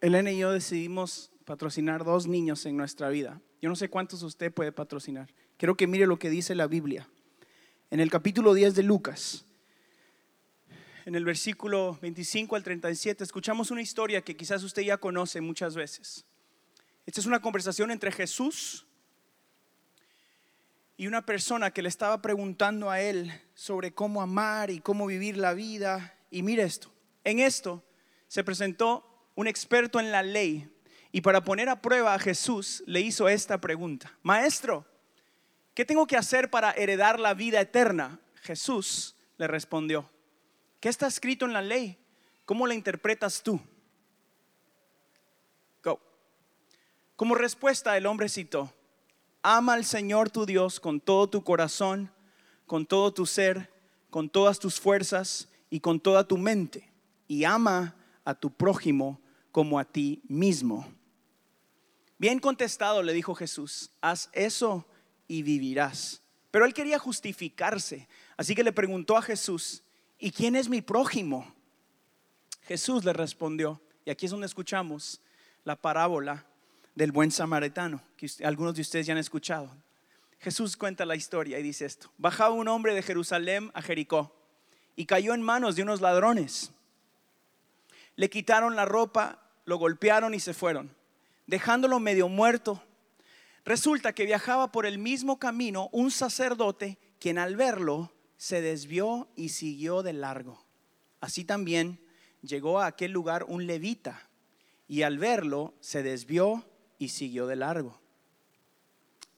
Elena 0.00 0.30
y 0.30 0.38
yo 0.38 0.52
decidimos 0.52 1.32
patrocinar 1.44 2.04
dos 2.04 2.28
niños 2.28 2.64
en 2.66 2.76
nuestra 2.76 3.08
vida. 3.08 3.40
Yo 3.60 3.68
no 3.68 3.74
sé 3.74 3.90
cuántos 3.90 4.22
usted 4.22 4.52
puede 4.52 4.70
patrocinar. 4.70 5.34
Quiero 5.56 5.76
que 5.76 5.88
mire 5.88 6.06
lo 6.06 6.20
que 6.20 6.30
dice 6.30 6.54
la 6.54 6.68
Biblia. 6.68 7.08
En 7.90 7.98
el 7.98 8.12
capítulo 8.12 8.54
10 8.54 8.76
de 8.76 8.84
Lucas, 8.84 9.44
en 11.04 11.16
el 11.16 11.24
versículo 11.24 11.98
25 12.00 12.54
al 12.54 12.62
37, 12.62 13.24
escuchamos 13.24 13.72
una 13.72 13.82
historia 13.82 14.22
que 14.22 14.36
quizás 14.36 14.62
usted 14.62 14.82
ya 14.82 14.98
conoce 14.98 15.40
muchas 15.40 15.74
veces. 15.74 16.24
Esta 17.06 17.20
es 17.20 17.26
una 17.26 17.40
conversación 17.40 17.90
entre 17.90 18.12
Jesús 18.12 18.86
y 21.00 21.06
una 21.06 21.24
persona 21.24 21.70
que 21.70 21.80
le 21.80 21.88
estaba 21.88 22.20
preguntando 22.20 22.90
a 22.90 23.00
él 23.00 23.32
sobre 23.54 23.94
cómo 23.94 24.20
amar 24.20 24.70
y 24.70 24.80
cómo 24.80 25.06
vivir 25.06 25.38
la 25.38 25.54
vida. 25.54 26.14
Y 26.30 26.42
mire 26.42 26.62
esto, 26.64 26.92
en 27.24 27.38
esto 27.38 27.82
se 28.28 28.44
presentó 28.44 29.02
un 29.34 29.46
experto 29.46 29.98
en 29.98 30.12
la 30.12 30.22
ley 30.22 30.68
y 31.10 31.22
para 31.22 31.42
poner 31.42 31.70
a 31.70 31.80
prueba 31.80 32.12
a 32.12 32.18
Jesús 32.18 32.84
le 32.86 33.00
hizo 33.00 33.30
esta 33.30 33.62
pregunta. 33.62 34.12
Maestro, 34.22 34.84
¿qué 35.72 35.86
tengo 35.86 36.06
que 36.06 36.18
hacer 36.18 36.50
para 36.50 36.72
heredar 36.72 37.18
la 37.18 37.32
vida 37.32 37.62
eterna? 37.62 38.20
Jesús 38.42 39.16
le 39.38 39.46
respondió, 39.46 40.10
¿qué 40.80 40.90
está 40.90 41.06
escrito 41.06 41.46
en 41.46 41.54
la 41.54 41.62
ley? 41.62 41.96
¿Cómo 42.44 42.66
la 42.66 42.74
interpretas 42.74 43.42
tú? 43.42 43.58
Go. 45.82 45.98
Como 47.16 47.36
respuesta 47.36 47.96
el 47.96 48.04
hombre 48.04 48.28
citó, 48.28 48.70
ama 49.42 49.74
al 49.74 49.84
Señor 49.84 50.30
tu 50.30 50.46
Dios 50.46 50.80
con 50.80 51.00
todo 51.00 51.28
tu 51.28 51.42
corazón, 51.42 52.10
con 52.66 52.86
todo 52.86 53.12
tu 53.12 53.26
ser, 53.26 53.72
con 54.10 54.28
todas 54.28 54.58
tus 54.58 54.80
fuerzas 54.80 55.48
y 55.70 55.80
con 55.80 56.00
toda 56.00 56.26
tu 56.26 56.36
mente, 56.36 56.90
y 57.28 57.44
ama 57.44 57.96
a 58.24 58.34
tu 58.34 58.52
prójimo 58.52 59.20
como 59.52 59.78
a 59.78 59.84
ti 59.84 60.22
mismo. 60.28 60.86
Bien 62.18 62.38
contestado, 62.38 63.02
le 63.02 63.12
dijo 63.12 63.34
Jesús, 63.34 63.90
haz 64.00 64.28
eso 64.32 64.86
y 65.26 65.42
vivirás. 65.42 66.22
Pero 66.50 66.64
él 66.64 66.74
quería 66.74 66.98
justificarse, 66.98 68.08
así 68.36 68.54
que 68.54 68.64
le 68.64 68.72
preguntó 68.72 69.16
a 69.16 69.22
Jesús, 69.22 69.84
¿y 70.18 70.32
quién 70.32 70.56
es 70.56 70.68
mi 70.68 70.82
prójimo? 70.82 71.54
Jesús 72.62 73.04
le 73.04 73.12
respondió, 73.12 73.80
y 74.04 74.10
aquí 74.10 74.26
es 74.26 74.32
donde 74.32 74.46
escuchamos 74.46 75.20
la 75.64 75.80
parábola 75.80 76.46
del 77.00 77.12
buen 77.12 77.30
samaritano, 77.30 78.02
que 78.18 78.28
algunos 78.44 78.74
de 78.74 78.82
ustedes 78.82 79.06
ya 79.06 79.14
han 79.14 79.18
escuchado. 79.18 79.74
Jesús 80.38 80.76
cuenta 80.76 81.06
la 81.06 81.16
historia 81.16 81.58
y 81.58 81.62
dice 81.62 81.86
esto, 81.86 82.12
bajaba 82.18 82.54
un 82.54 82.68
hombre 82.68 82.94
de 82.94 83.00
Jerusalén 83.00 83.70
a 83.72 83.80
Jericó 83.80 84.36
y 84.96 85.06
cayó 85.06 85.32
en 85.32 85.40
manos 85.40 85.76
de 85.76 85.82
unos 85.82 86.02
ladrones. 86.02 86.72
Le 88.16 88.28
quitaron 88.28 88.76
la 88.76 88.84
ropa, 88.84 89.40
lo 89.64 89.78
golpearon 89.78 90.34
y 90.34 90.40
se 90.40 90.52
fueron 90.52 90.94
dejándolo 91.46 92.00
medio 92.00 92.28
muerto. 92.28 92.82
Resulta 93.64 94.12
que 94.12 94.26
viajaba 94.26 94.70
por 94.70 94.84
el 94.84 94.98
mismo 94.98 95.38
camino 95.38 95.88
un 95.92 96.10
sacerdote 96.10 96.98
quien 97.18 97.38
al 97.38 97.56
verlo 97.56 98.12
se 98.36 98.60
desvió 98.60 99.26
y 99.36 99.48
siguió 99.48 100.02
de 100.02 100.12
largo. 100.12 100.62
Así 101.22 101.46
también 101.46 101.98
llegó 102.42 102.78
a 102.78 102.88
aquel 102.88 103.12
lugar 103.12 103.46
un 103.48 103.66
levita 103.66 104.28
y 104.86 105.00
al 105.00 105.18
verlo 105.18 105.72
se 105.80 106.02
desvió 106.02 106.66
y 107.00 107.08
siguió 107.08 107.48
de 107.48 107.56
largo. 107.56 107.98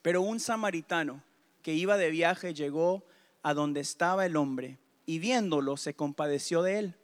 Pero 0.03 0.21
un 0.21 0.41
samaritano 0.41 1.23
que 1.63 1.73
iba 1.73 1.97
de 1.97 2.11
viaje 2.11 2.53
llegó 2.53 3.07
a 3.43 3.55
donde 3.55 3.81
estaba 3.81 4.27
el 4.27 4.37
hombre 4.37 4.79
y 5.07 5.21
viéndolo 5.21 5.77
se 5.77 5.95
compadeció 5.95 6.63
de 6.63 6.81
él. 6.81 6.97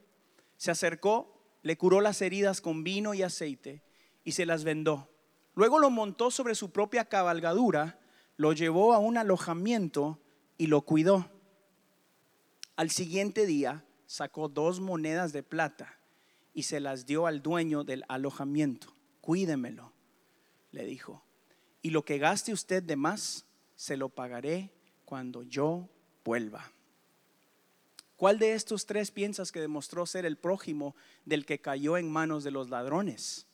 Se 0.56 0.72
acercó, 0.72 1.40
le 1.62 1.78
curó 1.78 2.00
las 2.00 2.20
heridas 2.20 2.60
con 2.60 2.82
vino 2.82 3.14
y 3.14 3.22
aceite 3.22 3.82
y 4.24 4.32
se 4.32 4.46
las 4.46 4.64
vendó. 4.64 5.08
Luego 5.54 5.78
lo 5.78 5.90
montó 5.90 6.32
sobre 6.32 6.56
su 6.56 6.70
propia 6.70 7.04
cabalgadura, 7.04 8.00
lo 8.36 8.52
llevó 8.52 8.94
a 8.94 8.98
un 8.98 9.16
alojamiento 9.16 10.20
y 10.58 10.66
lo 10.66 10.82
cuidó. 10.82 11.30
Al 12.74 12.90
siguiente 12.90 13.46
día 13.46 13.84
sacó 14.06 14.48
dos 14.48 14.80
monedas 14.80 15.32
de 15.32 15.44
plata 15.44 16.00
y 16.52 16.64
se 16.64 16.80
las 16.80 17.06
dio 17.06 17.28
al 17.28 17.42
dueño 17.42 17.84
del 17.84 18.04
alojamiento. 18.08 18.92
Cuídemelo, 19.20 19.92
le 20.78 20.86
dijo. 20.86 21.22
Y 21.82 21.90
lo 21.90 22.04
que 22.04 22.18
gaste 22.18 22.52
usted 22.52 22.82
de 22.82 22.96
más, 22.96 23.44
se 23.74 23.96
lo 23.96 24.08
pagaré 24.08 24.70
cuando 25.04 25.42
yo 25.42 25.88
vuelva. 26.24 26.72
¿Cuál 28.16 28.38
de 28.38 28.54
estos 28.54 28.86
tres 28.86 29.10
piensas 29.10 29.52
que 29.52 29.60
demostró 29.60 30.06
ser 30.06 30.24
el 30.24 30.36
prójimo 30.36 30.96
del 31.24 31.46
que 31.46 31.60
cayó 31.60 31.96
en 31.96 32.10
manos 32.10 32.44
de 32.44 32.50
los 32.50 32.70
ladrones? 32.70 33.46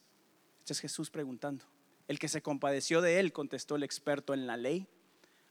Este 0.60 0.72
es 0.74 0.80
Jesús 0.80 1.10
preguntando. 1.10 1.64
El 2.08 2.18
que 2.18 2.28
se 2.28 2.42
compadeció 2.42 3.00
de 3.00 3.20
él, 3.20 3.32
contestó 3.32 3.76
el 3.76 3.82
experto 3.82 4.34
en 4.34 4.46
la 4.46 4.56
ley. 4.56 4.86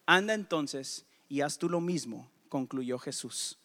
Anda 0.06 0.34
entonces 0.34 1.06
y 1.30 1.42
haz 1.42 1.58
tú 1.58 1.70
lo 1.70 1.82
mismo, 1.82 2.32
concluyó 2.50 3.00
Jesús. 3.00 3.58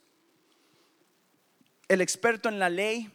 El 1.88 2.00
experto 2.00 2.48
en 2.48 2.58
la 2.58 2.70
ley 2.70 3.10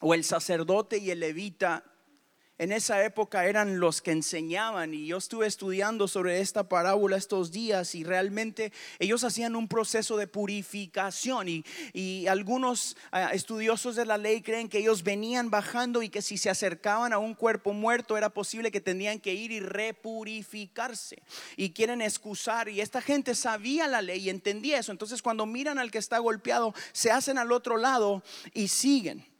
o 0.00 0.14
el 0.14 0.24
sacerdote 0.24 0.98
y 0.98 1.10
el 1.10 1.20
levita 1.20 1.84
en 2.58 2.72
esa 2.72 3.04
época 3.04 3.46
eran 3.46 3.80
los 3.80 4.00
que 4.00 4.12
enseñaban 4.12 4.94
y 4.94 5.06
yo 5.06 5.18
estuve 5.18 5.46
estudiando 5.46 6.08
sobre 6.08 6.40
esta 6.40 6.68
parábola 6.68 7.16
estos 7.16 7.52
días 7.52 7.94
y 7.94 8.04
realmente 8.04 8.72
ellos 8.98 9.24
hacían 9.24 9.56
un 9.56 9.68
proceso 9.68 10.16
de 10.16 10.26
purificación 10.26 11.48
y, 11.48 11.64
y 11.92 12.26
algunos 12.28 12.96
ah, 13.12 13.30
estudiosos 13.32 13.96
de 13.96 14.06
la 14.06 14.16
ley 14.16 14.40
creen 14.40 14.68
que 14.68 14.78
ellos 14.78 15.02
venían 15.02 15.50
bajando 15.50 16.02
y 16.02 16.08
que 16.08 16.22
si 16.22 16.38
se 16.38 16.50
acercaban 16.50 17.12
a 17.12 17.18
un 17.18 17.34
cuerpo 17.34 17.72
muerto 17.72 18.16
era 18.16 18.30
posible 18.30 18.70
que 18.70 18.80
tenían 18.80 19.20
que 19.20 19.34
ir 19.34 19.52
y 19.52 19.60
repurificarse 19.60 21.22
y 21.56 21.70
quieren 21.70 22.00
excusar 22.00 22.68
y 22.68 22.80
esta 22.80 23.02
gente 23.02 23.34
sabía 23.34 23.86
la 23.86 24.00
ley 24.00 24.24
y 24.24 24.30
entendía 24.30 24.78
eso. 24.78 24.92
Entonces 24.92 25.20
cuando 25.20 25.44
miran 25.44 25.78
al 25.78 25.90
que 25.90 25.98
está 25.98 26.18
golpeado 26.18 26.74
se 26.92 27.10
hacen 27.10 27.38
al 27.38 27.52
otro 27.52 27.76
lado 27.76 28.22
y 28.54 28.68
siguen 28.68 29.35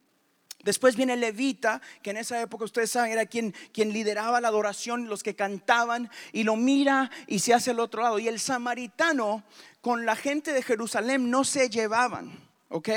Después 0.63 0.95
viene 0.95 1.15
Levita, 1.15 1.81
que 2.01 2.09
en 2.09 2.17
esa 2.17 2.41
época 2.41 2.65
ustedes 2.65 2.91
saben 2.91 3.11
era 3.11 3.25
quien, 3.25 3.53
quien 3.71 3.93
lideraba 3.93 4.41
la 4.41 4.47
adoración, 4.47 5.07
los 5.07 5.23
que 5.23 5.35
cantaban, 5.35 6.09
y 6.33 6.43
lo 6.43 6.55
mira 6.55 7.11
y 7.27 7.39
se 7.39 7.53
hace 7.53 7.71
al 7.71 7.79
otro 7.79 8.01
lado. 8.01 8.19
Y 8.19 8.27
el 8.27 8.39
samaritano 8.39 9.43
con 9.81 10.05
la 10.05 10.15
gente 10.15 10.53
de 10.53 10.63
Jerusalén 10.63 11.29
no 11.29 11.43
se 11.43 11.69
llevaban, 11.69 12.37
¿ok? 12.69 12.89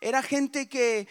Era 0.00 0.22
gente 0.22 0.68
que, 0.68 1.08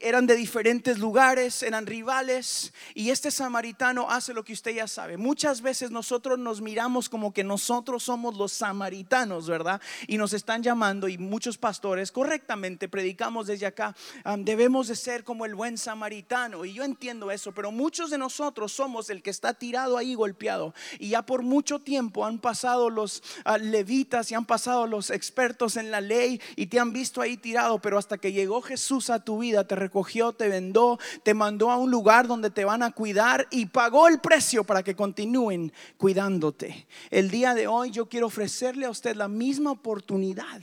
eran 0.00 0.26
de 0.26 0.36
diferentes 0.36 0.98
lugares, 0.98 1.62
eran 1.62 1.86
rivales. 1.86 2.72
Y 2.94 3.10
este 3.10 3.30
samaritano 3.30 4.10
hace 4.10 4.34
lo 4.34 4.44
que 4.44 4.52
usted 4.52 4.74
ya 4.74 4.86
sabe. 4.86 5.16
Muchas 5.16 5.62
veces 5.62 5.90
nosotros 5.90 6.38
nos 6.38 6.60
miramos 6.60 7.08
como 7.08 7.32
que 7.32 7.44
nosotros 7.44 8.02
somos 8.02 8.36
los 8.36 8.52
samaritanos, 8.52 9.48
¿verdad? 9.48 9.80
Y 10.06 10.18
nos 10.18 10.32
están 10.32 10.62
llamando 10.62 11.08
y 11.08 11.18
muchos 11.18 11.58
pastores 11.58 12.12
correctamente 12.12 12.88
predicamos 12.88 13.46
desde 13.46 13.66
acá. 13.66 13.94
debemos 14.38 14.88
de 14.88 14.96
ser 14.96 15.24
como 15.24 15.44
el 15.44 15.54
buen 15.54 15.78
samaritano. 15.78 16.64
Y 16.64 16.72
yo 16.72 16.84
entiendo 16.84 17.30
eso, 17.30 17.52
pero 17.52 17.70
muchos 17.70 18.10
de 18.10 18.18
nosotros 18.18 18.72
somos 18.72 19.10
el 19.10 19.22
que 19.22 19.30
está 19.30 19.54
tirado 19.54 19.96
ahí 19.96 20.14
golpeado. 20.14 20.74
Y 20.98 21.10
ya 21.10 21.22
por 21.22 21.42
mucho 21.42 21.80
tiempo 21.80 22.24
han 22.24 22.38
pasado 22.38 22.90
los 22.90 23.22
ah, 23.44 23.58
levitas 23.58 24.30
y 24.30 24.34
han 24.34 24.44
pasado 24.44 24.86
los 24.86 25.10
expertos 25.10 25.76
en 25.76 25.90
la 25.90 26.00
ley 26.00 26.40
y 26.56 26.66
te 26.66 26.78
han 26.78 26.92
visto 26.92 27.20
ahí 27.20 27.36
tirado 27.36 27.77
pero 27.80 27.98
hasta 27.98 28.18
que 28.18 28.32
llegó 28.32 28.62
Jesús 28.62 29.10
a 29.10 29.24
tu 29.24 29.38
vida, 29.38 29.66
te 29.66 29.74
recogió, 29.74 30.32
te 30.32 30.48
vendó, 30.48 30.98
te 31.22 31.34
mandó 31.34 31.70
a 31.70 31.76
un 31.76 31.90
lugar 31.90 32.26
donde 32.26 32.50
te 32.50 32.64
van 32.64 32.82
a 32.82 32.92
cuidar 32.92 33.46
y 33.50 33.66
pagó 33.66 34.08
el 34.08 34.20
precio 34.20 34.64
para 34.64 34.82
que 34.82 34.94
continúen 34.94 35.72
cuidándote. 35.96 36.86
El 37.10 37.30
día 37.30 37.54
de 37.54 37.66
hoy 37.66 37.90
yo 37.90 38.08
quiero 38.08 38.26
ofrecerle 38.26 38.86
a 38.86 38.90
usted 38.90 39.16
la 39.16 39.28
misma 39.28 39.70
oportunidad. 39.70 40.62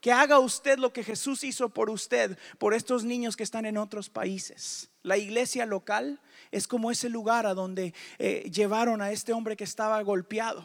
Que 0.00 0.12
haga 0.12 0.38
usted 0.38 0.78
lo 0.78 0.94
que 0.94 1.04
Jesús 1.04 1.44
hizo 1.44 1.68
por 1.68 1.90
usted, 1.90 2.38
por 2.58 2.72
estos 2.72 3.04
niños 3.04 3.36
que 3.36 3.42
están 3.42 3.66
en 3.66 3.76
otros 3.76 4.08
países. 4.08 4.88
La 5.02 5.18
iglesia 5.18 5.66
local 5.66 6.20
es 6.50 6.66
como 6.66 6.90
ese 6.90 7.10
lugar 7.10 7.46
a 7.46 7.52
donde 7.52 7.92
eh, 8.18 8.50
llevaron 8.50 9.02
a 9.02 9.12
este 9.12 9.34
hombre 9.34 9.56
que 9.56 9.64
estaba 9.64 10.00
golpeado. 10.02 10.64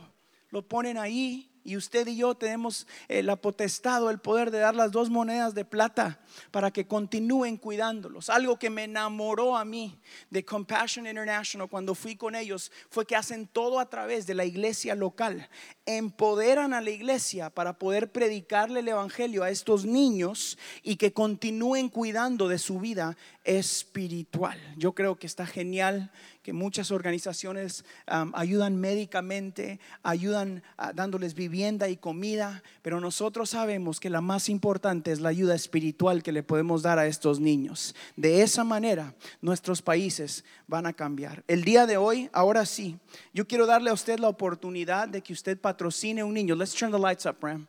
Lo 0.52 0.66
ponen 0.66 0.98
ahí 0.98 1.52
y 1.66 1.76
usted 1.76 2.08
y 2.08 2.18
yo 2.18 2.36
tenemos 2.36 2.88
eh, 3.10 3.24
la 3.24 3.36
potestad 3.36 4.04
o 4.04 4.12
el 4.12 4.20
poder 4.20 4.52
de 4.52 4.60
dar 4.60 4.76
las 4.76 4.92
dos 4.92 5.10
monedas 5.10 5.56
de 5.56 5.66
plata 5.66 6.20
para 6.52 6.72
que 6.72 6.86
continúen 6.88 7.58
cuidándolos. 7.58 8.30
Algo 8.30 8.58
que 8.60 8.70
me 8.70 8.84
enamoró 8.84 9.58
a 9.58 9.66
mí 9.66 10.00
de 10.30 10.46
Compassion 10.46 11.08
International 11.08 11.68
cuando 11.68 11.96
fui 11.96 12.16
con 12.16 12.36
ellos 12.36 12.72
fue 12.90 13.08
que 13.08 13.16
hacen 13.16 13.48
todo 13.48 13.80
a 13.80 13.90
través 13.90 14.28
de 14.28 14.36
la 14.36 14.46
iglesia 14.46 14.94
local. 14.94 15.50
Empoderan 15.88 16.74
a 16.74 16.82
la 16.82 16.92
iglesia 16.92 17.50
para 17.50 17.80
poder 17.80 18.12
predicarle 18.12 18.82
el 18.82 18.88
Evangelio 18.88 19.44
a 19.44 19.50
estos 19.50 19.86
niños 19.86 20.60
y 20.84 20.98
que 20.98 21.14
continúen 21.14 21.90
cuidando 21.90 22.48
de 22.48 22.60
su 22.60 22.80
vida 22.80 23.18
espiritual. 23.44 24.60
Yo 24.78 24.94
creo 24.94 25.18
que 25.18 25.26
está 25.26 25.48
genial 25.48 26.12
que 26.46 26.54
muchas 26.54 26.92
organizaciones 26.92 27.86
ayudan 28.06 28.76
médicamente, 28.76 29.80
ayudan 30.04 30.62
ah, 30.78 30.94
dándoles 30.94 31.34
vivienda 31.34 31.90
y 31.90 31.98
comida, 31.98 32.62
pero 32.84 33.02
nosotros 33.02 33.50
sabemos 33.50 34.00
que 34.00 34.12
la 34.12 34.22
más 34.22 34.48
importante 34.48 35.12
es 35.12 35.22
la 35.22 35.30
ayuda 35.30 35.56
espiritual 35.56 36.22
que 36.22 36.32
le 36.32 36.44
podemos 36.44 36.84
dar 36.84 37.00
a 37.00 37.08
estos 37.08 37.40
niños. 37.40 37.96
De 38.16 38.44
esa 38.44 38.64
manera 38.64 39.16
nuestros 39.42 39.82
países 39.82 40.46
van 40.68 40.86
a 40.86 40.94
cambiar. 40.94 41.44
El 41.48 41.64
día 41.64 41.88
de 41.88 41.98
hoy, 41.98 42.30
ahora 42.32 42.68
sí, 42.68 43.00
yo 43.34 43.48
quiero 43.48 43.66
darle 43.66 43.90
a 43.90 43.94
usted 43.94 44.20
la 44.20 44.30
oportunidad 44.30 45.08
de 45.08 45.22
que 45.22 45.34
usted 45.34 45.60
patrocine 45.60 46.24
un 46.24 46.36
niño. 46.36 46.54
Let's 46.54 46.76
turn 46.76 46.92
the 46.92 47.00
lights 47.00 47.26
up, 47.26 47.38
Ram. 47.42 47.66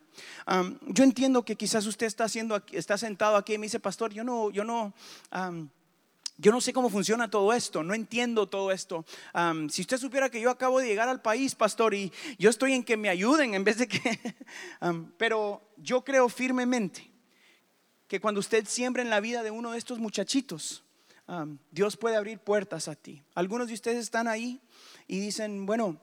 yo 0.85 1.03
entiendo 1.03 1.43
que 1.43 1.55
quizás 1.55 1.87
usted 1.87 2.05
está 2.05 2.25
haciendo, 2.25 2.61
está 2.71 2.95
sentado 2.95 3.37
aquí 3.37 3.55
y 3.55 3.57
me 3.57 3.65
dice, 3.65 3.79
pastor, 3.79 4.13
yo 4.13 4.23
no, 4.23 4.51
yo 4.51 4.63
no, 4.63 4.93
yo 6.37 6.51
no 6.51 6.61
sé 6.61 6.71
cómo 6.71 6.89
funciona 6.89 7.29
todo 7.29 7.51
esto, 7.53 7.83
no 7.83 7.93
entiendo 7.93 8.47
todo 8.47 8.71
esto. 8.71 9.05
si 9.69 9.81
usted 9.81 9.97
supiera 9.97 10.29
que 10.29 10.39
yo 10.39 10.49
acabo 10.49 10.79
de 10.79 10.87
llegar 10.87 11.09
al 11.09 11.21
país, 11.21 11.55
pastor, 11.55 11.93
y 11.93 12.11
yo 12.37 12.49
estoy 12.49 12.73
en 12.73 12.83
que 12.83 12.97
me 12.97 13.09
ayuden 13.09 13.53
en 13.53 13.63
vez 13.63 13.77
de 13.77 13.87
que... 13.87 14.35
pero 15.17 15.61
yo 15.77 16.03
creo 16.03 16.29
firmemente 16.29 17.11
que 18.07 18.19
cuando 18.19 18.39
usted 18.39 18.65
siembra 18.67 19.01
en 19.01 19.09
la 19.09 19.19
vida 19.19 19.43
de 19.43 19.51
uno 19.51 19.71
de 19.71 19.77
estos 19.77 19.99
muchachitos, 19.99 20.83
Dios 21.71 21.97
puede 21.97 22.15
abrir 22.15 22.39
puertas 22.39 22.87
a 22.87 22.95
ti. 22.95 23.23
Algunos 23.35 23.67
de 23.67 23.73
ustedes 23.73 23.97
están 23.97 24.27
ahí 24.27 24.61
y 25.07 25.19
dicen, 25.19 25.65
bueno, 25.65 25.99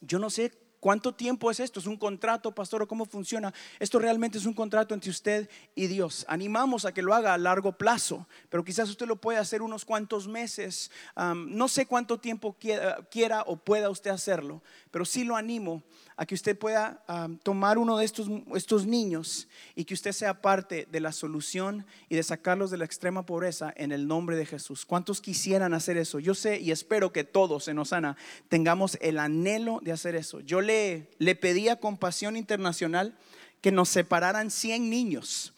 yo 0.00 0.18
no 0.18 0.30
sé 0.30 0.52
¿Cuánto 0.80 1.14
tiempo 1.14 1.50
es 1.50 1.60
esto? 1.60 1.78
¿Es 1.78 1.86
un 1.86 1.98
contrato, 1.98 2.54
pastor? 2.54 2.80
¿O 2.82 2.88
cómo 2.88 3.04
funciona? 3.04 3.52
Esto 3.78 3.98
realmente 3.98 4.38
es 4.38 4.46
un 4.46 4.54
contrato 4.54 4.94
entre 4.94 5.10
usted 5.10 5.48
y 5.74 5.88
Dios. 5.88 6.24
Animamos 6.26 6.86
a 6.86 6.92
que 6.92 7.02
lo 7.02 7.14
haga 7.14 7.34
a 7.34 7.38
largo 7.38 7.72
plazo, 7.72 8.26
pero 8.48 8.64
quizás 8.64 8.88
usted 8.88 9.06
lo 9.06 9.16
puede 9.16 9.38
hacer 9.38 9.60
unos 9.60 9.84
cuantos 9.84 10.26
meses. 10.26 10.90
no 11.16 11.68
sé 11.68 11.84
cuánto 11.84 12.18
tiempo 12.18 12.56
quiera, 12.58 13.42
o 13.46 13.56
pueda 13.56 13.90
usted 13.90 14.10
hacerlo, 14.10 14.62
pero 14.90 15.04
sí 15.04 15.24
lo 15.24 15.36
animo 15.36 15.82
a 16.20 16.26
que 16.26 16.34
usted 16.34 16.58
pueda 16.58 17.02
tomar 17.42 17.78
uno 17.78 17.96
de 17.96 18.04
estos, 18.04 18.28
estos 18.54 18.84
niños 18.84 19.48
y 19.74 19.86
que 19.86 19.94
usted 19.94 20.12
sea 20.12 20.42
parte 20.42 20.86
de 20.92 21.00
la 21.00 21.12
solución 21.12 21.86
y 22.10 22.14
de 22.14 22.22
sacarlos 22.22 22.70
de 22.70 22.76
la 22.76 22.84
extrema 22.84 23.24
pobreza 23.24 23.72
en 23.74 23.90
el 23.90 24.06
nombre 24.06 24.36
de 24.36 24.44
Jesús. 24.44 24.84
¿Cuántos 24.84 25.22
quisieran 25.22 25.72
hacer 25.72 25.96
eso? 25.96 26.18
Yo 26.18 26.34
sé 26.34 26.60
y 26.60 26.72
espero 26.72 27.10
que 27.10 27.24
todos 27.24 27.68
en 27.68 27.78
Osana 27.78 28.18
tengamos 28.50 28.98
el 29.00 29.18
anhelo 29.18 29.80
de 29.82 29.92
hacer 29.92 30.14
eso. 30.14 30.40
Yo 30.40 30.60
le, 30.60 31.08
le 31.16 31.36
pedí 31.36 31.70
a 31.70 31.76
Compasión 31.76 32.36
Internacional 32.36 33.16
que 33.62 33.72
nos 33.72 33.88
separaran 33.88 34.50
100 34.50 34.90
niños. 34.90 35.54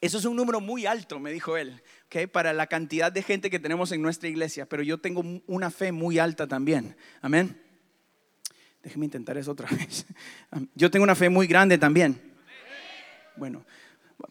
eso 0.00 0.18
es 0.18 0.24
un 0.26 0.36
número 0.36 0.60
muy 0.60 0.86
alto, 0.86 1.18
me 1.18 1.32
dijo 1.32 1.56
él, 1.56 1.82
okay, 2.06 2.28
para 2.28 2.52
la 2.52 2.68
cantidad 2.68 3.10
de 3.10 3.24
gente 3.24 3.50
que 3.50 3.58
tenemos 3.58 3.90
en 3.90 4.00
nuestra 4.00 4.28
iglesia, 4.28 4.66
pero 4.66 4.84
yo 4.84 4.98
tengo 4.98 5.24
una 5.48 5.72
fe 5.72 5.90
muy 5.90 6.20
alta 6.20 6.46
también. 6.46 6.96
Amén. 7.20 7.67
Déjeme 8.82 9.06
intentar 9.06 9.36
eso 9.36 9.52
otra 9.52 9.68
vez. 9.76 10.06
Yo 10.74 10.90
tengo 10.90 11.04
una 11.04 11.14
fe 11.14 11.28
muy 11.28 11.46
grande 11.46 11.78
también. 11.78 12.20
Bueno, 13.36 13.64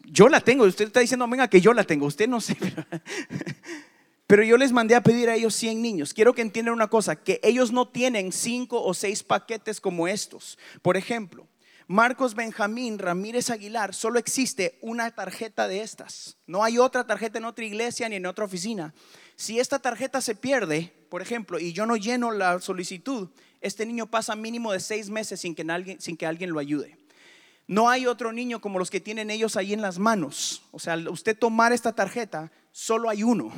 yo 0.04 0.28
la 0.28 0.40
tengo. 0.40 0.64
Usted 0.64 0.86
está 0.86 1.00
diciendo, 1.00 1.26
venga, 1.28 1.48
que 1.48 1.60
yo 1.60 1.72
la 1.72 1.84
tengo. 1.84 2.06
Usted 2.06 2.28
no 2.28 2.40
sé. 2.40 2.56
Pero, 4.26 4.42
yo 4.42 4.58
les 4.58 4.72
mandé 4.72 4.94
a 4.94 5.02
pedir 5.02 5.30
a 5.30 5.34
ellos 5.34 5.54
100 5.54 5.80
niños. 5.80 6.12
Quiero 6.12 6.34
que 6.34 6.42
entiendan 6.42 6.74
una 6.74 6.88
cosa, 6.88 7.16
que 7.16 7.40
ellos 7.42 7.72
no 7.72 7.88
tienen 7.88 8.30
5 8.30 8.82
o 8.82 8.92
6 8.92 9.22
paquetes 9.22 9.80
como 9.80 10.06
estos. 10.06 10.58
Por 10.82 10.98
ejemplo, 10.98 11.48
Marcos 11.86 12.34
Benjamín 12.34 12.98
Ramírez 12.98 13.48
Aguilar, 13.48 13.94
solo 13.94 14.18
existe 14.18 14.78
una 14.82 15.10
tarjeta 15.10 15.66
de 15.66 15.80
estas. 15.80 16.36
No 16.46 16.62
hay 16.62 16.76
otra 16.76 17.06
tarjeta 17.06 17.38
en 17.38 17.46
otra 17.46 17.64
iglesia 17.64 18.06
ni 18.10 18.16
en 18.16 18.26
otra 18.26 18.44
oficina. 18.44 18.92
Si 19.36 19.58
esta 19.58 19.78
tarjeta 19.78 20.20
se 20.20 20.34
pierde, 20.34 20.92
por 21.08 21.22
ejemplo, 21.22 21.58
y 21.58 21.72
yo 21.72 21.86
no 21.86 21.96
lleno 21.96 22.30
la 22.30 22.60
solicitud, 22.60 23.30
este 23.60 23.86
niño 23.86 24.06
pasa 24.06 24.36
mínimo 24.36 24.72
de 24.72 24.80
seis 24.80 25.10
meses 25.10 25.40
sin 25.40 25.54
que, 25.54 25.62
alguien, 25.62 26.00
sin 26.00 26.16
que 26.16 26.26
alguien 26.26 26.50
lo 26.50 26.58
ayude. 26.58 26.96
No 27.66 27.90
hay 27.90 28.06
otro 28.06 28.32
niño 28.32 28.60
como 28.60 28.78
los 28.78 28.90
que 28.90 29.00
tienen 29.00 29.30
ellos 29.30 29.56
ahí 29.56 29.72
en 29.72 29.82
las 29.82 29.98
manos. 29.98 30.62
O 30.70 30.78
sea, 30.78 30.96
usted 31.10 31.38
tomar 31.38 31.72
esta 31.72 31.92
tarjeta, 31.92 32.50
solo 32.72 33.08
hay 33.08 33.22
uno 33.22 33.52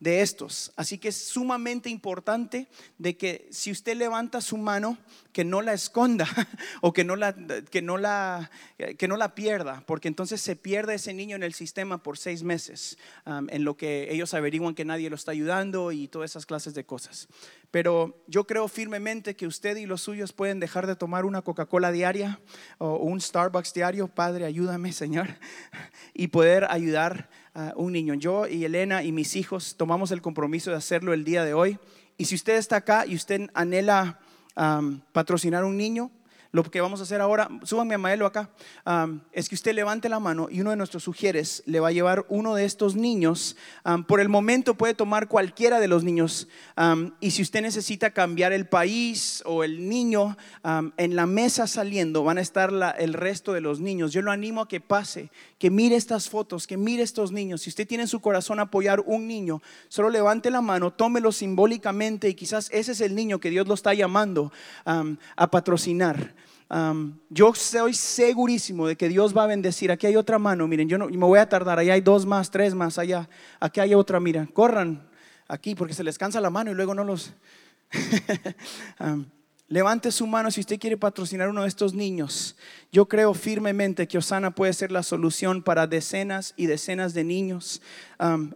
de 0.00 0.20
estos. 0.20 0.72
Así 0.76 0.98
que 0.98 1.08
es 1.08 1.16
sumamente 1.16 1.88
importante 1.88 2.68
de 2.98 3.16
que 3.16 3.48
si 3.50 3.70
usted 3.70 3.96
levanta 3.96 4.40
su 4.40 4.56
mano, 4.56 4.98
que 5.32 5.44
no 5.44 5.62
la 5.62 5.72
esconda 5.72 6.26
o 6.80 6.92
que 6.92 7.04
no 7.04 7.14
la, 7.14 7.34
que 7.70 7.80
no 7.80 7.98
la, 7.98 8.50
que 8.98 9.06
no 9.06 9.16
la 9.16 9.34
pierda, 9.36 9.84
porque 9.86 10.08
entonces 10.08 10.40
se 10.40 10.56
pierde 10.56 10.94
ese 10.94 11.14
niño 11.14 11.36
en 11.36 11.44
el 11.44 11.54
sistema 11.54 12.02
por 12.02 12.18
seis 12.18 12.42
meses, 12.42 12.98
en 13.26 13.64
lo 13.64 13.76
que 13.76 14.08
ellos 14.10 14.34
averiguan 14.34 14.74
que 14.74 14.84
nadie 14.84 15.10
lo 15.10 15.16
está 15.16 15.30
ayudando 15.30 15.92
y 15.92 16.08
todas 16.08 16.32
esas 16.32 16.46
clases 16.46 16.74
de 16.74 16.84
cosas. 16.84 17.28
Pero 17.70 18.24
yo 18.26 18.44
creo 18.44 18.66
firmemente 18.66 19.36
que 19.36 19.46
usted 19.46 19.76
y 19.76 19.86
los 19.86 20.00
suyos 20.00 20.32
pueden 20.32 20.58
dejar 20.58 20.86
de 20.86 20.96
tomar 20.96 21.24
una 21.24 21.42
Coca-Cola 21.42 21.92
diaria 21.92 22.40
o 22.78 22.96
un 22.96 23.20
Starbucks 23.20 23.74
diario. 23.74 24.08
Padre, 24.08 24.46
ayúdame, 24.46 24.92
Señor, 24.92 25.28
y 26.14 26.28
poder 26.28 26.66
ayudar 26.70 27.28
un 27.76 27.92
niño. 27.92 28.14
Yo 28.14 28.46
y 28.46 28.64
Elena 28.64 29.02
y 29.02 29.12
mis 29.12 29.36
hijos 29.36 29.76
tomamos 29.76 30.10
el 30.10 30.22
compromiso 30.22 30.70
de 30.70 30.76
hacerlo 30.76 31.12
el 31.12 31.24
día 31.24 31.44
de 31.44 31.54
hoy. 31.54 31.78
Y 32.16 32.24
si 32.24 32.34
usted 32.34 32.56
está 32.56 32.76
acá 32.76 33.06
y 33.06 33.14
usted 33.14 33.50
anhela 33.54 34.20
patrocinar 35.12 35.64
un 35.64 35.76
niño, 35.76 36.10
Lo 36.50 36.62
que 36.62 36.80
vamos 36.80 37.00
a 37.00 37.02
hacer 37.02 37.20
ahora, 37.20 37.48
súbanme 37.62 37.94
a 37.94 37.98
Maelo 37.98 38.24
acá, 38.24 38.48
um, 38.86 39.20
es 39.32 39.50
que 39.50 39.54
usted 39.54 39.74
levante 39.74 40.08
la 40.08 40.18
mano 40.18 40.48
y 40.50 40.62
uno 40.62 40.70
de 40.70 40.76
nuestros 40.76 41.02
sugieres 41.02 41.62
le 41.66 41.78
va 41.78 41.88
a 41.88 41.92
llevar 41.92 42.24
uno 42.30 42.54
de 42.54 42.64
estos 42.64 42.96
niños. 42.96 43.54
Um, 43.84 44.02
por 44.02 44.18
el 44.18 44.30
momento 44.30 44.74
puede 44.74 44.94
tomar 44.94 45.28
cualquiera 45.28 45.78
de 45.78 45.88
los 45.88 46.04
niños. 46.04 46.48
Um, 46.78 47.12
y 47.20 47.32
si 47.32 47.42
usted 47.42 47.60
necesita 47.60 48.12
cambiar 48.12 48.54
el 48.54 48.66
país 48.66 49.42
o 49.44 49.62
el 49.62 49.88
niño, 49.90 50.38
en 50.96 51.16
la 51.16 51.26
mesa 51.26 51.66
saliendo 51.66 52.24
van 52.24 52.38
a 52.38 52.40
estar 52.40 52.72
la- 52.72 52.90
el 52.90 53.12
resto 53.12 53.52
de 53.52 53.60
los 53.60 53.80
niños. 53.80 54.12
Yo 54.12 54.22
lo 54.22 54.30
animo 54.30 54.62
a 54.62 54.68
que 54.68 54.80
pase, 54.80 55.30
que 55.58 55.70
mire 55.70 55.96
estas 55.96 56.30
fotos, 56.30 56.66
que 56.66 56.76
mire 56.78 57.02
estos 57.02 57.30
niños. 57.30 57.62
Si 57.62 57.70
usted 57.70 57.86
tiene 57.86 58.04
en 58.04 58.08
su 58.08 58.20
corazón 58.20 58.58
apoyar 58.58 59.00
un 59.00 59.26
niño, 59.28 59.60
solo 59.88 60.08
levante 60.08 60.50
la 60.50 60.60
mano, 60.62 60.92
tómelo 60.92 61.30
simbólicamente 61.32 62.28
y 62.28 62.34
quizás 62.34 62.70
ese 62.72 62.92
es 62.92 63.00
el 63.02 63.14
niño 63.14 63.38
que 63.38 63.50
Dios 63.50 63.66
lo 63.68 63.74
está 63.74 63.92
llamando 63.92 64.50
a 64.84 65.50
patrocinar. 65.50 66.37
Yo 67.30 67.50
estoy 67.50 67.94
segurísimo 67.94 68.86
de 68.86 68.96
que 68.96 69.08
Dios 69.08 69.36
va 69.36 69.44
a 69.44 69.46
bendecir. 69.46 69.90
Aquí 69.90 70.06
hay 70.06 70.16
otra 70.16 70.38
mano, 70.38 70.66
miren, 70.68 70.88
yo 70.88 70.98
no, 70.98 71.06
me 71.08 71.16
voy 71.16 71.38
a 71.38 71.48
tardar. 71.48 71.78
Allá 71.78 71.94
hay 71.94 72.00
dos 72.00 72.26
más, 72.26 72.50
tres 72.50 72.74
más 72.74 72.98
allá. 72.98 73.28
Aquí 73.58 73.80
hay 73.80 73.94
otra, 73.94 74.20
mira, 74.20 74.46
corran 74.52 75.08
aquí 75.48 75.74
porque 75.74 75.94
se 75.94 76.04
les 76.04 76.18
cansa 76.18 76.40
la 76.40 76.50
mano 76.50 76.70
y 76.70 76.74
luego 76.74 76.94
no 76.94 77.04
los. 77.04 77.32
Um, 79.00 79.24
levante 79.68 80.10
su 80.10 80.26
mano 80.26 80.50
si 80.50 80.60
usted 80.60 80.78
quiere 80.78 80.96
patrocinar 80.96 81.48
uno 81.48 81.62
de 81.62 81.68
estos 81.68 81.94
niños. 81.94 82.56
Yo 82.90 83.06
creo 83.08 83.32
firmemente 83.32 84.08
que 84.08 84.18
Osana 84.18 84.50
puede 84.50 84.72
ser 84.72 84.90
la 84.90 85.02
solución 85.02 85.62
para 85.62 85.86
decenas 85.86 86.52
y 86.56 86.66
decenas 86.66 87.14
de 87.14 87.24
niños. 87.24 87.80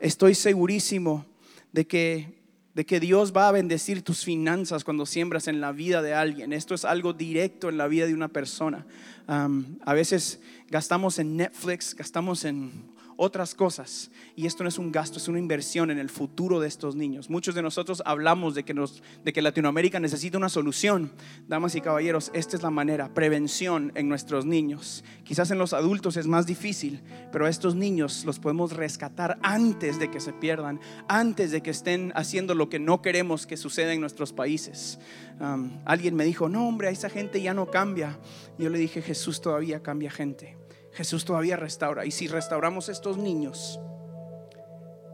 Estoy 0.00 0.34
segurísimo 0.34 1.24
de 1.70 1.86
que 1.86 2.41
de 2.74 2.86
que 2.86 3.00
Dios 3.00 3.32
va 3.36 3.48
a 3.48 3.52
bendecir 3.52 4.02
tus 4.02 4.24
finanzas 4.24 4.84
cuando 4.84 5.04
siembras 5.06 5.48
en 5.48 5.60
la 5.60 5.72
vida 5.72 6.00
de 6.02 6.14
alguien. 6.14 6.52
Esto 6.52 6.74
es 6.74 6.84
algo 6.84 7.12
directo 7.12 7.68
en 7.68 7.76
la 7.76 7.86
vida 7.88 8.06
de 8.06 8.14
una 8.14 8.28
persona. 8.28 8.86
A 9.26 9.94
veces 9.94 10.40
gastamos 10.68 11.18
en 11.18 11.36
Netflix, 11.36 11.94
gastamos 11.94 12.44
en 12.44 12.91
otras 13.22 13.54
cosas. 13.54 14.10
Y 14.34 14.46
esto 14.46 14.64
no 14.64 14.68
es 14.68 14.78
un 14.78 14.90
gasto, 14.90 15.18
es 15.18 15.28
una 15.28 15.38
inversión 15.38 15.92
en 15.92 15.98
el 15.98 16.10
futuro 16.10 16.58
de 16.58 16.66
estos 16.66 16.96
niños. 16.96 17.30
Muchos 17.30 17.54
de 17.54 17.62
nosotros 17.62 18.02
hablamos 18.04 18.56
de 18.56 18.64
que, 18.64 18.74
nos, 18.74 19.00
de 19.24 19.32
que 19.32 19.40
Latinoamérica 19.40 20.00
necesita 20.00 20.38
una 20.38 20.48
solución. 20.48 21.12
Damas 21.46 21.76
y 21.76 21.80
caballeros, 21.80 22.32
esta 22.34 22.56
es 22.56 22.64
la 22.64 22.70
manera, 22.70 23.14
prevención 23.14 23.92
en 23.94 24.08
nuestros 24.08 24.44
niños. 24.44 25.04
Quizás 25.22 25.52
en 25.52 25.58
los 25.58 25.72
adultos 25.72 26.16
es 26.16 26.26
más 26.26 26.46
difícil, 26.46 27.00
pero 27.30 27.46
a 27.46 27.48
estos 27.48 27.76
niños 27.76 28.24
los 28.24 28.40
podemos 28.40 28.72
rescatar 28.72 29.38
antes 29.42 30.00
de 30.00 30.10
que 30.10 30.18
se 30.18 30.32
pierdan, 30.32 30.80
antes 31.06 31.52
de 31.52 31.62
que 31.62 31.70
estén 31.70 32.12
haciendo 32.16 32.56
lo 32.56 32.68
que 32.68 32.80
no 32.80 33.02
queremos 33.02 33.46
que 33.46 33.56
suceda 33.56 33.92
en 33.92 34.00
nuestros 34.00 34.32
países. 34.32 34.98
Um, 35.40 35.78
alguien 35.84 36.16
me 36.16 36.24
dijo, 36.24 36.48
no 36.48 36.66
hombre, 36.66 36.90
esa 36.90 37.08
gente 37.08 37.40
ya 37.40 37.54
no 37.54 37.70
cambia. 37.70 38.18
Yo 38.58 38.68
le 38.68 38.78
dije, 38.78 39.00
Jesús 39.00 39.40
todavía 39.40 39.80
cambia 39.80 40.10
gente. 40.10 40.56
Jesús 40.92 41.24
todavía 41.24 41.56
restaura. 41.56 42.04
Y 42.04 42.10
si 42.10 42.28
restauramos 42.28 42.88
estos 42.88 43.16
niños, 43.16 43.80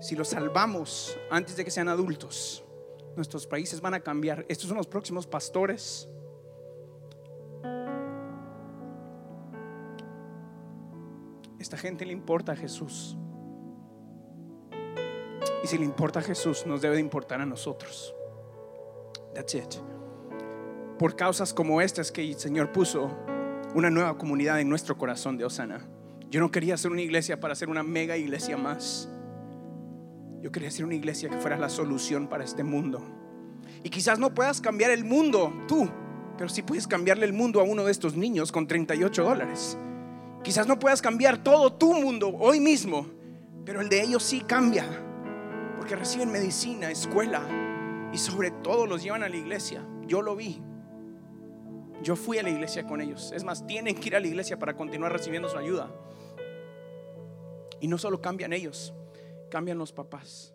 si 0.00 0.16
los 0.16 0.28
salvamos 0.28 1.16
antes 1.30 1.56
de 1.56 1.64
que 1.64 1.70
sean 1.70 1.88
adultos, 1.88 2.64
nuestros 3.16 3.46
países 3.46 3.80
van 3.80 3.94
a 3.94 4.00
cambiar. 4.00 4.44
Estos 4.48 4.68
son 4.68 4.76
los 4.76 4.86
próximos 4.86 5.26
pastores. 5.26 6.08
Esta 11.58 11.76
gente 11.76 12.06
le 12.06 12.12
importa 12.12 12.52
a 12.52 12.56
Jesús. 12.56 13.16
Y 15.62 15.66
si 15.66 15.76
le 15.78 15.84
importa 15.84 16.20
a 16.20 16.22
Jesús, 16.22 16.64
nos 16.66 16.80
debe 16.80 16.94
de 16.94 17.00
importar 17.00 17.40
a 17.40 17.46
nosotros. 17.46 18.14
That's 19.34 19.54
it. 19.54 19.74
Por 20.98 21.16
causas 21.16 21.52
como 21.52 21.80
estas 21.80 22.10
que 22.10 22.22
el 22.22 22.38
Señor 22.38 22.72
puso 22.72 23.10
una 23.74 23.90
nueva 23.90 24.16
comunidad 24.16 24.60
en 24.60 24.68
nuestro 24.68 24.96
corazón 24.96 25.36
de 25.36 25.44
Osana. 25.44 25.86
Yo 26.30 26.40
no 26.40 26.50
quería 26.50 26.74
hacer 26.74 26.90
una 26.90 27.02
iglesia 27.02 27.40
para 27.40 27.52
hacer 27.52 27.68
una 27.68 27.82
mega 27.82 28.16
iglesia 28.16 28.56
más. 28.56 29.08
Yo 30.42 30.52
quería 30.52 30.68
hacer 30.68 30.84
una 30.84 30.94
iglesia 30.94 31.28
que 31.28 31.38
fuera 31.38 31.56
la 31.56 31.68
solución 31.68 32.28
para 32.28 32.44
este 32.44 32.62
mundo. 32.62 33.02
Y 33.82 33.90
quizás 33.90 34.18
no 34.18 34.34
puedas 34.34 34.60
cambiar 34.60 34.90
el 34.90 35.04
mundo 35.04 35.52
tú, 35.66 35.88
pero 36.36 36.48
sí 36.48 36.62
puedes 36.62 36.86
cambiarle 36.86 37.26
el 37.26 37.32
mundo 37.32 37.60
a 37.60 37.64
uno 37.64 37.84
de 37.84 37.92
estos 37.92 38.16
niños 38.16 38.52
con 38.52 38.66
38 38.66 39.22
dólares. 39.22 39.78
Quizás 40.42 40.66
no 40.66 40.78
puedas 40.78 41.02
cambiar 41.02 41.42
todo 41.42 41.72
tu 41.72 41.92
mundo 41.92 42.34
hoy 42.38 42.60
mismo, 42.60 43.06
pero 43.64 43.80
el 43.80 43.88
de 43.88 44.02
ellos 44.02 44.22
sí 44.22 44.40
cambia. 44.40 44.84
Porque 45.76 45.96
reciben 45.96 46.30
medicina, 46.30 46.90
escuela 46.90 47.42
y 48.12 48.18
sobre 48.18 48.50
todo 48.50 48.86
los 48.86 49.02
llevan 49.02 49.22
a 49.22 49.28
la 49.28 49.36
iglesia. 49.36 49.82
Yo 50.06 50.22
lo 50.22 50.36
vi. 50.36 50.62
Yo 52.02 52.16
fui 52.16 52.38
a 52.38 52.42
la 52.42 52.50
iglesia 52.50 52.86
con 52.86 53.00
ellos. 53.00 53.32
Es 53.32 53.44
más, 53.44 53.66
tienen 53.66 53.94
que 53.94 54.08
ir 54.08 54.16
a 54.16 54.20
la 54.20 54.26
iglesia 54.26 54.58
para 54.58 54.74
continuar 54.76 55.12
recibiendo 55.12 55.48
su 55.48 55.58
ayuda. 55.58 55.90
Y 57.80 57.88
no 57.88 57.98
solo 57.98 58.20
cambian 58.20 58.52
ellos, 58.52 58.92
cambian 59.50 59.78
los 59.78 59.92
papás. 59.92 60.54